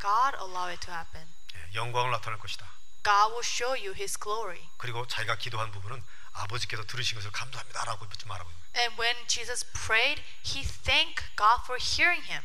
God 0.00 0.36
allow 0.36 0.68
it 0.68 0.80
to 0.84 0.92
happen. 0.92 1.26
예, 1.54 1.74
영광을 1.74 2.10
나타낼 2.10 2.38
것이다. 2.38 2.66
God 3.02 3.32
will 3.32 3.44
show 3.44 3.72
you 3.72 3.94
His 3.94 4.18
glory. 4.18 4.68
그리고 4.76 5.06
자기가 5.06 5.36
기도한 5.36 5.70
부분은 5.72 6.04
아버지께서 6.35 6.83
들으신 6.85 7.15
것을 7.17 7.31
감사합니다라고 7.31 8.07
좀 8.09 8.27
말하고 8.29 8.49
있는 8.49 8.61
거예요. 8.61 8.81
And 8.83 9.01
when 9.01 9.27
Jesus 9.27 9.63
prayed, 9.71 10.21
he 10.45 10.63
thanked 10.63 11.23
God 11.37 11.61
for 11.63 11.79
hearing 11.81 12.23
him. 12.29 12.43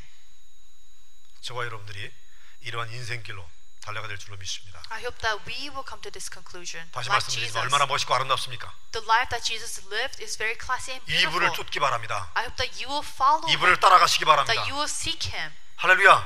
저와 1.42 1.64
여러분들이 1.64 2.12
이러한 2.60 2.90
인생길로 2.92 3.48
달려가 3.80 4.06
될 4.08 4.18
줄로 4.18 4.36
믿습니다. 4.36 4.82
I 4.90 5.00
hope 5.00 5.18
that 5.22 5.42
we 5.48 5.70
will 5.70 5.82
come 5.88 6.00
to 6.02 6.10
this 6.12 6.30
conclusion. 6.30 6.86
다시 6.92 7.08
Like 7.08 7.14
말씀드리지만 7.16 7.64
얼마나 7.64 7.86
멋있고 7.86 8.14
아름답습니까? 8.14 8.72
the 8.92 9.04
life 9.08 9.30
that 9.30 9.42
Jesus 9.42 9.80
lived 9.88 10.22
is 10.22 10.36
very 10.36 10.54
classy 10.60 10.94
and 10.94 11.02
이분을 11.10 11.50
beautiful. 11.50 11.56
쫓기 11.56 11.80
바랍니다. 11.80 12.30
I 12.34 12.44
hope 12.44 12.56
that 12.60 12.70
you 12.78 12.86
will 12.92 13.02
follow 13.06 13.42
him, 13.48 13.56
이분을 13.58 13.80
따라가시기 13.80 14.24
바랍니다. 14.24 14.52
that 14.52 14.70
you 14.70 14.76
will 14.78 14.88
seek 14.90 15.32
him. 15.34 15.50
할렐루야. 15.76 16.22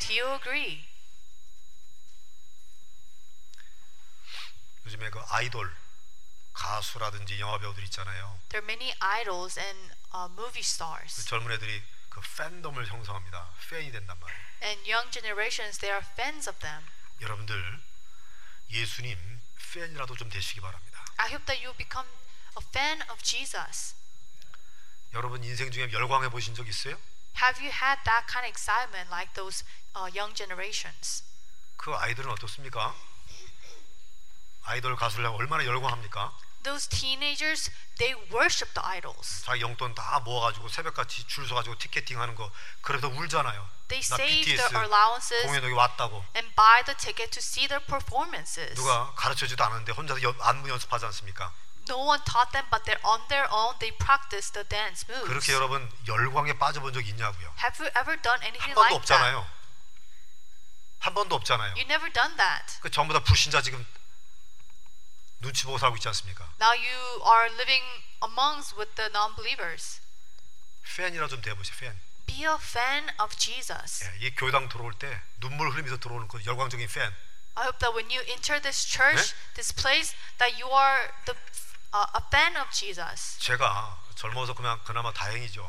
Do 0.00 0.14
you 0.14 0.32
agree? 0.38 0.86
요즘에 4.86 5.10
그 5.10 5.20
아이돌 5.28 5.74
가수라든지 6.52 7.40
영화 7.40 7.58
배우들 7.58 7.82
있잖아요. 7.84 8.38
There 8.50 8.62
are 8.62 8.66
many 8.66 8.92
idols 9.00 9.58
and 9.58 9.94
uh, 10.14 10.30
movie 10.32 10.62
그 10.62 10.66
stars, 10.66 11.24
젊은 11.24 11.50
애들이 11.52 11.82
그 12.08 12.20
팬덤을 12.36 12.86
형성합니다. 12.86 13.48
팬이 13.70 13.90
된단 13.90 14.18
말이에요. 14.18 14.40
and 14.62 14.90
young 14.90 15.10
generations 15.10 15.78
they 15.78 15.92
are 15.92 16.06
fans 16.12 16.48
of 16.48 16.58
them. 16.60 16.86
여러분들 17.20 17.80
예수님 18.70 19.18
팬이라도 19.72 20.16
좀 20.16 20.28
되시기 20.28 20.60
바랍니다. 20.60 21.04
I 21.16 21.28
hope 21.30 21.46
that 21.46 21.64
you 21.64 21.74
become 21.76 22.08
a 22.58 22.64
fan 22.68 23.02
of 23.10 23.22
Jesus. 23.22 23.94
여러분 25.14 25.42
인생 25.44 25.70
중에 25.70 25.90
열광해 25.92 26.28
보신 26.30 26.54
적 26.54 26.66
있어요? 26.68 26.98
Have 27.40 27.60
you 27.64 27.72
had 27.72 28.00
that 28.04 28.26
kind 28.28 28.44
of 28.44 28.52
excitement 28.52 29.08
like 29.08 29.32
those 29.34 29.64
uh, 29.96 30.08
young 30.12 30.34
generations? 30.36 31.24
그 31.76 31.94
아이들은 31.94 32.30
어떻습니까? 32.30 32.94
아이돌 34.64 34.96
가수를 34.96 35.26
얼마나 35.26 35.64
열광합니까? 35.64 36.32
Those 36.62 36.88
teenagers, 36.88 37.72
they 37.98 38.14
worship 38.30 38.72
the 38.74 38.86
idols. 38.86 39.42
자기 39.44 39.62
용돈 39.62 39.94
다 39.96 40.20
모아가지고 40.20 40.68
새벽같이 40.68 41.26
줄 41.26 41.46
서가지고 41.48 41.76
티켓팅하는 41.78 42.36
거 42.36 42.48
그래서 42.82 43.08
울잖아요. 43.08 43.68
They 43.88 44.00
나 44.08 44.14
save 44.14 44.44
their 44.56 44.84
allowances 44.86 45.42
공연 45.44 45.64
여기 45.64 45.74
왔다고 45.74 46.24
and 46.36 46.54
buy 46.54 46.84
the 46.84 46.96
ticket 46.96 47.30
to 47.32 47.40
see 47.42 47.66
their 47.66 47.84
performances. 47.84 48.74
누가 48.74 49.12
가르쳐주지도 49.16 49.62
않았는데 49.64 49.90
혼자서 49.92 50.22
연- 50.22 50.38
안무 50.40 50.68
연습하지 50.70 51.04
않습니까? 51.06 51.52
No 51.90 51.98
one 51.98 52.22
taught 52.22 52.52
them, 52.52 52.64
but 52.70 52.84
they're 52.86 53.02
on 53.04 53.26
their 53.26 53.50
own. 53.50 53.74
They 53.80 53.90
practice 53.98 54.52
the 54.54 54.62
dance 54.68 55.02
moves. 55.10 55.26
그렇게 55.26 55.52
여러분 55.52 55.90
열광에 56.06 56.56
빠져본 56.58 56.92
적 56.92 57.04
있냐고요? 57.04 57.52
Have 57.58 57.74
you 57.82 57.90
ever 57.98 58.14
done 58.22 58.38
anything 58.46 58.70
한 58.70 58.74
번도 58.78 58.86
like 58.86 59.02
that? 59.02 59.12
없잖아요. 59.18 59.46
한 61.00 61.14
번도 61.14 61.34
없잖아요. 61.34 61.74
You 61.74 61.82
never 61.90 62.12
done 62.12 62.36
that. 62.36 62.78
그 62.80 62.88
전부 62.88 63.12
다 63.12 63.18
불신자 63.18 63.62
지금 63.62 63.84
눈치 65.42 65.64
보고 65.64 65.76
살고 65.76 65.96
있지 65.96 66.08
않습니까? 66.08 66.48
Now 66.60 66.72
you 66.72 67.22
are 67.26 67.52
living 67.54 67.84
amongst 68.22 68.76
with 68.78 68.94
the 68.94 69.10
non-believers. 69.10 70.00
팬이라 70.96 71.28
좀 71.28 71.42
돼보세요. 71.42 71.76
팬. 71.78 72.00
Be 72.26 72.44
a 72.46 72.54
fan 72.56 73.10
of 73.20 73.36
Jesus. 73.36 74.04
예, 74.04 74.26
이 74.26 74.34
교회당 74.34 74.68
들어올 74.68 74.94
때 74.94 75.20
눈물 75.40 75.70
흘리면서 75.70 75.98
들어오는 75.98 76.28
그 76.28 76.42
열광적인 76.44 76.86
팬. 76.88 77.12
I 77.54 77.64
hope 77.64 77.78
that 77.80 77.92
when 77.92 78.08
you 78.10 78.24
enter 78.32 78.62
this 78.62 78.86
church, 78.86 79.34
this 79.54 79.74
place, 79.74 80.16
that 80.38 80.56
you 80.56 80.70
are 80.72 81.12
the 81.26 81.36
uh, 81.92 82.06
a 82.16 82.22
fan 82.32 82.56
of 82.56 82.70
Jesus. 82.72 83.38
제가 83.40 84.00
젊어서 84.14 84.54
그냥 84.54 84.80
그나마 84.84 85.12
다행이죠. 85.12 85.60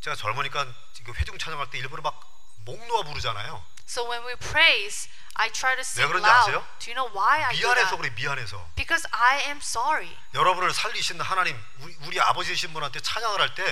제가 0.00 0.16
젊으니까 0.16 0.66
회중 1.14 1.38
찬양할 1.38 1.70
때 1.70 1.78
일부러 1.78 2.02
막 2.02 2.34
목 2.64 2.82
놓아 2.86 3.02
부르잖아요. 3.02 3.62
So 3.85 4.05
when 4.07 4.21
we 4.25 4.35
praise, 4.37 5.09
I 5.35 5.49
try 5.49 5.73
to 5.75 5.81
sing 5.81 6.05
그런지 6.07 6.21
loud. 6.27 6.45
아세요? 6.51 6.65
Do 6.79 6.91
you 6.91 6.95
know 6.95 7.09
why 7.15 7.41
I 7.43 7.55
do 7.55 7.65
미안해서 7.67 7.95
that? 7.95 7.97
그래 7.97 8.09
미안해서. 8.13 8.69
Because 8.75 9.07
I 9.11 9.41
am 9.47 9.57
sorry. 9.57 10.15
여러분을 10.33 10.73
살리신 10.73 11.19
하나님 11.21 11.57
우리, 11.79 11.95
우리 12.05 12.19
아버지신 12.21 12.71
분한테 12.73 12.99
찬양을 12.99 13.39
할 13.41 13.55
때 13.55 13.63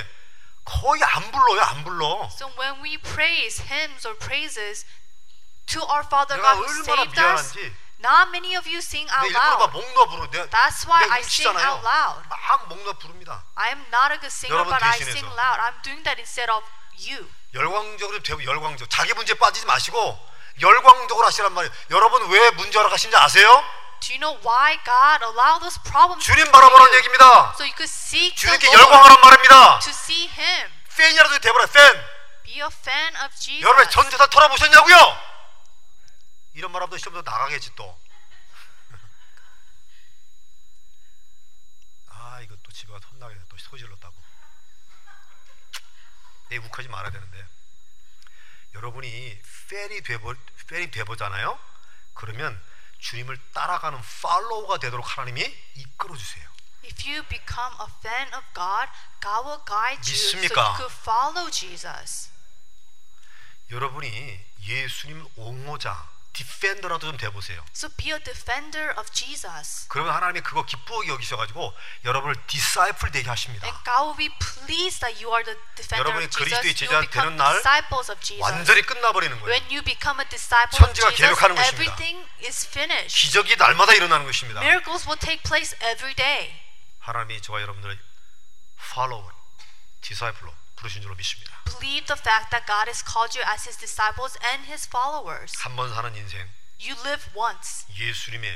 거의 0.66 1.02
안 1.04 1.32
불러요 1.32 1.62
안 1.62 1.84
불러. 1.84 2.30
So 2.34 2.48
when 2.58 2.82
we 2.84 2.98
praise 2.98 3.62
hymns 3.70 4.08
or 4.08 4.18
praises 4.18 4.86
to 5.68 5.82
our 5.86 6.04
Father 6.04 6.36
내가 6.38 6.56
God 6.56 6.58
who 6.58 6.66
얼마나 6.66 7.02
saved 7.04 7.20
us, 7.20 7.54
미안한지. 7.56 7.74
not 8.00 8.30
many 8.32 8.56
of 8.56 8.66
you 8.68 8.80
sing 8.80 9.08
내 9.08 9.14
out 9.16 9.28
일부러 9.28 9.44
loud. 9.44 9.60
막목 9.72 9.94
놓아 9.94 10.06
부르. 10.08 10.28
내가 10.32 10.50
That's 10.50 10.84
why 10.88 11.04
내가 11.06 11.14
I 11.14 11.20
sing 11.22 11.48
훔치잖아요. 11.52 11.68
out 11.68 11.86
loud. 11.86 12.28
막목 12.28 12.84
놓아 12.84 12.94
부릅니다. 12.98 13.44
I 13.56 13.70
am 13.70 13.86
not 13.94 14.12
a 14.12 14.18
good 14.20 14.32
singer, 14.34 14.56
여러분 14.60 14.72
but 14.74 14.84
I 14.84 14.98
대신해서. 14.98 15.14
sing 15.14 15.28
loud. 15.36 15.60
I'm 15.62 15.78
doing 15.84 16.04
that 16.04 16.18
instead 16.20 16.50
of 16.50 16.64
you. 16.98 17.30
열광적으로 17.55 18.23
되고 18.23 18.43
열광적. 18.45 18.89
자기 18.91 19.13
문제 19.15 19.35
빠지지 19.35 19.67
마시고 19.67 20.19
열광적으로 20.61 21.27
하시란 21.27 21.53
말이에요. 21.53 21.73
여러분 21.91 22.29
왜 22.31 22.51
문제하러 22.53 22.89
가신지 22.89 23.17
아세요? 23.17 23.49
Do 24.01 24.15
you 24.15 24.19
know 24.19 24.37
why 24.45 24.79
God 24.85 25.23
allowed 25.25 25.61
those 25.61 25.79
problems? 25.85 26.25
주님 26.25 26.51
바라보라는? 26.51 26.95
얘기입니다. 26.99 27.53
So 27.55 27.65
you 27.65 27.75
could 27.77 27.85
seek 27.85 28.35
주님께 28.37 28.73
열광하란 28.73 29.21
말입니다. 29.21 29.79
to 29.81 29.91
see 29.91 30.27
Him. 30.29 30.73
팬이라도 30.97 31.39
돼보라 31.39 31.67
팬. 31.67 32.05
Be 32.45 32.55
a 32.61 32.67
fan 32.67 33.17
of 33.23 33.35
Jesus. 33.39 33.63
여러분 33.63 33.89
전 33.91 34.11
재산 34.11 34.29
털어보셨냐고요? 34.29 34.97
이런 36.55 36.73
말하면 36.73 36.99
시험도 36.99 37.23
나가겠지 37.23 37.71
또. 37.77 37.97
아 42.11 42.41
이거 42.43 42.57
또 42.63 42.73
집에 42.73 42.93
가서 42.93 43.07
혼나게 43.13 43.37
또 43.49 43.57
소질렀다고. 43.57 44.15
내 46.53 46.59
욱하지 46.59 46.89
말아야 46.89 47.11
되는데. 47.11 47.47
여러분이 48.75 49.41
팬이 49.71 50.03
되버 50.03 50.35
팬이 50.67 50.91
되보잖아요. 50.91 51.59
그러면 52.13 52.63
주님을 52.99 53.39
따라가는 53.55 53.99
팔로우가 54.23 54.79
되도록 54.79 55.17
하나님이 55.17 55.43
이끌어 55.77 56.15
주세요. 56.15 56.47
If 56.85 57.09
you 57.09 57.23
become 57.29 57.75
a 57.81 57.87
fan 58.01 58.35
of 58.35 58.45
God, 58.55 58.89
God 59.23 59.49
will 59.49 59.65
guide 59.65 60.03
you 60.05 60.15
so 60.15 60.37
믿습니까? 60.37 60.61
you 60.61 60.77
could 60.77 60.95
follow 61.01 61.51
Jesus. 61.51 62.31
여러분이 63.71 64.45
예수님 64.61 65.27
옹호자, 65.37 66.11
디펜더라도 66.33 67.07
좀 67.07 67.17
돼보세요. 67.17 67.63
So 67.75 67.91
be 67.97 68.13
a 68.13 68.19
defender 68.23 68.95
of 68.99 69.11
Jesus. 69.13 69.87
그러면 69.89 70.15
하나님이 70.15 70.41
그거 70.41 70.65
기쁘게 70.65 71.09
여기셔가지고 71.09 71.75
여러분을 72.05 72.37
디사이플 72.47 73.11
되게 73.13 73.29
하십니다. 73.29 73.67
And 73.67 73.79
God 73.85 74.17
will 74.17 74.17
be 74.17 74.29
pleased 74.39 75.01
that 75.01 75.23
you 75.23 75.29
are 75.35 75.45
the 75.45 75.59
defender 75.77 76.01
여러분이 76.01 76.25
of 76.25 76.31
Jesus. 76.31 76.39
그리스도의 76.39 76.75
제자 76.75 77.01
되는 77.11 77.37
날 77.37 77.61
of. 77.63 78.41
완전히 78.41 78.83
끝나버리는 78.83 79.39
거예요. 79.41 79.53
When 79.53 79.65
you 79.71 79.83
become 79.83 80.21
a 80.21 80.29
disciple 80.29 80.73
of 80.73 80.87
천지가 80.87 81.11
Jesus, 81.13 81.21
계획하는 81.23 81.57
것입니다. 81.57 81.83
everything 81.83 82.29
is 82.45 82.67
finished. 82.67 83.21
기적이 83.21 83.57
날마다 83.57 83.93
일어나는 83.93 84.25
것입니다. 84.25 84.61
Miracles 84.63 85.07
will 85.07 85.21
take 85.21 85.43
place 85.43 85.77
every 85.85 86.15
day. 86.15 86.55
하나님이 87.01 87.43
저와 87.43 87.61
여러분들을 87.61 87.99
팔로워, 88.79 89.31
디사이플로 90.03 90.55
부르신 90.83 91.01
줄로 91.01 91.15
믿습니다. 91.15 91.57
Believe 91.65 92.07
the 92.11 92.19
fact 92.19 92.51
that 92.51 92.67
God 92.67 92.91
has 92.91 93.03
called 93.07 93.39
you 93.39 93.47
as 93.47 93.63
His 93.69 93.79
disciples 93.79 94.35
and 94.43 94.67
His 94.67 94.89
followers. 94.91 95.55
한 95.63 95.77
번 95.77 95.95
사는 95.95 96.11
인생 96.17 96.51
You 96.83 96.99
live 97.07 97.31
once. 97.39 97.87
예수님의 97.95 98.51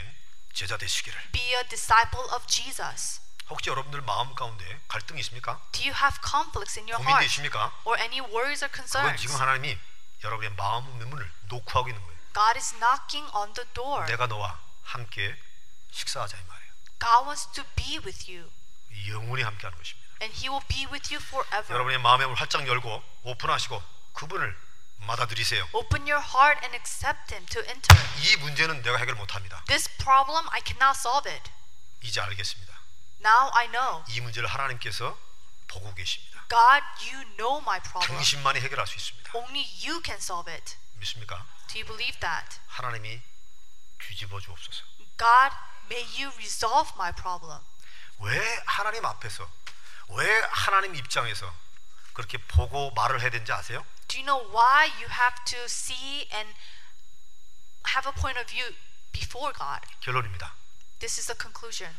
제자 0.52 0.76
되시기를. 0.76 1.30
Be 1.30 1.54
a 1.54 1.62
disciple 1.68 2.26
of 2.34 2.44
Jesus. 2.46 3.20
혹시 3.48 3.70
여러분들 3.70 4.00
마음 4.02 4.34
가운데 4.34 4.64
갈등이 4.88 5.20
있습니까? 5.20 5.62
Do 5.70 5.86
you 5.86 5.94
have 5.94 6.18
conflicts 6.18 6.74
in 6.78 6.90
your 6.90 6.98
고민도 6.98 7.06
heart 7.14 7.24
있습니까? 7.30 7.70
or 7.86 7.94
any 8.02 8.18
worries 8.18 8.64
or 8.64 8.70
그건 8.72 8.90
concerns? 8.90 9.22
지금 9.22 9.36
하나님이 9.38 9.78
여러분의 10.24 10.50
마음의 10.58 11.06
문을 11.06 11.30
노크하고 11.46 11.88
있는 11.88 12.02
거예요. 12.02 12.18
God 12.34 12.58
is 12.58 12.74
knocking 12.74 13.30
on 13.30 13.54
the 13.54 13.68
door. 13.72 14.04
내가 14.10 14.26
너와 14.26 14.58
함께 14.82 15.36
식사하자 15.92 16.36
이 16.36 16.42
말이에요. 16.42 16.72
God 16.98 17.24
wants 17.30 17.46
to 17.54 17.62
be 17.76 17.98
with 18.02 18.26
you, 18.26 18.50
영원히 19.06 19.44
함께하는 19.44 19.78
것입니다. 19.78 20.05
And 20.22 20.32
He 20.34 20.48
will 20.48 20.64
be 20.68 20.86
with 20.90 21.12
you 21.12 21.22
forever. 21.22 21.72
여러분의 21.72 21.98
마음의 21.98 22.26
문을 22.26 22.40
활짝 22.40 22.66
열고 22.66 23.02
오픈하시고 23.24 23.82
그분을 24.14 24.56
받아들이세요. 25.06 25.68
Open 25.72 26.02
your 26.10 26.24
heart 26.24 26.60
and 26.64 26.74
accept 26.74 27.32
Him 27.32 27.46
to 27.46 27.62
enter. 27.62 27.94
이 28.22 28.36
문제는 28.36 28.82
내가 28.82 28.96
해결 28.98 29.14
못 29.14 29.34
합니다. 29.34 29.62
This 29.66 29.88
problem, 29.98 30.48
I 30.50 30.60
cannot 30.64 30.98
solve 30.98 31.30
it. 31.30 31.50
이제 32.02 32.20
알겠습니다. 32.20 32.72
Now 33.24 33.50
I 33.54 33.68
know. 33.70 34.04
이 34.08 34.20
문제를 34.20 34.48
하나님께서 34.48 35.18
보고 35.68 35.92
계십니다. 35.94 36.44
God, 36.48 36.82
you 37.02 37.24
know 37.36 37.60
my 37.62 37.80
problem. 37.80 38.06
당신만이 38.06 38.60
해결할 38.60 38.86
수 38.86 38.96
있습니다. 38.96 39.30
Only 39.34 39.64
you 39.84 40.00
can 40.04 40.18
solve 40.18 40.52
it. 40.52 40.76
믿습니까? 40.94 41.44
Do 41.68 41.78
you 41.80 41.86
believe 41.86 42.18
that? 42.20 42.58
하나님이 42.68 43.20
뒤집어 43.98 44.40
주옵소서. 44.40 44.84
God, 45.18 45.54
may 45.90 46.02
you 46.16 46.32
resolve 46.36 46.92
my 46.96 47.12
problem. 47.12 47.60
왜 48.20 48.62
하나님 48.66 49.04
앞에서 49.04 49.48
왜 50.08 50.40
하나님 50.50 50.94
입장에서 50.94 51.52
그렇게 52.12 52.38
보고 52.38 52.90
말을 52.92 53.20
해야 53.20 53.30
되는지 53.30 53.52
아세요? 53.52 53.84
Do 54.08 54.18
you 54.18 54.24
know 54.24 54.40
why 54.54 54.88
you 54.88 55.08
have 55.08 55.44
to 55.46 55.64
see 55.64 56.28
and 56.32 56.54
have 57.94 58.08
a 58.08 58.14
point 58.14 58.38
of 58.38 58.46
view 58.48 58.74
before 59.12 59.52
God? 59.52 59.80
결론입니다. 60.00 60.54
This 60.98 61.18
is 61.20 61.26
the 61.26 61.38
conclusion. 61.38 61.94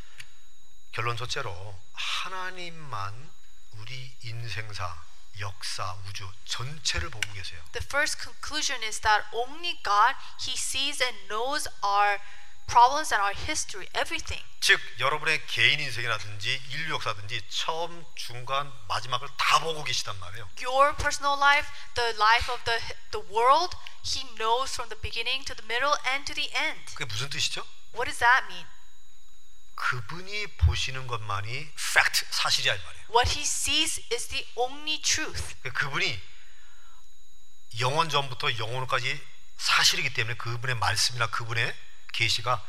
결론 0.91 1.17
첫째로 1.17 1.77
하나님만 1.93 3.31
우리 3.73 4.15
인생사, 4.23 5.03
역사, 5.39 5.93
우주 6.07 6.31
전체를 6.45 7.09
보고 7.09 7.31
계세요. 7.33 7.61
The 7.73 7.85
first 7.85 8.17
conclusion 8.19 8.81
is 8.83 9.01
that 9.01 9.25
only 9.31 9.79
God, 9.83 10.15
He 10.41 10.53
sees 10.53 11.03
and 11.03 11.27
knows 11.27 11.69
our 11.83 12.19
problems 12.67 13.13
and 13.13 13.23
our 13.23 13.33
history, 13.33 13.87
everything. 13.95 14.43
즉 14.59 14.79
여러분의 14.99 15.45
개인 15.47 15.79
인생이라든지 15.79 16.61
인류 16.69 16.93
역사든지 16.95 17.41
처음, 17.49 18.05
중간, 18.15 18.71
마지막을 18.87 19.27
다 19.37 19.59
보고 19.59 19.83
계시단 19.83 20.19
말이에요. 20.19 20.49
Your 20.61 20.95
personal 20.97 21.37
life, 21.39 21.67
the 21.95 22.13
life 22.15 22.53
of 22.53 22.63
the 22.65 22.79
the 23.11 23.23
world, 23.31 23.75
He 24.03 24.23
knows 24.35 24.73
from 24.75 24.89
the 24.89 24.99
beginning 25.01 25.43
to 25.45 25.55
the 25.55 25.65
middle 25.65 25.95
and 26.07 26.25
to 26.25 26.35
the 26.35 26.51
end. 26.55 26.93
그게 26.93 27.05
무슨 27.05 27.29
뜻이죠? 27.29 27.65
What 27.93 28.05
does 28.05 28.19
that 28.19 28.45
mean? 28.47 28.67
그분이 29.75 30.47
보시는 30.57 31.07
것만이 31.07 31.71
팩트, 31.93 32.25
사실이야 32.31 32.73
이 32.73 32.77
말이에요. 32.77 33.05
What 33.09 33.29
He 33.31 33.43
sees 33.43 34.01
is 34.11 34.27
the 34.27 34.45
only 34.55 35.01
truth. 35.01 35.55
그러니까 35.61 35.79
그분이 35.79 36.19
영원 37.79 38.09
전부터 38.09 38.57
영원까지 38.57 39.21
사실이기 39.57 40.13
때문에 40.13 40.35
그분의 40.37 40.75
말씀이나 40.77 41.27
그분의 41.27 41.75
계시가 42.13 42.63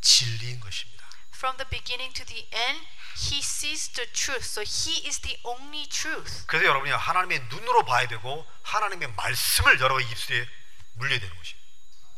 진리인 0.00 0.60
것입니다. 0.60 1.00
From 1.34 1.56
the 1.56 1.68
beginning 1.70 2.12
to 2.14 2.24
the 2.26 2.48
end, 2.52 2.86
He 3.16 3.38
sees 3.40 3.88
the 3.92 4.10
truth. 4.12 4.44
So 4.44 4.62
He 4.62 5.06
is 5.06 5.20
the 5.20 5.38
only 5.44 5.86
truth. 5.88 6.44
그래서 6.46 6.66
여러분이 6.66 6.90
하나님의 6.92 7.40
눈으로 7.48 7.84
봐야 7.84 8.06
되고 8.06 8.46
하나님의 8.62 9.12
말씀을 9.14 9.80
여러분 9.80 10.02
입술에 10.06 10.46
물려야 10.94 11.18
되는 11.20 11.34
것이. 11.36 11.54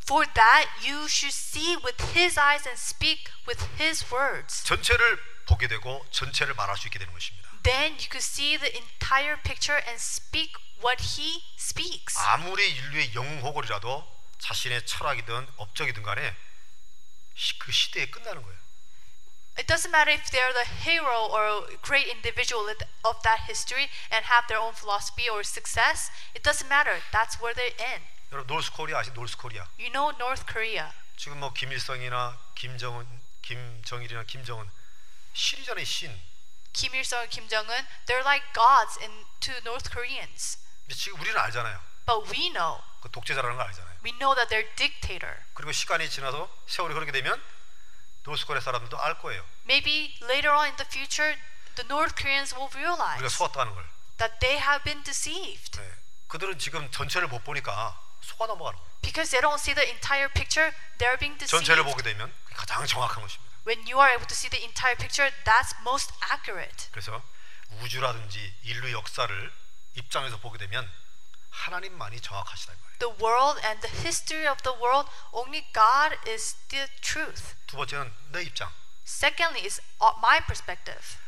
For 0.05 0.27
that, 0.35 0.69
you 0.83 1.05
should 1.07 1.33
see 1.35 1.77
with 1.77 2.03
His 2.19 2.39
eyes 2.39 2.67
and 2.67 2.79
speak 2.81 3.31
with 3.47 3.65
His 3.81 4.05
words. 4.13 4.65
전체를 4.65 5.19
보게 5.47 5.69
되고 5.69 6.05
전체를 6.11 6.55
말할 6.55 6.77
수 6.77 6.89
있게 6.89 6.99
되는 6.99 7.13
것입니다. 7.13 7.49
Then 7.63 7.93
you 7.95 8.09
could 8.11 8.19
see 8.19 8.59
the 8.59 8.75
entire 8.77 9.41
picture 9.43 9.79
and 9.87 10.03
speak 10.03 10.55
what 10.85 10.99
He 11.03 11.45
speaks. 11.59 12.19
아무리 12.19 12.69
인류의 12.69 13.15
영웅호걸이라도 13.15 14.21
자신의 14.41 14.85
철학이든 14.87 15.49
업적이든 15.57 16.03
간에 16.03 16.23
시- 16.33 16.52
그 17.60 17.72
시대에 17.72 18.10
끝나는 18.10 18.42
거예요. 18.42 18.58
It 19.58 19.66
doesn't 19.66 19.90
matter 19.90 20.14
if 20.14 20.30
they're 20.30 20.54
the 20.54 20.70
hero 20.86 21.34
or 21.34 21.66
great 21.82 22.08
individual 22.08 22.70
of 22.70 23.18
that 23.24 23.50
history 23.50 23.90
and 24.12 24.26
have 24.26 24.46
their 24.48 24.62
own 24.62 24.74
philosophy 24.74 25.28
or 25.30 25.42
success. 25.42 26.12
It 26.36 26.44
doesn't 26.44 26.70
matter. 26.70 27.02
That's 27.12 27.42
where 27.42 27.56
they 27.56 27.74
end. 27.80 28.06
여러분 28.32 28.54
노스코리아 28.56 29.00
아시 29.00 29.12
노스코리아? 29.12 29.66
You 29.80 29.90
know 29.90 30.14
North 30.18 30.46
Korea. 30.46 30.94
지금 31.18 31.40
뭐 31.40 31.52
김일성이나 31.54 32.38
김정은, 32.54 33.08
김정일이나 33.42 34.24
김정은 34.26 34.70
시리전의 35.34 35.86
신. 35.86 36.14
Kim 36.74 36.94
Il 36.94 37.02
Sung, 37.02 37.28
Kim 37.30 37.48
Jong 37.50 37.68
Un, 37.72 37.88
they're 38.06 38.22
like 38.22 38.46
gods 38.54 39.00
in 39.02 39.26
to 39.40 39.52
North 39.66 39.90
Koreans. 39.90 40.60
근데 40.86 40.94
지금 40.94 41.20
우리는 41.20 41.36
알잖아요. 41.36 41.82
But 42.07 42.29
we 42.33 42.51
know, 42.51 42.83
그 43.01 43.11
독재자라는 43.11 43.57
걸 43.57 43.67
알잖아요. 43.67 43.97
we 44.05 44.13
know 44.19 44.35
that 44.35 44.49
they're 44.51 44.69
dictator. 44.77 45.37
그리고 45.55 45.73
시간이 45.73 46.09
지나서 46.11 46.49
세월이 46.67 46.95
흐르게 46.95 47.13
되면 47.13 47.41
노스코리아 48.25 48.61
사람들도 48.61 48.99
알 49.01 49.19
거예요. 49.19 49.45
Maybe 49.65 50.17
later 50.23 50.51
on 50.55 50.67
in 50.71 50.77
the 50.77 50.87
future, 50.89 51.39
the 51.77 51.87
North 51.87 52.15
Koreans 52.15 52.55
will 52.55 52.69
우리가 52.71 52.79
realize 52.97 53.37
속았다는 53.37 53.75
걸. 53.75 53.85
that 54.19 54.39
they 54.41 54.59
have 54.61 54.85
been 54.85 55.03
deceived 55.03 55.79
네. 55.79 55.93
그들은 56.29 56.59
지금 56.59 56.89
전체를 56.91 57.29
못 57.29 57.43
보니까 57.45 57.99
속아 58.23 58.47
넘어가는 58.47 58.79
거예요. 58.79 58.93
because 59.03 59.31
they 59.31 59.43
don't 59.43 59.59
see 59.59 59.75
the 59.75 59.89
entire 59.91 60.29
picture. 60.33 60.71
They're 60.99 61.19
being 61.19 61.39
전체를 61.45 61.83
deceived. 61.83 61.91
보게 61.91 62.03
되면 62.03 62.33
가장 62.55 62.87
정확한 62.87 63.23
것입니다. 63.23 63.51
When 63.67 63.83
you 63.87 63.99
are 63.99 64.11
able 64.15 64.27
to 64.27 64.35
see 64.35 64.51
the 64.51 64.63
entire 64.63 64.97
picture, 64.97 65.31
that's 65.45 65.75
most 65.83 66.11
accurate. 66.31 66.89
그래서 66.91 67.23
우주라든지 67.83 68.39
인류 68.63 68.93
역사를 68.93 69.53
입장에서 69.95 70.39
보게 70.39 70.59
되면 70.59 70.89
하나님만이 71.53 72.21
정확하시다 72.21 72.73
이 72.73 72.77
말이에요. 72.77 72.99
The 72.99 73.15
world 73.23 73.61
and 73.65 73.81
the 73.87 73.95
history 74.01 74.49
of 74.49 74.63
the 74.63 74.77
world, 74.81 75.09
only 75.33 75.63
God 75.73 76.19
is 76.29 76.57
the 76.69 76.89
truth. 77.01 77.55
두 77.67 77.77
번째는 77.77 78.13
내 78.33 78.43
입장. 78.43 78.73
Secondly, 79.07 79.65
is 79.65 79.81
uh, 80.01 80.17
my 80.19 80.41
perspective. 80.47 81.19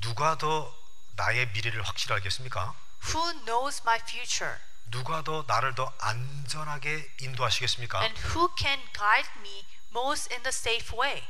누가 0.00 0.36
더 0.38 0.74
나의 1.16 1.48
미래를 1.48 1.82
확실히 1.82 2.14
알겠습니까? 2.14 2.74
Who 3.08 3.44
knows 3.44 3.82
my 3.82 3.98
future? 4.00 4.58
누가 4.90 5.22
더 5.22 5.44
나를 5.46 5.74
더 5.74 5.92
안전하게 5.98 7.14
인도하시겠습니까? 7.20 8.00
And 8.02 8.20
who 8.28 8.48
can 8.56 8.80
guide 8.92 9.30
me 9.38 9.64
most 9.90 10.32
in 10.32 10.42
the 10.42 10.52
safe 10.52 10.96
way? 10.96 11.26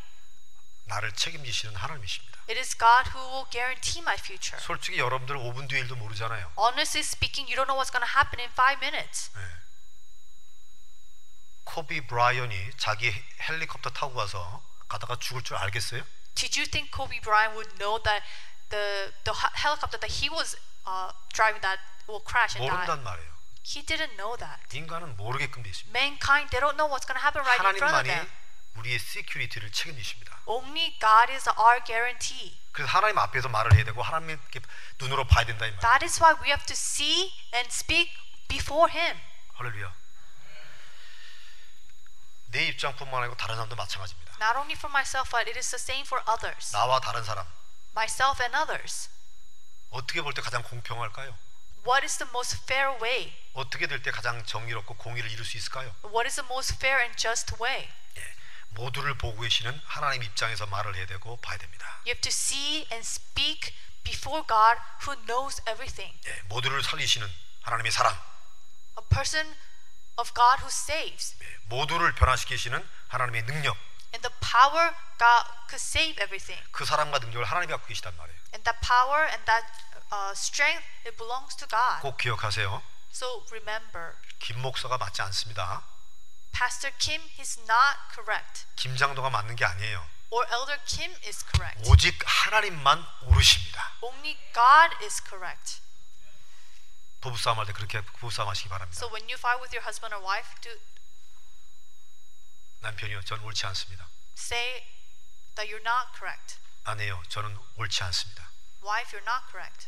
나를 0.87 1.12
책임지시는 1.12 1.76
하나님이십니다. 1.76 2.41
It 2.49 2.59
is 2.59 2.76
God 2.76 3.11
who 3.14 3.22
will 3.30 3.47
guarantee 3.51 4.03
my 4.03 4.16
future. 4.18 4.61
솔직히 4.61 4.99
여러분들 4.99 5.37
5분 5.37 5.68
뒤의 5.68 5.83
일도 5.83 5.97
모르잖아요. 5.97 6.53
Honestly 6.59 7.01
speaking, 7.07 7.47
you 7.47 7.57
don't 7.57 7.66
know 7.70 7.78
what's 7.78 7.93
going 7.93 8.03
to 8.05 8.12
happen 8.18 8.41
in 8.41 8.51
five 8.51 8.78
minutes. 8.83 9.30
코비 11.64 12.07
브라이언이 12.07 12.72
자기 12.76 13.12
헬리콥터 13.49 13.91
타고 13.91 14.14
가서 14.14 14.62
가다가 14.89 15.16
죽을 15.16 15.43
줄 15.43 15.57
알겠어요? 15.57 16.03
Did 16.35 16.59
you 16.59 16.68
think 16.68 16.91
Kobe 16.91 17.20
Bryant 17.20 17.55
would 17.55 17.70
know 17.78 18.03
that 18.03 18.24
the 18.70 19.12
the 19.24 19.33
he- 19.33 19.55
helicopter 19.55 19.99
that 20.01 20.11
he 20.11 20.28
was 20.28 20.57
uh, 20.87 21.12
driving 21.33 21.61
that 21.62 21.78
will 22.09 22.20
crash 22.24 22.57
and 22.59 22.66
die? 22.66 22.74
모른단 22.74 23.03
말이에요. 23.05 23.30
He 23.64 23.85
didn't 23.87 24.16
know 24.18 24.37
that. 24.37 24.59
인간은 24.76 25.16
모르게끔 25.16 25.62
돼 25.62 25.70
있습니다. 25.70 25.93
Mankind, 25.97 26.51
they 26.51 26.59
don't 26.61 26.74
know 26.76 26.91
what's 26.91 27.07
going 27.07 27.14
to 27.16 27.22
happen 27.22 27.41
right 27.47 27.62
in 27.62 27.76
front 27.78 27.95
of 27.95 28.03
하나님만이 28.03 28.09
them. 28.11 28.26
우리의 28.75 28.99
시큐리티를 28.99 29.70
책임지십니다. 29.70 30.39
Only 30.47 30.99
God 30.99 31.31
is 31.33 31.49
our 31.59 31.83
guarantee. 31.85 32.59
그래서 32.73 32.91
하나님 32.91 33.18
앞에서 33.18 33.49
말을 33.49 33.75
해야 33.75 33.85
되고 33.85 34.03
하나님 34.03 34.31
이렇게 34.31 34.61
눈으로 34.99 35.27
봐야 35.27 35.45
된다 35.45 35.66
이 35.66 35.70
말. 35.73 35.81
That 35.81 36.05
is 36.05 36.18
why 36.23 36.35
we 36.43 36.49
have 36.49 36.64
to 36.66 36.73
see 36.75 37.33
and 37.55 37.68
speak 37.68 38.12
before 38.49 38.91
Him. 38.93 39.20
할렐루야. 39.55 39.93
내 42.53 42.66
입장뿐만 42.66 43.23
아니고 43.23 43.37
다른 43.37 43.55
사람도 43.57 43.77
마찬가지입니다. 43.77 44.33
Not 44.41 44.59
only 44.59 44.75
for 44.77 44.91
myself, 44.91 45.31
but 45.31 45.49
it 45.49 45.59
is 45.59 45.70
the 45.70 45.81
same 45.81 46.05
for 46.07 46.23
others. 46.29 46.73
나와 46.73 47.01
다른 47.01 47.23
사람 47.25 47.47
Myself 47.93 48.43
and 48.43 48.57
others. 48.57 49.11
어떻게 49.91 50.23
볼 50.23 50.33
때 50.35 50.41
가장 50.43 50.62
공평할까요? 50.62 51.37
What 51.85 52.05
is 52.05 52.16
the 52.18 52.29
most 52.31 52.57
fair 52.64 52.97
way? 53.03 53.35
어떻게 53.55 53.87
될 53.87 54.03
때 54.03 54.11
가장 54.11 54.45
정의롭고 54.45 54.95
공의를 54.97 55.31
이룰 55.31 55.45
수 55.45 55.57
있을까요? 55.57 55.95
What 56.05 56.27
is 56.27 56.37
the 56.37 56.47
most 56.49 56.75
fair 56.77 57.01
and 57.03 57.16
just 57.20 57.55
way? 57.61 57.89
예, 58.16 58.35
모두를 58.75 59.16
보고 59.18 59.41
계시는 59.41 59.81
하나님 59.85 60.23
입장에서 60.23 60.66
말을 60.66 60.95
해야 60.97 61.07
되고 61.07 61.37
봐야 61.39 61.59
됩니다. 61.59 61.87
You 62.07 62.11
have 62.14 62.20
to 62.23 62.31
see 62.31 62.87
and 62.93 63.01
speak 63.07 63.75
before 64.03 64.45
God 64.47 64.81
who 65.07 65.16
knows 65.27 65.61
everything. 65.68 66.18
예, 66.27 66.43
모두를 66.49 66.83
살리시는 66.83 67.29
하나님의 67.62 67.93
사랑, 67.93 68.12
A 68.99 69.05
person 69.09 69.47
of 70.18 70.33
God 70.35 70.61
who 70.61 70.68
saves. 70.68 71.37
예, 71.43 71.59
모두를 71.66 72.14
변화시키시는 72.14 72.87
하나님의 73.09 73.45
능력, 73.45 73.77
And 74.14 74.20
the 74.29 74.35
power 74.41 74.95
God 75.18 75.47
could 75.68 75.81
save 75.81 76.20
everything. 76.23 76.61
그 76.73 76.85
사랑과 76.85 77.18
능력을 77.18 77.45
하나님이 77.45 77.70
갖고 77.73 77.87
계시단 77.87 78.16
말이에요. 78.16 78.39
And 78.55 78.64
that 78.64 78.79
power 78.87 79.25
and 79.31 79.45
that 79.47 79.64
uh, 80.12 80.33
strength, 80.33 80.85
it 81.07 81.16
belongs 81.16 81.57
to 81.57 81.66
God. 81.68 82.03
꼭 82.03 82.18
기억하세요. 82.18 82.83
So 83.12 83.45
remember, 83.51 84.16
김 84.39 84.61
목사가 84.61 84.99
맞지 84.99 85.23
않습니다. 85.23 85.83
Pastor 86.53 86.95
Kim 86.99 87.21
is 87.39 87.59
not 87.61 87.99
correct. 88.15 88.67
김장도가 88.77 89.31
맞는 89.31 89.57
게 89.57 89.65
아니에요. 89.65 90.07
Or 90.31 90.47
Elder 90.51 90.79
Kim 90.87 91.13
is 91.27 91.45
correct. 91.45 91.89
오직 91.91 92.19
하나님만 92.25 93.05
오르십니다. 93.23 93.93
Only 94.01 94.37
God 94.55 94.97
is 95.05 95.23
correct. 95.23 95.81
부부싸움 97.21 97.59
할때 97.59 97.73
그렇게 97.73 98.01
부부싸움 98.01 98.49
하시기 98.49 98.69
바랍니다. 98.69 98.99
So 98.99 99.09
when 99.13 99.29
you 99.29 99.35
fight 99.39 99.61
with 99.61 99.75
your 99.75 99.85
husband 99.85 100.15
or 100.15 100.25
wife, 100.25 100.49
do 100.61 100.71
남편이요, 102.81 103.23
저는 103.23 103.45
옳지 103.45 103.67
않습니다. 103.67 104.09
say 104.37 104.85
that 105.55 105.71
you're 105.71 105.85
not 105.87 106.11
correct. 106.19 106.59
아내요, 106.85 107.23
저는 107.29 107.57
옳지 107.77 108.03
않습니다. 108.05 108.51
Wife, 108.83 109.13
you're 109.17 109.29
not 109.29 109.47
correct. 109.53 109.87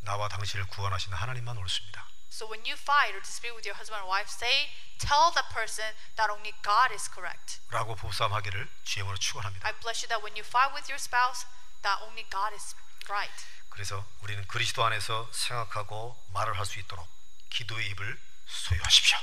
나와 0.00 0.28
당신을 0.28 0.66
구원하시는 0.66 1.16
하나님만 1.16 1.56
옳습니다. 1.56 2.08
So 2.32 2.48
when 2.50 2.66
you 2.66 2.74
fight 2.74 3.14
or 3.14 3.22
dispute 3.22 3.54
with 3.54 3.62
your 3.68 3.78
husband 3.78 4.02
or 4.02 4.10
wife, 4.10 4.26
say, 4.26 4.66
tell 4.98 5.32
that 5.34 5.48
person 5.52 5.84
that 6.16 6.30
only 6.30 6.52
God 6.62 6.92
is 6.92 7.08
correct. 7.10 7.60
라고 7.70 7.94
부부싸움 7.94 8.32
하기를 8.32 8.68
주임으로 8.84 9.16
축원합니다. 9.18 9.66
I 9.66 9.72
bless 9.80 10.04
you 10.04 10.08
that 10.08 10.22
when 10.22 10.36
you 10.36 10.44
fight 10.44 10.72
with 10.74 10.90
your 10.90 11.00
spouse, 11.00 11.46
that 11.82 12.02
only 12.02 12.24
God 12.30 12.54
is 12.54 12.74
right. 13.08 13.34
그래서 13.70 14.04
우리는 14.22 14.44
그리스도 14.46 14.84
안에서 14.84 15.28
생각하고 15.32 16.16
말을 16.32 16.58
할 16.58 16.64
수 16.64 16.78
있도록 16.80 17.06
기도의 17.50 17.88
입을 17.90 18.18
소유하십시오. 18.46 19.18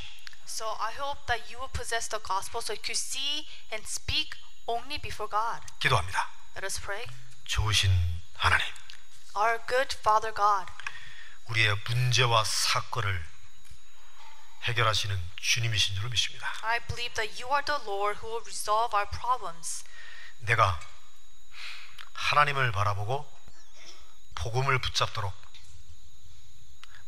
So 0.45 0.69
I 0.79 0.93
hope 0.93 1.25
that 1.25 1.49
you 1.51 1.57
will 1.57 1.71
possess 1.73 2.07
the 2.09 2.21
gospel 2.21 2.61
so 2.61 2.73
you 2.73 2.93
see 2.93 3.47
and 3.71 3.81
speak 3.87 4.37
only 4.67 4.99
before 5.01 5.29
God. 5.29 5.65
기도합니다. 5.79 6.29
Let 6.55 6.65
us 6.65 6.79
pray. 6.79 7.05
좋으신 7.45 7.89
하나님, 8.37 8.65
Our 9.35 9.59
good 9.67 9.97
Father 9.97 10.33
God, 10.33 10.71
우리의 11.47 11.75
문제와 11.87 12.43
사건을 12.43 13.25
해결하시는 14.63 15.21
주님이신 15.35 15.95
줄 15.95 16.09
믿습니다. 16.09 16.47
I 16.61 16.79
believe 16.87 17.13
that 17.15 17.41
you 17.41 17.51
are 17.51 17.63
the 17.65 17.81
Lord 17.83 18.19
who 18.19 18.31
will 18.31 18.45
resolve 18.45 18.95
our 18.97 19.09
problems. 19.09 19.83
내가 20.39 20.79
하나님을 22.13 22.71
바라보고 22.71 23.29
복음을 24.35 24.79
붙잡도록 24.79 25.33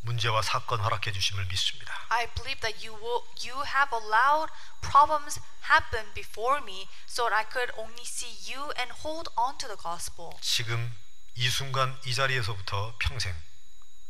문제와 0.01 0.41
사건 0.41 0.81
허락해 0.81 1.11
주심을 1.11 1.45
믿습니다. 1.45 1.93
I 2.09 2.27
believe 2.33 2.59
that 2.61 2.85
you 2.85 2.93
will 2.93 3.23
you 3.41 3.63
have 3.65 3.89
allowed 3.91 4.51
problems 4.81 5.39
happen 5.69 6.13
before 6.13 6.61
me 6.61 6.87
so 7.07 7.27
that 7.27 7.33
I 7.33 7.45
could 7.49 7.73
only 7.77 8.03
see 8.03 8.29
you 8.51 8.71
and 8.77 8.93
hold 9.01 9.31
on 9.35 9.57
to 9.57 9.67
the 9.67 9.81
gospel. 9.81 10.29
지금 10.41 10.95
이 11.35 11.49
순간 11.49 11.99
이 12.05 12.13
자리에서부터 12.13 12.95
평생 12.99 13.35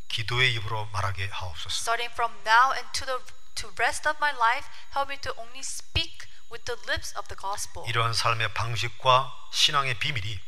기도의 0.08 0.54
입으로 0.54 0.86
말하게 0.86 1.28
하옵소서. 1.28 1.74
Starting 1.74 2.12
from 2.12 2.32
now 2.46 2.72
and 2.74 2.88
to 2.92 3.06
the 3.06 3.18
to 3.54 3.72
rest 3.78 4.08
of 4.08 4.16
my 4.18 4.32
life, 4.36 4.68
help 4.94 5.10
me 5.10 5.18
to 5.20 5.32
only 5.38 5.60
speak 5.60 6.26
with 6.50 6.64
the 6.64 6.76
lips 6.88 7.14
of 7.16 7.28
the 7.28 7.38
gospel. 7.38 7.86
이러한 7.88 8.12
삶의 8.12 8.52
방식과 8.54 9.32
신앙의 9.52 9.98
비밀이 9.98 10.40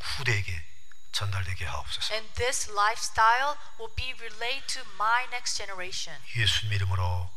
후대에게 0.00 0.64
전달되게 1.12 1.64
하옵소서. 1.64 2.14
And 2.14 2.32
this 2.34 2.70
lifestyle 2.70 3.56
will 3.78 3.92
be 3.96 4.12
relayed 4.20 4.66
to 4.68 4.82
my 4.94 5.24
next 5.32 5.56
generation. 5.56 6.20
예수 6.36 6.66
이름으로 6.66 7.30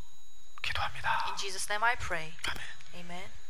기도합니다. 0.61 1.25
In 1.29 1.37
Jesus' 1.37 1.67
name 1.71 1.83
I 1.83 1.95
pray. 1.95 2.35
아멘. 2.45 2.63
Amen. 2.95 3.42